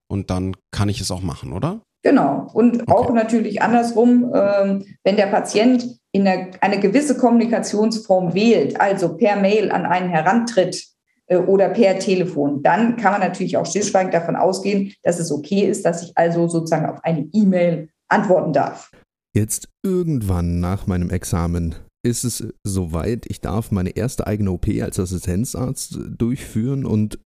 und 0.09 0.31
dann 0.31 0.57
kann 0.71 0.89
ich 0.89 1.01
es 1.01 1.11
auch 1.11 1.23
machen, 1.23 1.53
oder? 1.53 1.83
Genau. 2.03 2.49
Und 2.53 2.83
okay. 2.83 2.93
auch 2.93 3.13
natürlich 3.13 3.63
andersrum, 3.63 4.33
ähm, 4.35 4.87
wenn 5.05 5.17
der 5.17 5.27
Patient 5.27 5.99
in 6.13 6.27
eine, 6.27 6.51
eine, 6.61 6.81
gewisse 6.81 7.17
Kommunikationsform 7.17 8.35
wählt, 8.35 8.81
also 8.81 9.17
per 9.17 9.37
Mail 9.37 9.71
an 9.71 9.87
einen 9.87 10.09
herantritt 10.09 10.83
äh, 11.27 11.37
oder 11.37 11.69
per 11.69 11.99
Telefon, 11.99 12.63
dann 12.63 12.97
kann 12.97 13.13
man 13.13 13.21
natürlich 13.21 13.57
auch 13.57 13.67
stillschweigend 13.67 14.15
davon 14.15 14.37
ausgehen, 14.37 14.95
dass 15.03 15.21
es 15.21 15.31
okay 15.31 15.69
ist, 15.69 15.85
dass 15.85 16.03
ich 16.03 16.13
also 16.17 16.49
sozusagen 16.49 16.87
auf 16.87 17.05
eine 17.05 17.29
E-Mail 17.33 17.91
antworten 18.11 18.53
darf. 18.53 18.91
Jetzt 19.35 19.69
irgendwann 19.85 20.61
nach 20.61 20.87
meinem 20.87 21.11
Examen 21.11 21.77
ist 22.03 22.25
es 22.25 22.53
soweit, 22.65 23.27
ich 23.29 23.41
darf 23.41 23.71
meine 23.71 23.91
erste 23.91 24.27
eigene 24.27 24.51
OP 24.53 24.67
als 24.81 24.99
Assistenzarzt 24.99 25.99
durchführen 26.19 26.85
und 26.85 27.19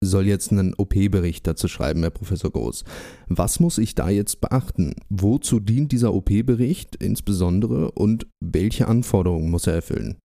soll 0.00 0.26
jetzt 0.26 0.52
einen 0.52 0.74
OP-Bericht 0.74 1.46
dazu 1.46 1.68
schreiben, 1.68 2.02
Herr 2.02 2.10
Professor 2.10 2.50
Groß. 2.50 2.84
Was 3.28 3.60
muss 3.60 3.78
ich 3.78 3.94
da 3.94 4.08
jetzt 4.08 4.40
beachten? 4.40 4.94
Wozu 5.08 5.60
dient 5.60 5.92
dieser 5.92 6.14
OP-Bericht 6.14 6.96
insbesondere 6.96 7.90
und 7.92 8.28
welche 8.40 8.86
Anforderungen 8.86 9.50
muss 9.50 9.66
er 9.66 9.74
erfüllen? 9.74 10.16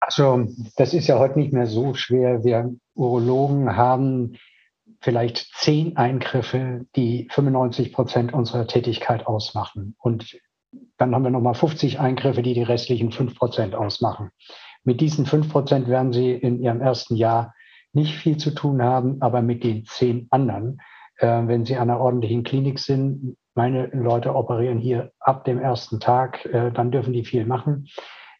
Also, 0.00 0.46
das 0.76 0.92
ist 0.92 1.06
ja 1.06 1.18
heute 1.18 1.38
nicht 1.38 1.52
mehr 1.52 1.66
so 1.66 1.94
schwer. 1.94 2.44
Wir 2.44 2.74
Urologen 2.94 3.76
haben 3.76 4.36
vielleicht 5.04 5.50
zehn 5.54 5.98
Eingriffe, 5.98 6.86
die 6.96 7.28
95 7.30 7.92
Prozent 7.92 8.32
unserer 8.32 8.66
Tätigkeit 8.66 9.26
ausmachen. 9.26 9.94
Und 9.98 10.40
dann 10.96 11.14
haben 11.14 11.24
wir 11.24 11.30
nochmal 11.30 11.54
50 11.54 12.00
Eingriffe, 12.00 12.42
die 12.42 12.54
die 12.54 12.62
restlichen 12.62 13.12
5 13.12 13.36
Prozent 13.36 13.74
ausmachen. 13.74 14.30
Mit 14.82 15.02
diesen 15.02 15.26
5 15.26 15.50
Prozent 15.50 15.88
werden 15.88 16.14
Sie 16.14 16.32
in 16.32 16.58
Ihrem 16.58 16.80
ersten 16.80 17.16
Jahr 17.16 17.54
nicht 17.92 18.16
viel 18.16 18.38
zu 18.38 18.52
tun 18.52 18.82
haben, 18.82 19.20
aber 19.20 19.42
mit 19.42 19.62
den 19.62 19.84
zehn 19.84 20.26
anderen, 20.30 20.80
äh, 21.18 21.42
wenn 21.46 21.66
Sie 21.66 21.76
an 21.76 21.90
einer 21.90 22.00
ordentlichen 22.00 22.42
Klinik 22.42 22.78
sind, 22.78 23.36
meine 23.54 23.86
Leute 23.92 24.34
operieren 24.34 24.78
hier 24.78 25.12
ab 25.20 25.44
dem 25.44 25.60
ersten 25.60 26.00
Tag, 26.00 26.46
äh, 26.46 26.72
dann 26.72 26.90
dürfen 26.90 27.12
die 27.12 27.24
viel 27.24 27.44
machen. 27.44 27.88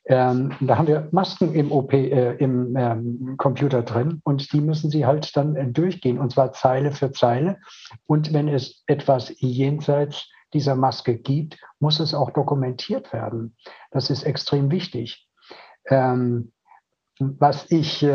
Ähm, 0.06 0.52
da 0.60 0.76
haben 0.76 0.86
wir 0.86 1.08
Masken 1.12 1.54
im 1.54 1.72
OP, 1.72 1.92
äh, 1.92 2.34
im 2.34 2.76
ähm, 2.76 3.36
Computer 3.38 3.82
drin 3.82 4.20
und 4.24 4.52
die 4.52 4.60
müssen 4.60 4.90
Sie 4.90 5.06
halt 5.06 5.34
dann 5.36 5.56
äh, 5.56 5.66
durchgehen 5.66 6.18
und 6.18 6.30
zwar 6.30 6.52
Zeile 6.52 6.92
für 6.92 7.12
Zeile. 7.12 7.58
Und 8.06 8.32
wenn 8.34 8.48
es 8.48 8.82
etwas 8.86 9.32
jenseits 9.38 10.28
dieser 10.52 10.76
Maske 10.76 11.16
gibt, 11.16 11.58
muss 11.80 12.00
es 12.00 12.14
auch 12.14 12.30
dokumentiert 12.30 13.12
werden. 13.12 13.56
Das 13.90 14.10
ist 14.10 14.24
extrem 14.24 14.70
wichtig. 14.70 15.26
Ähm, 15.86 16.52
was 17.20 17.70
ich 17.70 18.02
äh, 18.02 18.08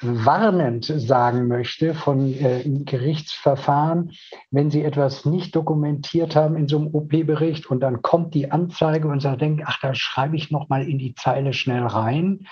warnend 0.00 0.86
sagen 0.86 1.48
möchte 1.48 1.94
von 1.94 2.32
äh, 2.32 2.62
Gerichtsverfahren, 2.64 4.12
wenn 4.50 4.70
Sie 4.70 4.82
etwas 4.82 5.26
nicht 5.26 5.54
dokumentiert 5.54 6.34
haben 6.34 6.56
in 6.56 6.66
so 6.66 6.78
einem 6.78 6.94
OP-Bericht 6.94 7.66
und 7.66 7.80
dann 7.80 8.00
kommt 8.00 8.34
die 8.34 8.50
Anzeige 8.50 9.08
und 9.08 9.20
Sie 9.20 9.36
denken, 9.36 9.64
ach, 9.66 9.78
da 9.80 9.94
schreibe 9.94 10.36
ich 10.36 10.50
noch 10.50 10.68
mal 10.68 10.88
in 10.88 10.98
die 10.98 11.14
Zeile 11.14 11.52
schnell 11.52 11.84
rein. 11.84 12.46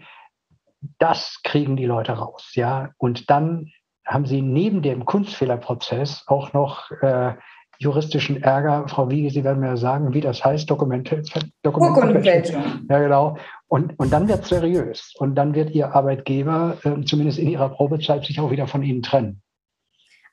Das 0.98 1.38
kriegen 1.44 1.76
die 1.76 1.86
Leute 1.86 2.10
raus, 2.10 2.54
ja. 2.54 2.90
Und 2.98 3.30
dann 3.30 3.70
haben 4.04 4.26
Sie 4.26 4.42
neben 4.42 4.82
dem 4.82 5.04
Kunstfehlerprozess 5.04 6.24
auch 6.26 6.52
noch 6.52 6.90
äh, 7.02 7.34
juristischen 7.82 8.42
Ärger. 8.42 8.86
Frau 8.88 9.10
Wiege, 9.10 9.30
Sie 9.30 9.44
werden 9.44 9.60
mir 9.60 9.76
sagen, 9.76 10.14
wie 10.14 10.20
das 10.20 10.44
heißt, 10.44 10.70
Dokumente, 10.70 11.22
Dokumentenfälschung. 11.62 12.62
Ja, 12.88 12.98
genau. 12.98 13.36
Und, 13.68 13.98
und 13.98 14.12
dann 14.12 14.28
wird 14.28 14.42
es 14.42 14.48
seriös. 14.48 15.14
Und 15.18 15.34
dann 15.34 15.54
wird 15.54 15.70
Ihr 15.70 15.94
Arbeitgeber, 15.94 16.78
äh, 16.84 17.04
zumindest 17.04 17.38
in 17.38 17.48
Ihrer 17.48 17.68
Probezeit, 17.68 18.24
sich 18.24 18.38
auch 18.40 18.50
wieder 18.50 18.66
von 18.66 18.82
Ihnen 18.82 19.02
trennen. 19.02 19.42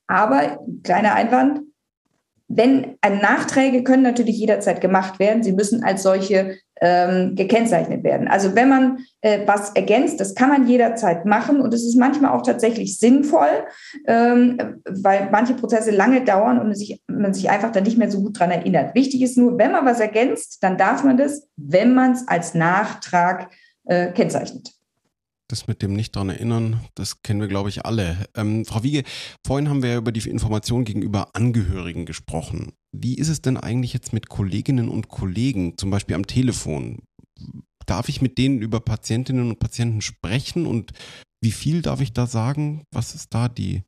Aber, 0.08 0.60
kleiner 0.84 1.14
Einwand, 1.14 1.62
wenn 2.48 2.98
äh, 3.02 3.10
Nachträge 3.10 3.84
können 3.84 4.04
natürlich 4.04 4.38
jederzeit 4.38 4.82
gemacht 4.82 5.20
werden. 5.20 5.44
Sie 5.44 5.54
müssen 5.54 5.84
als 5.84 6.04
solche 6.04 6.58
ähm, 6.82 7.36
gekennzeichnet 7.36 8.04
werden. 8.04 8.28
Also 8.28 8.56
wenn 8.56 8.70
man 8.70 9.00
äh, 9.22 9.40
was 9.46 9.72
ergänzt, 9.72 10.20
das 10.20 10.36
kann 10.36 10.50
man 10.50 10.68
jederzeit 10.68 11.26
machen 11.26 11.62
und 11.62 11.74
es 11.74 11.86
ist 11.86 11.96
manchmal 11.96 12.32
auch 12.32 12.42
tatsächlich 12.42 12.98
sinnvoll, 12.98 13.66
ähm, 14.08 14.58
weil 14.86 15.30
manche 15.32 15.54
Prozesse 15.54 15.92
lange 15.92 16.24
dauern 16.24 16.60
und 16.60 16.74
sich, 16.76 17.02
man 17.08 17.34
sich 17.34 17.50
einfach 17.50 17.72
dann 17.72 17.84
nicht 17.84 17.98
mehr 17.98 18.12
so 18.12 18.22
gut 18.22 18.40
daran 18.40 18.52
erinnert. 18.52 18.96
Wichtig 18.96 19.22
ist 19.22 19.38
nur, 19.38 19.58
wenn 19.58 19.72
man 19.72 19.86
was 19.86 20.00
ergänzt, 20.00 20.60
dann 20.62 20.78
darf 20.78 21.04
man 21.04 21.18
das, 21.18 21.48
wenn 21.58 21.94
man 21.94 22.14
es 22.14 22.28
als 22.28 22.54
Nachtrag 22.54 23.50
äh, 23.86 24.12
kennzeichnet. 24.12 24.79
Das 25.50 25.66
mit 25.66 25.82
dem 25.82 25.94
nicht 25.94 26.16
daran 26.16 26.30
erinnern, 26.30 26.80
das 26.94 27.24
kennen 27.24 27.42
wir, 27.42 27.48
glaube 27.48 27.70
ich, 27.70 27.84
alle. 27.84 28.28
Ähm, 28.36 28.66
Frau 28.66 28.84
Wiege, 28.84 29.04
vorhin 29.46 29.68
haben 29.68 29.82
wir 29.82 29.90
ja 29.90 29.98
über 29.98 30.12
die 30.12 30.30
Information 30.30 30.86
gegenüber 30.86 31.36
Angehörigen 31.36 32.06
gesprochen. 32.06 32.74
Wie 32.92 33.16
ist 33.16 33.30
es 33.30 33.42
denn 33.42 33.58
eigentlich 33.58 33.94
jetzt 33.94 34.14
mit 34.14 34.30
Kolleginnen 34.30 34.90
und 34.90 35.10
Kollegen, 35.10 35.76
zum 35.78 35.90
Beispiel 35.90 36.16
am 36.16 36.28
Telefon? 36.28 37.00
Darf 37.88 38.10
ich 38.10 38.22
mit 38.22 38.38
denen 38.38 38.62
über 38.62 38.80
Patientinnen 38.80 39.50
und 39.50 39.60
Patienten 39.60 40.02
sprechen 40.02 40.68
und 40.68 40.92
wie 41.42 41.52
viel 41.52 41.82
darf 41.82 42.00
ich 42.02 42.14
da 42.14 42.28
sagen? 42.28 42.84
Was 42.92 43.16
ist 43.16 43.34
da 43.34 43.50
die, 43.50 43.82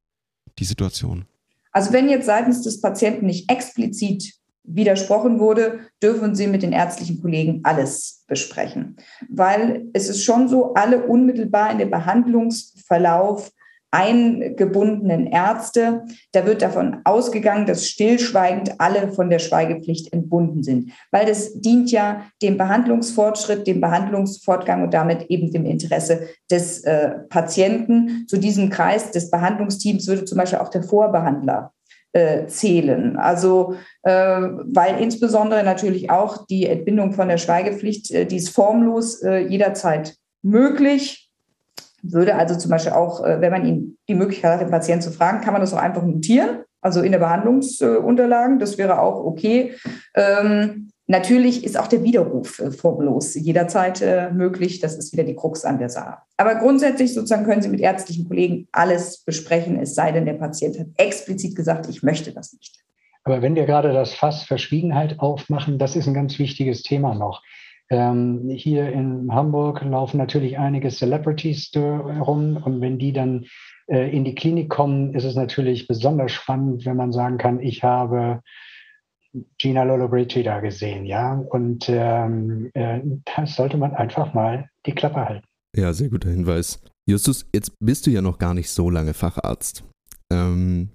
die 0.57 0.65
Situation? 0.65 1.25
Also 1.71 1.93
wenn 1.93 2.09
jetzt 2.09 2.25
seitens 2.25 2.63
des 2.63 2.81
Patienten 2.81 3.27
nicht 3.27 3.51
explizit 3.51 4.33
widersprochen 4.63 5.39
wurde, 5.39 5.79
dürfen 6.01 6.35
Sie 6.35 6.47
mit 6.47 6.63
den 6.63 6.73
ärztlichen 6.73 7.21
Kollegen 7.21 7.61
alles 7.63 8.23
besprechen. 8.27 8.97
Weil 9.29 9.87
es 9.93 10.09
ist 10.09 10.23
schon 10.23 10.47
so, 10.47 10.73
alle 10.73 11.05
unmittelbar 11.05 11.71
in 11.71 11.79
den 11.79 11.91
Behandlungsverlauf 11.91 13.51
eingebundenen 13.91 15.27
Ärzte, 15.27 16.05
da 16.31 16.45
wird 16.45 16.61
davon 16.61 17.01
ausgegangen, 17.03 17.65
dass 17.65 17.87
stillschweigend 17.87 18.79
alle 18.79 19.11
von 19.11 19.29
der 19.29 19.39
Schweigepflicht 19.39 20.13
entbunden 20.13 20.63
sind, 20.63 20.91
weil 21.11 21.25
das 21.25 21.59
dient 21.59 21.91
ja 21.91 22.25
dem 22.41 22.57
Behandlungsfortschritt, 22.57 23.67
dem 23.67 23.81
Behandlungsfortgang 23.81 24.83
und 24.83 24.93
damit 24.93 25.25
eben 25.29 25.51
dem 25.51 25.65
Interesse 25.65 26.29
des 26.49 26.85
äh, 26.85 27.09
Patienten. 27.29 28.25
Zu 28.27 28.37
diesem 28.37 28.69
Kreis 28.69 29.11
des 29.11 29.29
Behandlungsteams 29.29 30.07
würde 30.07 30.23
zum 30.23 30.37
Beispiel 30.37 30.59
auch 30.59 30.69
der 30.69 30.83
Vorbehandler 30.83 31.73
äh, 32.13 32.47
zählen. 32.47 33.17
Also 33.17 33.75
äh, 34.03 34.11
weil 34.11 34.99
insbesondere 34.99 35.63
natürlich 35.63 36.09
auch 36.09 36.45
die 36.45 36.67
Entbindung 36.67 37.13
von 37.13 37.27
der 37.27 37.37
Schweigepflicht, 37.37 38.11
äh, 38.11 38.25
die 38.25 38.37
ist 38.37 38.49
formlos 38.49 39.21
äh, 39.21 39.39
jederzeit 39.39 40.15
möglich. 40.41 41.29
Würde 42.03 42.35
also 42.35 42.55
zum 42.55 42.71
Beispiel 42.71 42.93
auch, 42.93 43.23
äh, 43.23 43.41
wenn 43.41 43.51
man 43.51 43.65
ihn 43.65 43.97
die 44.07 44.15
Möglichkeit 44.15 44.53
hat, 44.53 44.61
den 44.61 44.71
Patienten 44.71 45.03
zu 45.03 45.11
fragen, 45.11 45.41
kann 45.41 45.53
man 45.53 45.61
das 45.61 45.73
auch 45.73 45.81
einfach 45.81 46.03
notieren, 46.03 46.63
also 46.81 47.01
in 47.01 47.11
der 47.11 47.19
Behandlungsunterlagen. 47.19 48.59
Das 48.59 48.77
wäre 48.77 49.01
auch 49.01 49.23
okay. 49.23 49.75
Ähm, 50.15 50.89
Natürlich 51.11 51.65
ist 51.65 51.77
auch 51.77 51.87
der 51.87 52.05
Widerruf 52.05 52.59
äh, 52.59 52.71
formlos 52.71 53.35
jederzeit 53.35 54.01
äh, 54.01 54.31
möglich. 54.31 54.79
Das 54.79 54.95
ist 54.95 55.11
wieder 55.11 55.25
die 55.25 55.35
Krux 55.35 55.65
an 55.65 55.77
der 55.77 55.89
Sache. 55.89 56.19
Aber 56.37 56.55
grundsätzlich 56.55 57.13
sozusagen 57.13 57.43
können 57.43 57.61
Sie 57.61 57.67
mit 57.67 57.81
ärztlichen 57.81 58.29
Kollegen 58.29 58.69
alles 58.71 59.21
besprechen, 59.25 59.77
es 59.77 59.93
sei 59.93 60.13
denn, 60.13 60.25
der 60.25 60.35
Patient 60.35 60.79
hat 60.79 60.87
explizit 60.95 61.57
gesagt, 61.57 61.89
ich 61.89 62.01
möchte 62.01 62.31
das 62.31 62.53
nicht. 62.53 62.79
Aber 63.25 63.41
wenn 63.41 63.55
wir 63.55 63.65
gerade 63.65 63.91
das 63.91 64.13
Fass 64.13 64.43
Verschwiegenheit 64.43 65.19
aufmachen, 65.19 65.77
das 65.77 65.97
ist 65.97 66.07
ein 66.07 66.13
ganz 66.13 66.39
wichtiges 66.39 66.81
Thema 66.81 67.13
noch. 67.13 67.43
Ähm, 67.89 68.49
hier 68.49 68.89
in 68.89 69.33
Hamburg 69.33 69.81
laufen 69.83 70.17
natürlich 70.17 70.59
einige 70.59 70.89
Celebrities 70.91 71.71
rum 71.75 72.55
und 72.63 72.79
wenn 72.79 72.97
die 72.97 73.11
dann 73.11 73.47
äh, 73.87 74.09
in 74.15 74.23
die 74.23 74.33
Klinik 74.33 74.69
kommen, 74.69 75.13
ist 75.13 75.25
es 75.25 75.35
natürlich 75.35 75.89
besonders 75.89 76.31
spannend, 76.31 76.85
wenn 76.85 76.95
man 76.95 77.11
sagen 77.11 77.37
kann, 77.37 77.59
ich 77.59 77.83
habe 77.83 78.41
Gina 79.57 79.83
Lollobrigida 79.83 80.59
gesehen, 80.59 81.05
ja. 81.05 81.33
Und 81.33 81.87
ähm, 81.89 82.69
äh, 82.73 82.99
da 83.25 83.45
sollte 83.45 83.77
man 83.77 83.93
einfach 83.93 84.33
mal 84.33 84.69
die 84.85 84.93
Klappe 84.93 85.25
halten. 85.25 85.45
Ja, 85.75 85.93
sehr 85.93 86.09
guter 86.09 86.29
Hinweis. 86.29 86.81
Justus, 87.09 87.45
jetzt 87.53 87.73
bist 87.79 88.07
du 88.07 88.11
ja 88.11 88.21
noch 88.21 88.37
gar 88.37 88.53
nicht 88.53 88.69
so 88.69 88.89
lange 88.89 89.13
Facharzt. 89.13 89.83
Ähm, 90.31 90.89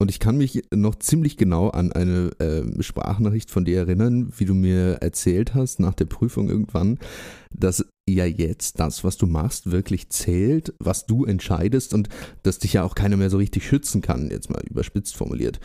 und 0.00 0.10
ich 0.10 0.20
kann 0.20 0.36
mich 0.36 0.62
noch 0.72 0.94
ziemlich 0.94 1.36
genau 1.36 1.70
an 1.70 1.92
eine 1.92 2.30
äh, 2.38 2.82
Sprachnachricht 2.82 3.50
von 3.50 3.64
dir 3.64 3.78
erinnern, 3.78 4.32
wie 4.36 4.44
du 4.44 4.54
mir 4.54 4.98
erzählt 5.00 5.54
hast 5.54 5.80
nach 5.80 5.94
der 5.94 6.04
Prüfung 6.04 6.48
irgendwann, 6.48 6.98
dass 7.50 7.84
ja 8.08 8.24
jetzt 8.24 8.78
das, 8.78 9.02
was 9.02 9.16
du 9.16 9.26
machst, 9.26 9.72
wirklich 9.72 10.08
zählt, 10.10 10.72
was 10.78 11.06
du 11.06 11.24
entscheidest 11.24 11.94
und 11.94 12.08
dass 12.44 12.60
dich 12.60 12.74
ja 12.74 12.84
auch 12.84 12.94
keiner 12.94 13.16
mehr 13.16 13.28
so 13.28 13.38
richtig 13.38 13.66
schützen 13.66 14.00
kann, 14.00 14.30
jetzt 14.30 14.50
mal 14.50 14.62
überspitzt 14.70 15.16
formuliert. 15.16 15.58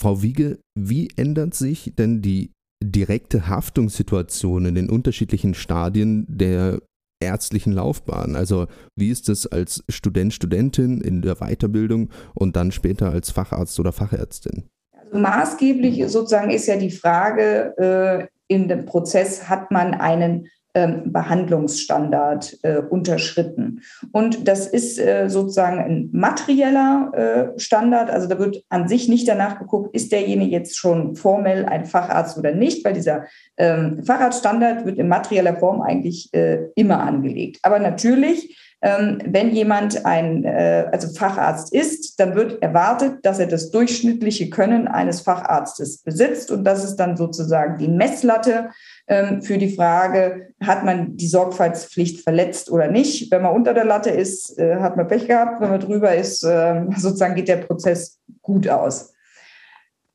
Frau 0.00 0.22
Wiege, 0.22 0.58
wie 0.74 1.10
ändert 1.16 1.54
sich 1.54 1.92
denn 1.98 2.22
die 2.22 2.52
direkte 2.82 3.48
Haftungssituation 3.48 4.64
in 4.64 4.74
den 4.74 4.88
unterschiedlichen 4.88 5.52
Stadien 5.52 6.24
der 6.26 6.80
ärztlichen 7.22 7.74
Laufbahn? 7.74 8.34
Also 8.34 8.66
wie 8.96 9.10
ist 9.10 9.28
es 9.28 9.46
als 9.46 9.84
Student, 9.90 10.32
Studentin 10.32 11.02
in 11.02 11.20
der 11.20 11.36
Weiterbildung 11.36 12.08
und 12.34 12.56
dann 12.56 12.72
später 12.72 13.10
als 13.10 13.30
Facharzt 13.30 13.78
oder 13.78 13.92
Fachärztin? 13.92 14.70
Maßgeblich 15.12 16.10
sozusagen 16.10 16.50
ist 16.50 16.66
ja 16.66 16.76
die 16.76 16.90
Frage, 16.90 17.74
äh, 17.76 18.26
in 18.48 18.68
dem 18.68 18.86
Prozess 18.86 19.48
hat 19.50 19.70
man 19.70 19.92
einen 19.92 20.48
Behandlungsstandard 20.72 22.58
äh, 22.62 22.78
unterschritten. 22.78 23.82
Und 24.12 24.46
das 24.46 24.66
ist 24.66 24.98
äh, 24.98 25.28
sozusagen 25.28 25.78
ein 25.78 26.10
materieller 26.12 27.52
äh, 27.56 27.58
Standard. 27.58 28.10
Also 28.10 28.28
da 28.28 28.38
wird 28.38 28.62
an 28.68 28.88
sich 28.88 29.08
nicht 29.08 29.26
danach 29.26 29.58
geguckt, 29.58 29.94
ist 29.94 30.12
derjenige 30.12 30.52
jetzt 30.52 30.76
schon 30.76 31.16
formell 31.16 31.66
ein 31.66 31.86
Facharzt 31.86 32.38
oder 32.38 32.52
nicht, 32.52 32.84
weil 32.84 32.94
dieser 32.94 33.24
ähm, 33.56 34.04
Facharztstandard 34.04 34.86
wird 34.86 34.98
in 34.98 35.08
materieller 35.08 35.56
Form 35.56 35.82
eigentlich 35.82 36.32
äh, 36.32 36.68
immer 36.76 37.00
angelegt. 37.00 37.58
Aber 37.62 37.78
natürlich 37.78 38.48
ähm, 38.48 38.66
wenn 38.82 39.50
jemand 39.50 40.06
ein 40.06 40.44
äh, 40.44 40.88
also 40.90 41.08
Facharzt 41.08 41.72
ist, 41.72 42.18
dann 42.18 42.34
wird 42.34 42.62
erwartet, 42.62 43.18
dass 43.22 43.38
er 43.38 43.46
das 43.46 43.70
durchschnittliche 43.70 44.48
Können 44.48 44.88
eines 44.88 45.20
Facharztes 45.20 45.98
besitzt. 45.98 46.50
Und 46.50 46.64
das 46.64 46.82
ist 46.82 46.96
dann 46.96 47.16
sozusagen 47.16 47.76
die 47.76 47.88
Messlatte 47.88 48.70
ähm, 49.06 49.42
für 49.42 49.58
die 49.58 49.74
Frage, 49.74 50.54
hat 50.64 50.84
man 50.84 51.16
die 51.18 51.26
Sorgfaltspflicht 51.26 52.22
verletzt 52.22 52.70
oder 52.70 52.88
nicht. 52.88 53.30
Wenn 53.30 53.42
man 53.42 53.54
unter 53.54 53.74
der 53.74 53.84
Latte 53.84 54.08
ist, 54.08 54.58
äh, 54.58 54.76
hat 54.76 54.96
man 54.96 55.08
Pech 55.08 55.28
gehabt. 55.28 55.60
Wenn 55.60 55.70
man 55.70 55.80
drüber 55.80 56.14
ist, 56.14 56.42
äh, 56.42 56.84
sozusagen 56.96 57.34
geht 57.34 57.48
der 57.48 57.58
Prozess 57.58 58.18
gut 58.40 58.66
aus. 58.66 59.12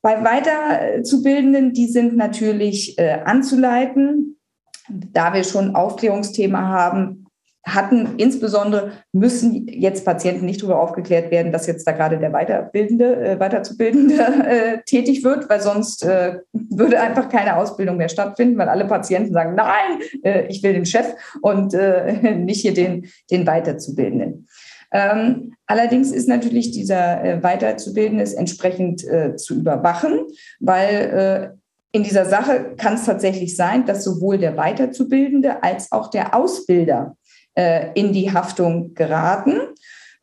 Bei 0.02 0.24
Weiterzubildenden, 0.24 1.74
die 1.74 1.88
sind 1.88 2.16
natürlich 2.16 3.00
anzuleiten. 3.00 4.38
Da 4.88 5.34
wir 5.34 5.44
schon 5.44 5.76
Aufklärungsthema 5.76 6.68
haben, 6.68 7.25
hatten. 7.66 8.16
Insbesondere 8.18 8.92
müssen 9.12 9.68
jetzt 9.68 10.06
Patienten 10.06 10.46
nicht 10.46 10.62
darüber 10.62 10.80
aufgeklärt 10.80 11.32
werden, 11.32 11.52
dass 11.52 11.66
jetzt 11.66 11.86
da 11.88 11.92
gerade 11.92 12.20
der 12.20 12.32
Weiterbildende, 12.32 13.16
äh, 13.16 13.40
Weiterzubildende 13.40 14.16
äh, 14.48 14.78
tätig 14.86 15.24
wird, 15.24 15.50
weil 15.50 15.62
sonst 15.62 16.06
äh, 16.06 16.40
würde 16.54 17.02
einfach 17.02 17.30
keine 17.30 17.58
Ausbildung 17.58 17.98
mehr 17.98 18.10
stattfinden, 18.10 18.58
weil 18.58 18.70
alle 18.70 18.86
Patienten 18.86 19.34
sagen, 19.34 19.56
nein, 19.56 20.00
äh, 20.24 20.48
ich 20.48 20.62
will 20.62 20.74
den 20.74 20.86
Chef 20.86 21.08
und 21.42 21.74
äh, 21.74 22.36
nicht 22.36 22.62
hier 22.62 22.74
den, 22.74 23.08
den 23.32 23.48
Weiterzubildenden. 23.48 24.48
Ähm, 24.92 25.56
allerdings 25.66 26.12
ist 26.12 26.30
natürlich 26.30 26.72
dieser 26.72 27.24
äh, 27.24 27.44
Weiterzubildende 27.44 28.26
entsprechend 28.38 29.06
zu 29.38 29.56
überwachen, 29.56 30.20
weil 30.60 31.58
in 31.92 32.04
dieser 32.04 32.26
Sache 32.26 32.76
kann 32.78 32.96
es 32.96 33.06
tatsächlich 33.06 33.56
sein, 33.56 33.86
dass 33.86 34.04
sowohl 34.04 34.38
der 34.38 34.58
Weiterzubildende 34.58 35.64
als 35.64 35.92
auch 35.92 36.10
der 36.10 36.36
Ausbilder 36.36 37.16
äh, 37.56 37.92
in 37.94 38.14
die 38.14 38.32
Haftung 38.32 38.94
geraten. 38.94 39.60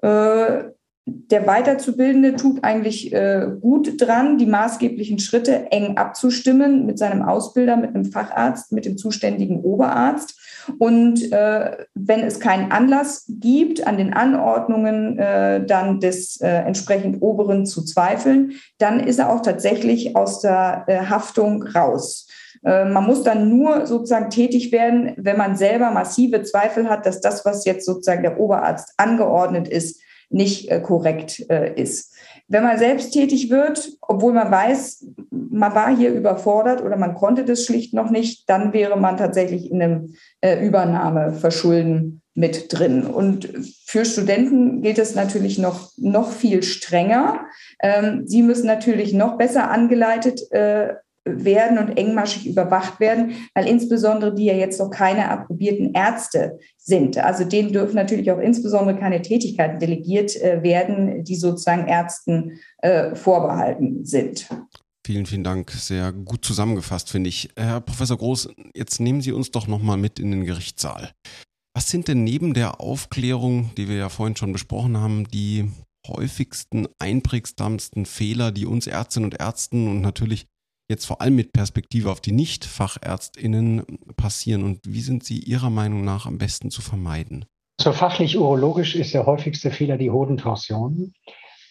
Äh, 0.02 0.64
der 1.04 1.48
Weiterzubildende 1.48 2.36
tut 2.36 2.62
eigentlich 2.62 3.12
äh, 3.12 3.48
gut 3.60 4.00
dran, 4.00 4.38
die 4.38 4.46
maßgeblichen 4.46 5.18
Schritte 5.18 5.72
eng 5.72 5.96
abzustimmen 5.96 6.86
mit 6.86 6.96
seinem 6.96 7.22
Ausbilder, 7.22 7.76
mit 7.76 7.90
einem 7.90 8.04
Facharzt, 8.04 8.70
mit 8.70 8.84
dem 8.84 8.96
zuständigen 8.96 9.62
Oberarzt. 9.62 10.38
Und 10.78 11.32
äh, 11.32 11.76
wenn 11.94 12.20
es 12.20 12.38
keinen 12.38 12.70
Anlass 12.70 13.24
gibt, 13.28 13.84
an 13.84 13.96
den 13.96 14.12
Anordnungen 14.12 15.18
äh, 15.18 15.66
dann 15.66 15.98
des 15.98 16.40
äh, 16.40 16.48
entsprechend 16.48 17.20
Oberen 17.20 17.66
zu 17.66 17.84
zweifeln, 17.84 18.52
dann 18.78 19.00
ist 19.00 19.18
er 19.18 19.32
auch 19.32 19.42
tatsächlich 19.42 20.14
aus 20.14 20.40
der 20.40 20.84
äh, 20.86 20.98
Haftung 21.06 21.64
raus. 21.64 22.28
Äh, 22.64 22.84
man 22.84 23.04
muss 23.04 23.22
dann 23.22 23.48
nur 23.48 23.86
sozusagen 23.86 24.30
tätig 24.30 24.72
werden, 24.72 25.12
wenn 25.16 25.36
man 25.36 25.56
selber 25.56 25.90
massive 25.90 26.42
Zweifel 26.42 26.88
hat, 26.88 27.06
dass 27.06 27.20
das, 27.20 27.44
was 27.44 27.64
jetzt 27.64 27.86
sozusagen 27.86 28.22
der 28.22 28.38
Oberarzt 28.38 28.94
angeordnet 28.96 29.68
ist, 29.68 30.00
nicht 30.30 30.70
äh, 30.70 30.80
korrekt 30.80 31.44
äh, 31.50 31.74
ist. 31.74 32.14
Wenn 32.48 32.62
man 32.62 32.78
selbst 32.78 33.12
tätig 33.12 33.50
wird, 33.50 33.92
obwohl 34.00 34.32
man 34.32 34.50
weiß, 34.50 35.06
man 35.30 35.74
war 35.74 35.94
hier 35.94 36.12
überfordert 36.12 36.82
oder 36.82 36.96
man 36.96 37.14
konnte 37.14 37.44
das 37.44 37.64
schlicht 37.64 37.94
noch 37.94 38.10
nicht, 38.10 38.48
dann 38.48 38.72
wäre 38.72 38.98
man 38.98 39.16
tatsächlich 39.16 39.70
in 39.70 39.82
einem 39.82 40.14
Übernahmeverschulden 40.42 42.20
mit 42.34 42.72
drin. 42.72 43.06
Und 43.06 43.48
für 43.86 44.04
Studenten 44.04 44.82
gilt 44.82 44.98
es 44.98 45.14
natürlich 45.14 45.58
noch, 45.58 45.92
noch 45.96 46.30
viel 46.32 46.62
strenger. 46.62 47.46
Ähm, 47.80 48.26
sie 48.26 48.42
müssen 48.42 48.66
natürlich 48.66 49.14
noch 49.14 49.38
besser 49.38 49.70
angeleitet 49.70 50.40
werden 51.24 51.78
und 51.78 51.96
engmaschig 51.96 52.46
überwacht 52.46 53.00
werden, 53.00 53.34
weil 53.54 53.68
insbesondere 53.68 54.34
die 54.34 54.46
ja 54.46 54.54
jetzt 54.54 54.80
noch 54.80 54.90
keine 54.90 55.30
approbierten 55.30 55.94
Ärzte 55.94 56.58
sind. 56.76 57.18
Also 57.18 57.44
denen 57.44 57.72
dürfen 57.72 57.94
natürlich 57.94 58.30
auch 58.30 58.40
insbesondere 58.40 58.98
keine 58.98 59.22
Tätigkeiten 59.22 59.78
delegiert 59.78 60.34
äh, 60.36 60.62
werden, 60.62 61.24
die 61.24 61.36
sozusagen 61.36 61.86
Ärzten 61.86 62.58
äh, 62.78 63.14
vorbehalten 63.14 64.04
sind. 64.04 64.48
Vielen, 65.04 65.26
vielen 65.26 65.44
Dank. 65.44 65.70
Sehr 65.72 66.12
gut 66.12 66.44
zusammengefasst, 66.44 67.10
finde 67.10 67.28
ich. 67.28 67.48
Herr 67.56 67.80
Professor 67.80 68.16
Groß, 68.16 68.50
jetzt 68.74 69.00
nehmen 69.00 69.20
Sie 69.20 69.32
uns 69.32 69.50
doch 69.50 69.66
nochmal 69.66 69.96
mit 69.96 70.18
in 70.18 70.30
den 70.30 70.44
Gerichtssaal. 70.44 71.10
Was 71.74 71.88
sind 71.88 72.06
denn 72.06 72.22
neben 72.22 72.54
der 72.54 72.80
Aufklärung, 72.80 73.70
die 73.76 73.88
wir 73.88 73.96
ja 73.96 74.08
vorhin 74.08 74.36
schon 74.36 74.52
besprochen 74.52 74.98
haben, 74.98 75.26
die 75.28 75.70
häufigsten, 76.06 76.86
einprägsamsten 76.98 78.06
Fehler, 78.06 78.52
die 78.52 78.66
uns 78.66 78.86
Ärztinnen 78.86 79.30
und 79.30 79.40
Ärzten 79.40 79.88
und 79.88 80.00
natürlich 80.00 80.46
jetzt 80.88 81.06
vor 81.06 81.20
allem 81.20 81.36
mit 81.36 81.52
Perspektive 81.52 82.10
auf 82.10 82.20
die 82.20 82.32
Nicht-FachärztInnen 82.32 83.84
passieren 84.16 84.64
und 84.64 84.80
wie 84.86 85.00
sind 85.00 85.24
sie 85.24 85.38
Ihrer 85.38 85.70
Meinung 85.70 86.04
nach 86.04 86.26
am 86.26 86.38
besten 86.38 86.70
zu 86.70 86.82
vermeiden? 86.82 87.44
So 87.80 87.92
fachlich 87.92 88.38
urologisch 88.38 88.94
ist 88.94 89.14
der 89.14 89.26
häufigste 89.26 89.70
Fehler 89.70 89.96
die 89.96 90.10
Hodentorsion. 90.10 91.14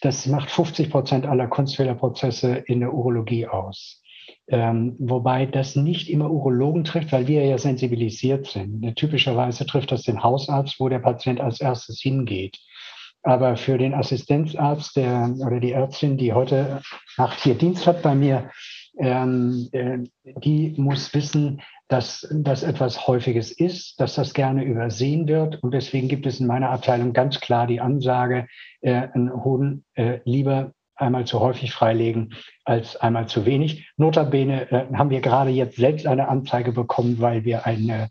Das 0.02 0.26
macht 0.26 0.50
50 0.50 0.90
Prozent 0.90 1.26
aller 1.26 1.46
Kunstfehlerprozesse 1.46 2.64
in 2.66 2.80
der 2.80 2.92
Urologie 2.92 3.46
aus. 3.46 4.02
Ähm, 4.48 4.96
wobei 4.98 5.46
das 5.46 5.76
nicht 5.76 6.10
immer 6.10 6.30
Urologen 6.30 6.84
trifft, 6.84 7.12
weil 7.12 7.28
wir 7.28 7.44
ja 7.44 7.56
sensibilisiert 7.56 8.46
sind. 8.46 8.96
Typischerweise 8.96 9.64
trifft 9.64 9.92
das 9.92 10.02
den 10.02 10.22
Hausarzt, 10.22 10.80
wo 10.80 10.88
der 10.88 10.98
Patient 10.98 11.40
als 11.40 11.60
erstes 11.60 12.00
hingeht. 12.00 12.58
Aber 13.22 13.56
für 13.56 13.78
den 13.78 13.94
Assistenzarzt 13.94 14.96
der, 14.96 15.32
oder 15.38 15.60
die 15.60 15.72
Ärztin, 15.72 16.18
die 16.18 16.32
heute 16.32 16.82
Nacht 17.16 17.40
hier 17.40 17.54
Dienst 17.54 17.86
hat 17.86 18.02
bei 18.02 18.16
mir, 18.16 18.50
ähm, 18.98 19.68
äh, 19.72 19.98
die 20.22 20.74
muss 20.76 21.14
wissen, 21.14 21.62
dass 21.88 22.26
das 22.32 22.62
etwas 22.62 23.06
Häufiges 23.06 23.50
ist, 23.50 24.00
dass 24.00 24.14
das 24.14 24.32
gerne 24.34 24.64
übersehen 24.64 25.28
wird. 25.28 25.62
Und 25.62 25.72
deswegen 25.72 26.08
gibt 26.08 26.26
es 26.26 26.40
in 26.40 26.46
meiner 26.46 26.70
Abteilung 26.70 27.12
ganz 27.12 27.40
klar 27.40 27.66
die 27.66 27.80
Ansage, 27.80 28.46
äh, 28.80 29.08
einen 29.12 29.44
Hoden 29.44 29.84
äh, 29.94 30.20
lieber 30.24 30.72
einmal 30.96 31.26
zu 31.26 31.40
häufig 31.40 31.72
freilegen 31.72 32.34
als 32.64 32.96
einmal 32.96 33.26
zu 33.26 33.44
wenig. 33.44 33.90
Notabene 33.96 34.70
äh, 34.70 34.86
haben 34.94 35.10
wir 35.10 35.20
gerade 35.20 35.50
jetzt 35.50 35.76
selbst 35.76 36.06
eine 36.06 36.28
Anzeige 36.28 36.72
bekommen, 36.72 37.20
weil 37.20 37.44
wir 37.44 37.66
eine 37.66 38.10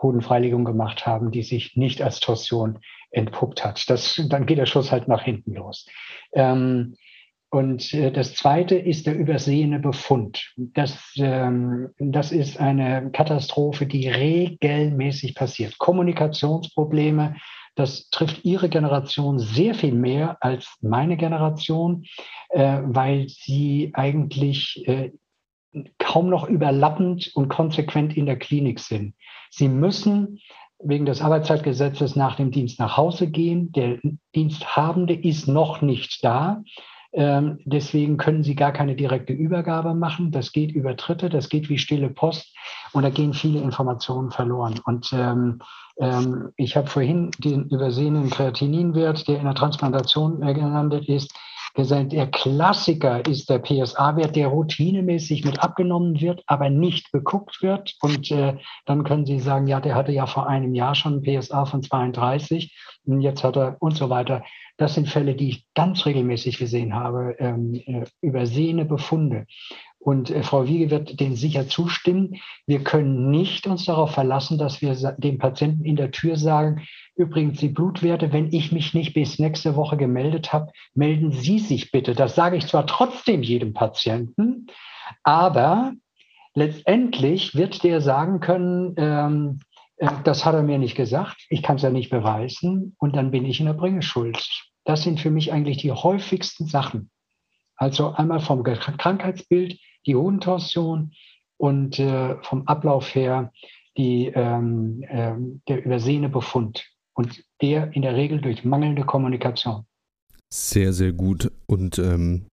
Hodenfreilegung 0.00 0.64
gemacht 0.64 1.06
haben, 1.06 1.30
die 1.30 1.42
sich 1.42 1.76
nicht 1.76 2.02
als 2.02 2.20
Torsion 2.20 2.80
entpuppt 3.10 3.64
hat. 3.64 3.88
Das, 3.88 4.20
dann 4.28 4.46
geht 4.46 4.58
der 4.58 4.66
Schuss 4.66 4.90
halt 4.90 5.08
nach 5.08 5.22
hinten 5.22 5.54
los. 5.54 5.86
Ähm, 6.34 6.96
und 7.52 7.92
äh, 7.92 8.10
das 8.10 8.34
zweite 8.34 8.76
ist 8.76 9.06
der 9.06 9.14
übersehene 9.14 9.78
Befund. 9.78 10.54
Das, 10.56 11.12
ähm, 11.16 11.90
das 11.98 12.32
ist 12.32 12.58
eine 12.58 13.10
Katastrophe, 13.12 13.84
die 13.84 14.08
regelmäßig 14.08 15.34
passiert. 15.34 15.76
Kommunikationsprobleme, 15.76 17.36
das 17.74 18.08
trifft 18.08 18.46
Ihre 18.46 18.70
Generation 18.70 19.38
sehr 19.38 19.74
viel 19.74 19.92
mehr 19.92 20.38
als 20.40 20.78
meine 20.80 21.18
Generation, 21.18 22.06
äh, 22.48 22.78
weil 22.84 23.28
sie 23.28 23.90
eigentlich 23.92 24.88
äh, 24.88 25.12
kaum 25.98 26.30
noch 26.30 26.48
überlappend 26.48 27.32
und 27.34 27.50
konsequent 27.50 28.16
in 28.16 28.24
der 28.24 28.38
Klinik 28.38 28.80
sind. 28.80 29.14
Sie 29.50 29.68
müssen 29.68 30.38
wegen 30.78 31.04
des 31.04 31.20
Arbeitszeitgesetzes 31.20 32.16
nach 32.16 32.36
dem 32.36 32.50
Dienst 32.50 32.80
nach 32.80 32.96
Hause 32.96 33.30
gehen. 33.30 33.72
Der 33.72 33.98
Diensthabende 34.34 35.14
ist 35.14 35.48
noch 35.48 35.82
nicht 35.82 36.24
da. 36.24 36.62
Ähm, 37.12 37.58
deswegen 37.64 38.16
können 38.16 38.42
sie 38.42 38.54
gar 38.54 38.72
keine 38.72 38.96
direkte 38.96 39.32
Übergabe 39.32 39.94
machen. 39.94 40.30
Das 40.30 40.52
geht 40.52 40.72
über 40.72 40.94
Dritte, 40.94 41.28
das 41.28 41.48
geht 41.48 41.68
wie 41.68 41.78
stille 41.78 42.08
Post 42.08 42.54
und 42.92 43.02
da 43.02 43.10
gehen 43.10 43.34
viele 43.34 43.60
Informationen 43.60 44.30
verloren. 44.30 44.80
Und 44.84 45.12
ähm, 45.12 45.60
ähm, 45.98 46.52
ich 46.56 46.76
habe 46.76 46.86
vorhin 46.86 47.30
den 47.38 47.68
übersehenen 47.68 48.30
Kreatininwert, 48.30 49.28
der 49.28 49.38
in 49.38 49.44
der 49.44 49.54
Transplantation 49.54 50.42
äh, 50.42 50.54
gelandet 50.54 51.08
ist, 51.08 51.34
gesagt, 51.74 52.12
der 52.12 52.26
Klassiker 52.26 53.24
ist 53.26 53.48
der 53.48 53.58
PSA-Wert, 53.58 54.36
der 54.36 54.48
routinemäßig 54.48 55.44
mit 55.44 55.60
abgenommen 55.60 56.20
wird, 56.20 56.42
aber 56.46 56.70
nicht 56.70 57.12
geguckt 57.12 57.62
wird. 57.62 57.94
Und 58.00 58.30
äh, 58.30 58.56
dann 58.86 59.04
können 59.04 59.26
Sie 59.26 59.40
sagen, 59.40 59.66
ja, 59.66 59.80
der 59.80 59.94
hatte 59.94 60.12
ja 60.12 60.26
vor 60.26 60.48
einem 60.48 60.74
Jahr 60.74 60.94
schon 60.94 61.22
ein 61.22 61.22
PSA 61.22 61.64
von 61.64 61.82
32 61.82 62.74
und 63.04 63.20
jetzt 63.20 63.42
hat 63.42 63.56
er 63.56 63.76
und 63.80 63.96
so 63.96 64.10
weiter. 64.10 64.44
Das 64.76 64.94
sind 64.94 65.08
Fälle, 65.08 65.34
die 65.34 65.48
ich 65.50 65.66
ganz 65.74 66.06
regelmäßig 66.06 66.58
gesehen 66.58 66.94
habe, 66.94 67.36
ähm, 67.38 67.74
äh, 67.74 68.04
übersehene 68.20 68.84
Befunde. 68.84 69.46
Und 70.02 70.30
äh, 70.30 70.42
Frau 70.42 70.66
Wiege 70.66 70.90
wird 70.90 71.20
dem 71.20 71.36
sicher 71.36 71.68
zustimmen. 71.68 72.40
Wir 72.66 72.82
können 72.82 73.30
nicht 73.30 73.66
uns 73.68 73.84
darauf 73.84 74.10
verlassen, 74.12 74.58
dass 74.58 74.82
wir 74.82 74.94
dem 75.18 75.38
Patienten 75.38 75.84
in 75.84 75.96
der 75.96 76.10
Tür 76.10 76.36
sagen, 76.36 76.82
übrigens 77.14 77.60
die 77.60 77.68
Blutwerte, 77.68 78.32
wenn 78.32 78.52
ich 78.52 78.72
mich 78.72 78.94
nicht 78.94 79.14
bis 79.14 79.38
nächste 79.38 79.76
Woche 79.76 79.96
gemeldet 79.96 80.52
habe, 80.52 80.72
melden 80.94 81.30
Sie 81.30 81.60
sich 81.60 81.92
bitte. 81.92 82.14
Das 82.14 82.34
sage 82.34 82.56
ich 82.56 82.66
zwar 82.66 82.86
trotzdem 82.86 83.42
jedem 83.44 83.74
Patienten, 83.74 84.66
aber 85.22 85.92
letztendlich 86.54 87.54
wird 87.54 87.84
der 87.84 88.00
sagen 88.00 88.40
können, 88.40 88.94
ähm, 88.96 89.60
äh, 89.98 90.10
das 90.24 90.44
hat 90.44 90.54
er 90.54 90.64
mir 90.64 90.78
nicht 90.78 90.96
gesagt, 90.96 91.46
ich 91.48 91.62
kann 91.62 91.76
es 91.76 91.82
ja 91.82 91.90
nicht 91.90 92.10
beweisen 92.10 92.96
und 92.98 93.14
dann 93.14 93.30
bin 93.30 93.44
ich 93.44 93.60
in 93.60 93.66
der 93.66 93.74
Bringeschuld. 93.74 94.48
Das 94.84 95.04
sind 95.04 95.20
für 95.20 95.30
mich 95.30 95.52
eigentlich 95.52 95.76
die 95.76 95.92
häufigsten 95.92 96.66
Sachen. 96.66 97.10
Also 97.76 98.12
einmal 98.12 98.40
vom 98.40 98.64
Krankheitsbild, 98.64 99.78
die 100.06 100.14
Hodentorsion 100.14 101.12
und 101.56 101.98
äh, 101.98 102.36
vom 102.42 102.66
Ablauf 102.66 103.14
her 103.14 103.52
die, 103.96 104.26
ähm, 104.34 105.02
äh, 105.08 105.34
der 105.68 105.84
übersehene 105.84 106.28
Befund. 106.28 106.88
Und 107.14 107.44
der 107.60 107.92
in 107.92 108.02
der 108.02 108.14
Regel 108.14 108.40
durch 108.40 108.64
mangelnde 108.64 109.04
Kommunikation. 109.04 109.84
Sehr, 110.50 110.92
sehr 110.94 111.12
gut. 111.12 111.52
Und 111.66 111.98
ähm, 111.98 112.46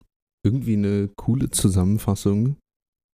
irgendwie 0.44 0.74
eine 0.74 1.10
coole 1.16 1.52
Zusammenfassung, 1.52 2.58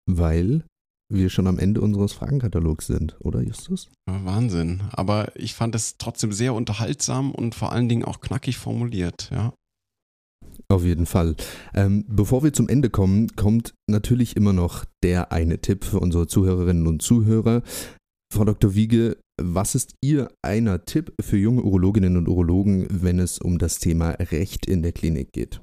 weil 0.05 0.63
wir 1.11 1.30
schon 1.30 1.47
am 1.47 1.57
Ende 1.57 1.82
unseres 1.82 2.13
Fragenkatalogs 2.13 2.88
sind, 2.88 3.17
oder 3.21 3.41
Justus? 3.41 3.89
Wahnsinn. 4.05 4.84
Aber 4.91 5.36
ich 5.36 5.53
fand 5.55 5.75
es 5.75 5.97
trotzdem 5.97 6.32
sehr 6.32 6.53
unterhaltsam 6.53 7.32
und 7.32 7.55
vor 7.55 7.71
allen 7.71 7.89
Dingen 7.89 8.05
auch 8.05 8.19
knackig 8.19 8.57
formuliert, 8.57 9.30
ja. 9.32 9.53
Auf 10.72 10.86
jeden 10.86 11.07
Fall. 11.07 11.36
Ähm, 11.74 12.05
bevor 12.07 12.43
wir 12.43 12.53
zum 12.53 12.70
Ende 12.70 12.91
kommen, 12.91 13.28
kommt 13.36 13.74
natürlich 13.88 14.36
immer 14.38 14.53
noch 14.53 14.86
der 15.03 15.32
eine 15.32 15.59
Tipp 15.59 15.84
für 15.84 15.99
unsere 15.99 16.28
Zuhörerinnen 16.28 16.86
und 16.86 17.01
Zuhörer. 17.01 17.63
Frau 18.32 18.45
Dr. 18.45 18.76
Wiege, 18.76 19.17
was 19.41 19.74
ist 19.74 19.95
Ihr 20.01 20.30
einer 20.43 20.86
Tipp 20.86 21.13
für 21.20 21.38
junge 21.38 21.63
Urologinnen 21.63 22.17
und 22.17 22.28
Urologen, 22.28 22.86
wenn 22.89 23.17
es 23.17 23.39
um 23.39 23.57
das 23.57 23.80
Thema 23.80 24.11
Recht 24.11 24.67
in 24.67 24.84
der 24.84 24.91
Klinik 24.91 25.32
geht? 25.34 25.59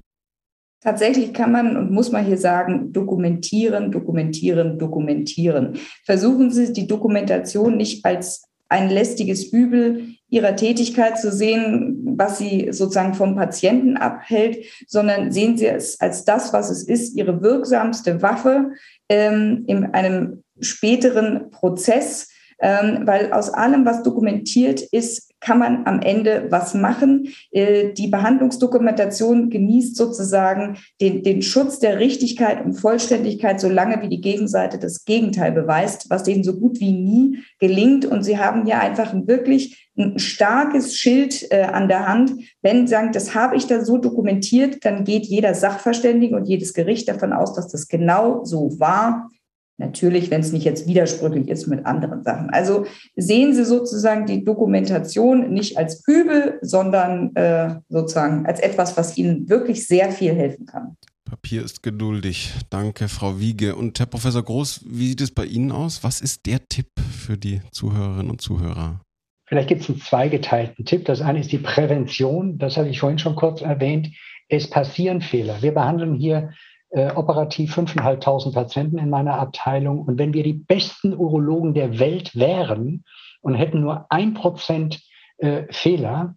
Tatsächlich 0.83 1.33
kann 1.33 1.53
man 1.53 1.77
und 1.77 1.93
muss 1.93 2.11
man 2.11 2.25
hier 2.25 2.39
sagen, 2.39 2.93
dokumentieren, 2.93 3.93
dokumentieren, 3.93 4.79
dokumentieren. 4.79 5.79
Versuchen 6.05 6.51
Sie 6.51 6.73
die 6.73 6.87
Dokumentation 6.87 7.77
nicht 7.77 8.05
als 8.05 8.46
ein 8.69 8.91
lästiges 8.91 9.45
Übel 9.45 10.17
ihrer 10.29 10.57
Tätigkeit 10.57 11.19
zu 11.19 11.31
sehen, 11.31 12.14
was 12.17 12.39
sie 12.39 12.69
sozusagen 12.73 13.14
vom 13.14 13.37
Patienten 13.37 13.97
abhält, 13.97 14.64
sondern 14.89 15.31
sehen 15.31 15.57
Sie 15.57 15.67
es 15.67 16.01
als 16.01 16.25
das, 16.25 16.53
was 16.53 16.71
es 16.71 16.83
ist, 16.83 17.17
Ihre 17.17 17.43
wirksamste 17.43 18.23
Waffe 18.23 18.73
ähm, 19.09 19.64
in 19.69 19.85
einem 19.87 20.43
späteren 20.61 21.51
Prozess, 21.51 22.29
weil 22.59 23.33
aus 23.33 23.51
allem, 23.51 23.85
was 23.85 24.03
dokumentiert 24.03 24.81
ist, 24.81 25.27
kann 25.41 25.59
man 25.59 25.87
am 25.87 26.01
Ende 26.01 26.47
was 26.51 26.75
machen. 26.75 27.29
Äh, 27.51 27.93
die 27.93 28.09
Behandlungsdokumentation 28.09 29.51
genießt 29.51 29.97
sozusagen 29.97 30.79
den, 31.01 31.23
den 31.23 31.43
Schutz 31.43 31.79
der 31.79 31.99
Richtigkeit 31.99 32.65
und 32.65 32.75
Vollständigkeit, 32.75 33.61
solange 33.61 34.03
wie 34.03 34.09
die 34.09 34.21
Gegenseite 34.21 34.79
das 34.79 35.05
Gegenteil 35.05 35.53
beweist, 35.53 36.09
was 36.09 36.23
denen 36.23 36.43
so 36.43 36.59
gut 36.59 36.81
wie 36.81 36.93
nie 36.93 37.43
gelingt. 37.59 38.07
Und 38.07 38.23
sie 38.23 38.39
haben 38.39 38.67
ja 38.67 38.81
einfach 38.81 39.13
ein 39.13 39.29
wirklich 39.29 39.91
ein 39.99 40.19
starkes 40.19 40.97
Schild 40.97 41.51
äh, 41.51 41.63
an 41.63 41.89
der 41.89 42.07
Hand. 42.07 42.33
Wenn 42.63 42.87
sie 42.87 42.93
sagen, 42.93 43.13
das 43.13 43.35
habe 43.35 43.57
ich 43.57 43.67
da 43.67 43.85
so 43.85 43.99
dokumentiert, 43.99 44.85
dann 44.85 45.05
geht 45.05 45.27
jeder 45.27 45.55
Sachverständige 45.55 46.37
und 46.37 46.47
jedes 46.47 46.75
Gericht 46.75 47.09
davon 47.09 47.33
aus, 47.33 47.55
dass 47.55 47.69
das 47.69 47.89
genau 47.89 48.45
so 48.45 48.79
war. 48.79 49.31
Natürlich, 49.79 50.31
wenn 50.31 50.41
es 50.41 50.53
nicht 50.53 50.64
jetzt 50.64 50.87
widersprüchlich 50.87 51.49
ist 51.49 51.66
mit 51.66 51.85
anderen 51.85 52.22
Sachen. 52.24 52.49
Also 52.51 52.87
sehen 53.14 53.53
Sie 53.55 53.64
sozusagen 53.64 54.24
die 54.24 54.43
Dokumentation 54.43 55.53
nicht 55.53 55.77
als 55.77 56.03
Übel, 56.07 56.59
sondern 56.62 57.35
äh, 57.37 57.77
sozusagen 57.89 58.47
als 58.47 58.61
etwas, 58.61 58.97
was 58.97 59.18
Ihnen 59.18 59.49
wirklich 59.51 59.87
sehr 59.87 60.11
viel 60.11 60.35
helfen 60.35 60.64
kann. 60.64 60.97
Papier 61.27 61.62
ist 61.62 61.83
geduldig. 61.83 62.55
Danke, 62.70 63.09
Frau 63.09 63.39
Wiege. 63.39 63.74
Und 63.77 63.99
Herr 63.99 64.07
Professor 64.07 64.43
Groß, 64.43 64.85
wie 64.89 65.09
sieht 65.09 65.20
es 65.20 65.33
bei 65.33 65.45
Ihnen 65.45 65.72
aus? 65.72 66.03
Was 66.03 66.20
ist 66.20 66.47
der 66.47 66.66
Tipp 66.68 66.87
für 67.11 67.37
die 67.37 67.61
Zuhörerinnen 67.72 68.31
und 68.31 68.41
Zuhörer? 68.41 69.01
Vielleicht 69.47 69.68
gibt 69.68 69.83
es 69.83 69.89
einen 69.89 70.01
zweigeteilten 70.01 70.85
Tipp. 70.85 71.05
Das 71.05 71.20
eine 71.20 71.41
ist 71.41 71.53
die 71.53 71.59
Prävention. 71.59 72.59
Das 72.59 72.77
habe 72.77 72.89
ich 72.89 73.01
vorhin 73.01 73.18
schon 73.18 73.37
kurz 73.37 73.61
erwähnt. 73.61 74.09
Es 74.49 74.70
passieren 74.70 75.20
Fehler. 75.20 75.61
Wir 75.61 75.74
behandeln 75.74 76.14
hier 76.14 76.51
äh, 76.97 77.13
operativ 77.15 77.77
5.500 77.77 78.55
Patienten 78.55 78.97
in 78.97 79.11
meiner 79.11 79.39
Abteilung. 79.39 80.01
Und 80.01 80.19
wenn 80.19 80.33
wir 80.33 80.43
die 80.43 80.55
besten 80.55 81.15
Urologen 81.15 81.75
der 81.75 81.99
Welt 81.99 82.35
wären 82.35 83.05
und 83.43 83.55
hätten 83.55 83.81
nur 83.81 84.07
ein 84.09 84.33
Prozent 84.33 85.03
äh, 85.37 85.65
Fehler, 85.71 86.37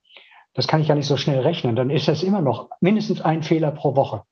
das 0.53 0.67
kann 0.67 0.81
ich 0.81 0.89
gar 0.89 0.95
nicht 0.95 1.07
so 1.07 1.15
schnell 1.15 1.39
rechnen, 1.39 1.77
dann 1.77 1.89
ist 1.89 2.09
das 2.09 2.23
immer 2.23 2.41
noch 2.41 2.69
mindestens 2.81 3.21
ein 3.21 3.41
Fehler 3.41 3.71
pro 3.71 3.95
Woche. 3.95 4.23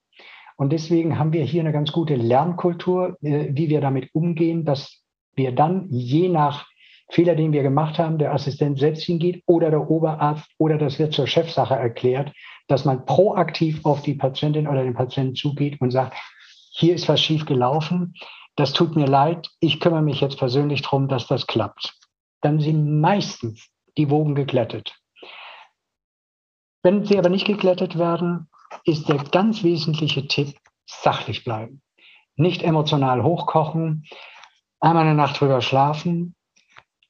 Und 0.57 0.73
deswegen 0.73 1.17
haben 1.17 1.31
wir 1.31 1.45
hier 1.45 1.61
eine 1.61 1.71
ganz 1.71 1.93
gute 1.93 2.15
Lernkultur, 2.15 3.17
äh, 3.21 3.47
wie 3.51 3.69
wir 3.69 3.79
damit 3.79 4.13
umgehen, 4.13 4.65
dass 4.65 5.01
wir 5.33 5.53
dann 5.53 5.87
je 5.89 6.27
nach 6.27 6.67
Fehler, 7.09 7.35
den 7.35 7.53
wir 7.53 7.63
gemacht 7.63 7.99
haben, 7.99 8.17
der 8.17 8.33
Assistent 8.33 8.79
selbst 8.79 9.03
hingeht 9.03 9.43
oder 9.45 9.69
der 9.69 9.89
Oberarzt 9.89 10.51
oder 10.57 10.77
das 10.77 10.99
wird 10.99 11.13
zur 11.13 11.25
Chefsache 11.25 11.75
erklärt, 11.75 12.33
dass 12.67 12.85
man 12.85 13.05
proaktiv 13.05 13.85
auf 13.85 14.01
die 14.01 14.15
Patientin 14.15 14.67
oder 14.67 14.83
den 14.83 14.93
Patienten 14.93 15.35
zugeht 15.35 15.79
und 15.81 15.91
sagt, 15.91 16.15
hier 16.71 16.93
ist 16.93 17.07
was 17.07 17.21
schief 17.21 17.45
gelaufen, 17.45 18.13
das 18.55 18.73
tut 18.73 18.95
mir 18.95 19.05
leid, 19.05 19.49
ich 19.59 19.79
kümmere 19.79 20.01
mich 20.01 20.21
jetzt 20.21 20.37
persönlich 20.37 20.81
darum, 20.81 21.07
dass 21.07 21.27
das 21.27 21.47
klappt. 21.47 21.93
Dann 22.41 22.59
sind 22.59 22.99
meistens 22.99 23.69
die 23.97 24.09
Wogen 24.09 24.35
geglättet. 24.35 24.95
Wenn 26.83 27.05
sie 27.05 27.17
aber 27.17 27.29
nicht 27.29 27.45
geglättet 27.45 27.97
werden, 27.97 28.49
ist 28.83 29.09
der 29.09 29.17
ganz 29.17 29.63
wesentliche 29.63 30.27
Tipp, 30.27 30.55
sachlich 30.85 31.43
bleiben. 31.43 31.81
Nicht 32.35 32.63
emotional 32.63 33.23
hochkochen, 33.23 34.05
einmal 34.79 35.03
eine 35.05 35.15
Nacht 35.15 35.39
drüber 35.39 35.61
schlafen, 35.61 36.35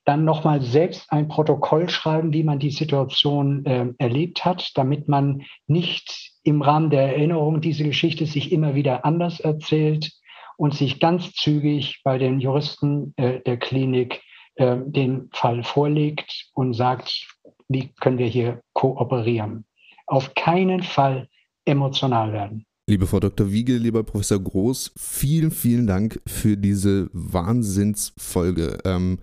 dann 0.08 0.24
nochmal 0.24 0.62
selbst 0.62 1.12
ein 1.12 1.28
Protokoll 1.28 1.90
schreiben, 1.90 2.32
wie 2.32 2.44
man 2.44 2.60
die 2.60 2.72
Situation 2.72 3.66
äh, 3.66 3.88
erlebt 3.98 4.46
hat, 4.46 4.72
damit 4.76 5.10
man 5.10 5.44
nicht 5.68 6.32
im 6.44 6.62
Rahmen 6.62 6.90
der 6.90 7.14
Erinnerung 7.14 7.60
diese 7.60 7.84
Geschichte 7.84 8.26
sich 8.26 8.54
immer 8.54 8.74
wieder 8.74 9.04
anders 9.04 9.42
erzählt 9.42 10.14
und 10.56 10.74
sich 10.74 11.02
ganz 11.02 11.34
zügig 11.34 12.00
bei 12.06 12.18
den 12.18 12.40
Juristen 12.40 13.14
äh, 13.18 13.42
der 13.42 13.58
Klinik 13.58 14.22
äh, 14.56 14.78
den 14.86 15.28
Fall 15.34 15.62
vorlegt 15.64 16.52
und 16.54 16.74
sagt, 16.74 17.28
wie 17.68 17.90
können 18.00 18.18
wir 18.18 18.28
hier 18.28 18.62
kooperieren. 18.72 19.66
Auf 20.06 20.34
keinen 20.36 20.84
Fall 20.84 21.28
emotional 21.66 22.32
werden. 22.32 22.66
Liebe 22.90 23.08
Frau 23.08 23.20
Dr. 23.20 23.52
Wiege, 23.52 23.76
lieber 23.76 24.04
Professor 24.04 24.40
Groß, 24.40 24.94
vielen, 24.96 25.52
vielen 25.52 25.86
Dank 25.86 26.22
für 26.26 26.56
diese 26.56 27.10
Wahnsinnsfolge. 27.12 28.78
Ähm, 28.86 29.20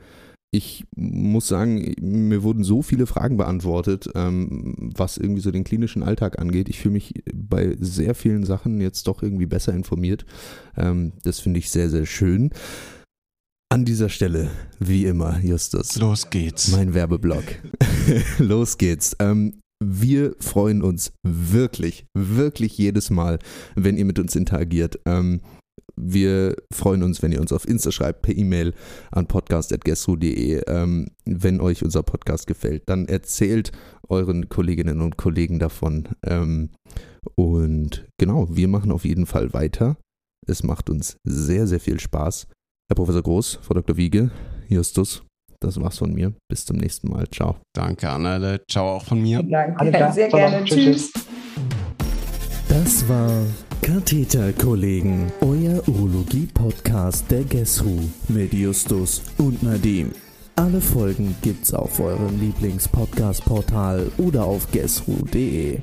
ich 0.54 0.84
muss 0.94 1.48
sagen, 1.48 1.94
mir 2.00 2.44
wurden 2.44 2.62
so 2.62 2.80
viele 2.80 3.06
Fragen 3.06 3.36
beantwortet, 3.36 4.08
ähm, 4.14 4.92
was 4.94 5.16
irgendwie 5.16 5.40
so 5.40 5.50
den 5.50 5.64
klinischen 5.64 6.04
Alltag 6.04 6.38
angeht. 6.38 6.68
Ich 6.68 6.78
fühle 6.78 6.92
mich 6.92 7.12
bei 7.34 7.76
sehr 7.80 8.14
vielen 8.14 8.44
Sachen 8.44 8.80
jetzt 8.80 9.08
doch 9.08 9.20
irgendwie 9.20 9.46
besser 9.46 9.72
informiert. 9.72 10.24
Ähm, 10.76 11.12
das 11.24 11.40
finde 11.40 11.58
ich 11.58 11.70
sehr, 11.70 11.90
sehr 11.90 12.06
schön. 12.06 12.50
An 13.68 13.84
dieser 13.84 14.08
Stelle, 14.08 14.48
wie 14.78 15.06
immer, 15.06 15.40
Justus. 15.40 15.96
Los 15.96 16.30
geht's. 16.30 16.70
Mein 16.70 16.94
Werbeblock. 16.94 17.44
Los 18.38 18.78
geht's. 18.78 19.16
Ähm, 19.18 19.58
wir 19.84 20.36
freuen 20.38 20.82
uns 20.82 21.12
wirklich, 21.26 22.06
wirklich 22.14 22.78
jedes 22.78 23.10
Mal, 23.10 23.40
wenn 23.74 23.96
ihr 23.96 24.04
mit 24.04 24.20
uns 24.20 24.36
interagiert. 24.36 25.00
Ähm, 25.04 25.40
wir 25.96 26.56
freuen 26.72 27.02
uns, 27.02 27.22
wenn 27.22 27.32
ihr 27.32 27.40
uns 27.40 27.52
auf 27.52 27.68
Insta 27.68 27.92
schreibt, 27.92 28.22
per 28.22 28.36
E-Mail 28.36 28.74
an 29.10 29.26
podcast.gestru.de. 29.26 30.62
Ähm, 30.66 31.08
wenn 31.24 31.60
euch 31.60 31.84
unser 31.84 32.02
Podcast 32.02 32.46
gefällt, 32.46 32.82
dann 32.86 33.06
erzählt 33.06 33.72
euren 34.08 34.48
Kolleginnen 34.48 35.00
und 35.00 35.16
Kollegen 35.16 35.58
davon. 35.58 36.08
Ähm, 36.26 36.70
und 37.36 38.06
genau, 38.18 38.48
wir 38.50 38.68
machen 38.68 38.92
auf 38.92 39.04
jeden 39.04 39.26
Fall 39.26 39.52
weiter. 39.52 39.96
Es 40.46 40.62
macht 40.62 40.90
uns 40.90 41.16
sehr, 41.24 41.66
sehr 41.66 41.80
viel 41.80 42.00
Spaß. 42.00 42.48
Herr 42.90 42.96
Professor 42.96 43.22
Groß, 43.22 43.60
Frau 43.62 43.74
Dr. 43.74 43.96
Wiege, 43.96 44.30
Justus, 44.68 45.22
das 45.60 45.80
war's 45.80 45.98
von 45.98 46.12
mir. 46.12 46.34
Bis 46.50 46.66
zum 46.66 46.76
nächsten 46.76 47.08
Mal. 47.10 47.26
Ciao. 47.30 47.56
Danke, 47.74 48.10
Anna. 48.10 48.58
Ciao 48.70 48.96
auch 48.96 49.04
von 49.04 49.22
mir. 49.22 49.42
Danke, 49.42 50.12
sehr 50.12 50.28
gerne. 50.28 50.64
Tschüss. 50.64 51.10
Das 52.68 53.08
war 53.08 53.46
Katheterkollegen, 53.82 55.32
euer 55.40 55.82
Urologie-Podcast 55.88 57.30
der 57.30 57.44
GESRU 57.44 58.00
mit 58.28 58.52
Justus 58.52 59.22
und 59.38 59.62
Nadim. 59.62 60.12
Alle 60.56 60.80
Folgen 60.80 61.34
gibt's 61.42 61.72
auf 61.72 62.00
eurem 62.00 62.40
Lieblings-Podcast-Portal 62.40 64.10
oder 64.18 64.44
auf 64.44 64.70
gesru.de. 64.70 65.80